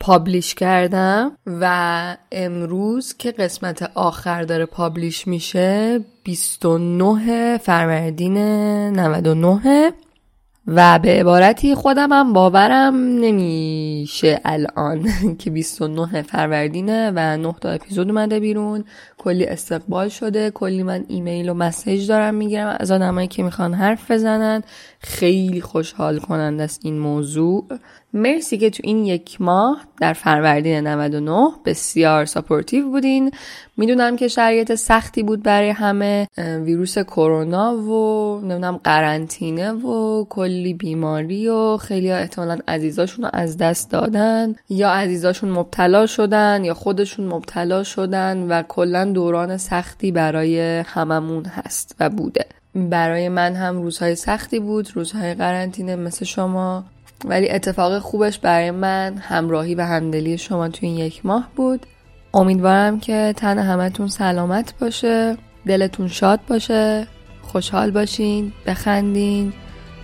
پابلیش 0.00 0.54
کردم 0.54 1.36
و 1.46 2.16
امروز 2.32 3.14
که 3.16 3.32
قسمت 3.32 3.90
آخر 3.94 4.42
داره 4.42 4.66
پابلیش 4.66 5.26
میشه 5.26 6.00
29 6.24 7.58
فروردین 7.58 8.38
99 8.38 9.92
و 10.66 10.98
به 10.98 11.20
عبارتی 11.20 11.74
خودم 11.74 12.12
هم 12.12 12.32
باورم 12.32 12.94
نمیشه 12.96 14.40
الان 14.44 15.08
که 15.38 15.50
29 15.50 16.22
فروردینه 16.22 17.12
و 17.14 17.36
9 17.36 17.54
تا 17.60 17.70
اپیزود 17.70 18.08
اومده 18.08 18.40
بیرون. 18.40 18.84
کلی 19.20 19.46
استقبال 19.46 20.08
شده. 20.08 20.50
کلی 20.50 20.82
من 20.82 21.04
ایمیل 21.08 21.48
و 21.48 21.54
مسیج 21.54 22.08
دارم 22.08 22.34
می‌گیرم. 22.34 22.76
از 22.80 22.90
آدمایی 22.90 23.28
که 23.28 23.42
می‌خوان 23.42 23.74
حرف 23.74 24.10
بزنن. 24.10 24.62
خیلی 25.00 25.60
خوشحال 25.60 26.18
کننده 26.18 26.60
است 26.60 26.80
این 26.84 26.98
موضوع. 26.98 27.64
مرسی 28.12 28.58
که 28.58 28.70
تو 28.70 28.80
این 28.84 29.04
یک 29.04 29.40
ماه 29.40 29.80
در 30.00 30.12
فروردین 30.12 30.86
99 30.86 31.48
بسیار 31.64 32.24
supportive 32.24 32.88
بودین. 32.88 33.30
می‌دونم 33.76 34.16
که 34.16 34.28
شرایط 34.28 34.74
سختی 34.74 35.22
بود 35.22 35.42
برای 35.42 35.70
همه 35.70 36.28
ویروس 36.38 36.98
کرونا 36.98 37.76
و 37.76 38.40
نمی‌دونم 38.40 38.80
قرنطینه 38.84 39.72
و 39.72 40.24
کلی 40.28 40.74
بیماری 40.74 41.48
و 41.48 41.76
خیلی 41.76 42.10
ها 42.10 42.16
احتمالا 42.16 42.58
عزیزاشون 42.68 43.24
رو 43.24 43.30
از 43.32 43.56
دست 43.58 43.90
دادن 43.90 44.54
یا 44.68 44.90
عزیزاشون 44.90 45.50
مبتلا 45.50 46.06
شدن 46.06 46.64
یا 46.64 46.74
خودشون 46.74 47.26
مبتلا 47.26 47.82
شدن 47.82 48.46
و 48.48 48.62
کلا 48.62 49.09
دوران 49.12 49.56
سختی 49.56 50.12
برای 50.12 50.78
هممون 50.86 51.44
هست 51.44 51.96
و 52.00 52.10
بوده. 52.10 52.46
برای 52.74 53.28
من 53.28 53.54
هم 53.54 53.82
روزهای 53.82 54.14
سختی 54.14 54.60
بود 54.60 54.88
روزهای 54.94 55.34
قرنطینه 55.34 55.96
مثل 55.96 56.24
شما. 56.24 56.84
ولی 57.24 57.50
اتفاق 57.50 57.98
خوبش 57.98 58.38
برای 58.38 58.70
من 58.70 59.16
همراهی 59.16 59.74
و 59.74 59.80
همدلی 59.80 60.38
شما 60.38 60.68
تو 60.68 60.78
این 60.86 60.96
یک 60.96 61.26
ماه 61.26 61.48
بود. 61.56 61.86
امیدوارم 62.34 63.00
که 63.00 63.34
تن 63.36 63.58
همتون 63.58 64.08
سلامت 64.08 64.74
باشه 64.78 65.36
دلتون 65.66 66.08
شاد 66.08 66.40
باشه 66.48 67.06
خوشحال 67.42 67.90
باشین 67.90 68.52
بخندین. 68.66 69.52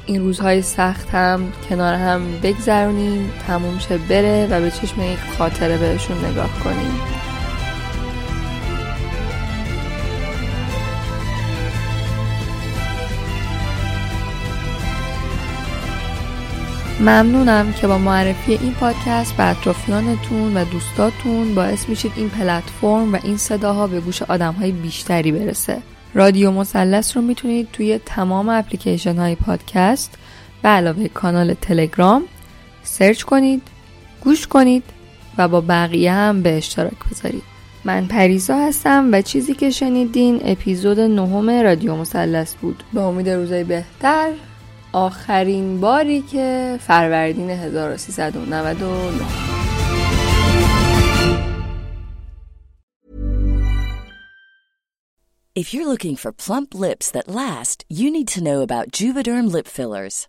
این 0.07 0.21
روزهای 0.21 0.63
سخت 0.63 1.09
هم 1.09 1.53
کنار 1.69 1.95
هم 1.95 2.23
بگذرونین 2.43 3.31
تموم 3.47 3.79
شه 3.79 3.99
بره 3.99 4.49
و 4.51 4.61
به 4.61 4.71
چشم 4.71 5.01
یک 5.01 5.19
خاطره 5.39 5.79
بهشون 5.79 6.25
نگاه 6.25 6.51
کنین. 6.65 7.16
ممنونم 17.01 17.72
که 17.72 17.86
با 17.86 17.99
معرفی 17.99 18.53
این 18.53 18.72
پادکست 18.72 19.36
به 19.36 19.44
اطرافیانتون 19.44 20.57
و 20.57 20.64
دوستاتون 20.64 21.55
باعث 21.55 21.88
میشید 21.88 22.12
این 22.16 22.28
پلتفرم 22.28 23.14
و 23.14 23.18
این 23.22 23.36
صداها 23.36 23.86
به 23.86 24.01
گوش 24.01 24.22
آدم 24.22 24.53
های 24.53 24.72
بیشتری 24.72 25.32
برسه. 25.32 25.78
رادیو 26.14 26.51
مثلث 26.51 27.16
رو 27.16 27.22
می‌تونید 27.22 27.68
توی 27.72 28.01
تمام 28.07 28.49
اپلیکیشن 28.49 29.16
های 29.16 29.34
پادکست 29.34 30.18
به 30.62 30.68
علاوه 30.68 31.09
کانال 31.09 31.55
تلگرام 31.55 32.22
سرچ 32.82 33.22
کنید 33.22 33.62
گوش 34.20 34.47
کنید 34.47 34.84
و 35.38 35.49
با 35.49 35.61
بقیه 35.61 36.12
هم 36.12 36.42
به 36.42 36.57
اشتراک 36.57 36.99
بذارید. 37.11 37.42
من 37.84 38.07
پریسا 38.07 38.59
هستم 38.59 39.09
و 39.12 39.22
چیزی 39.22 39.55
که 39.55 39.70
شنیدین 39.70 40.40
اپیزود 40.44 41.01
نهم 41.01 41.51
رادیو 41.51 41.97
مثلث 41.97 42.55
بود. 42.55 42.82
به 42.92 43.01
امید 43.01 43.28
روزای 43.28 43.64
بهتر. 43.64 44.28
آخرین 44.97 45.80
باری 45.80 46.22
که 46.22 46.78
فروردین 46.80 47.51
1399 47.51 49.26
If 55.55 55.72
you're 55.72 55.86
looking 55.86 56.16
for 56.16 56.32
plump 56.32 56.74
lips 56.74 57.11
that 57.11 57.28
last, 57.28 57.84
you 57.88 58.11
need 58.11 58.28
to 58.28 58.44
know 58.49 58.62
about 58.62 58.90
Juvederm 58.90 59.51
lip 59.55 59.66
fillers. 59.66 60.28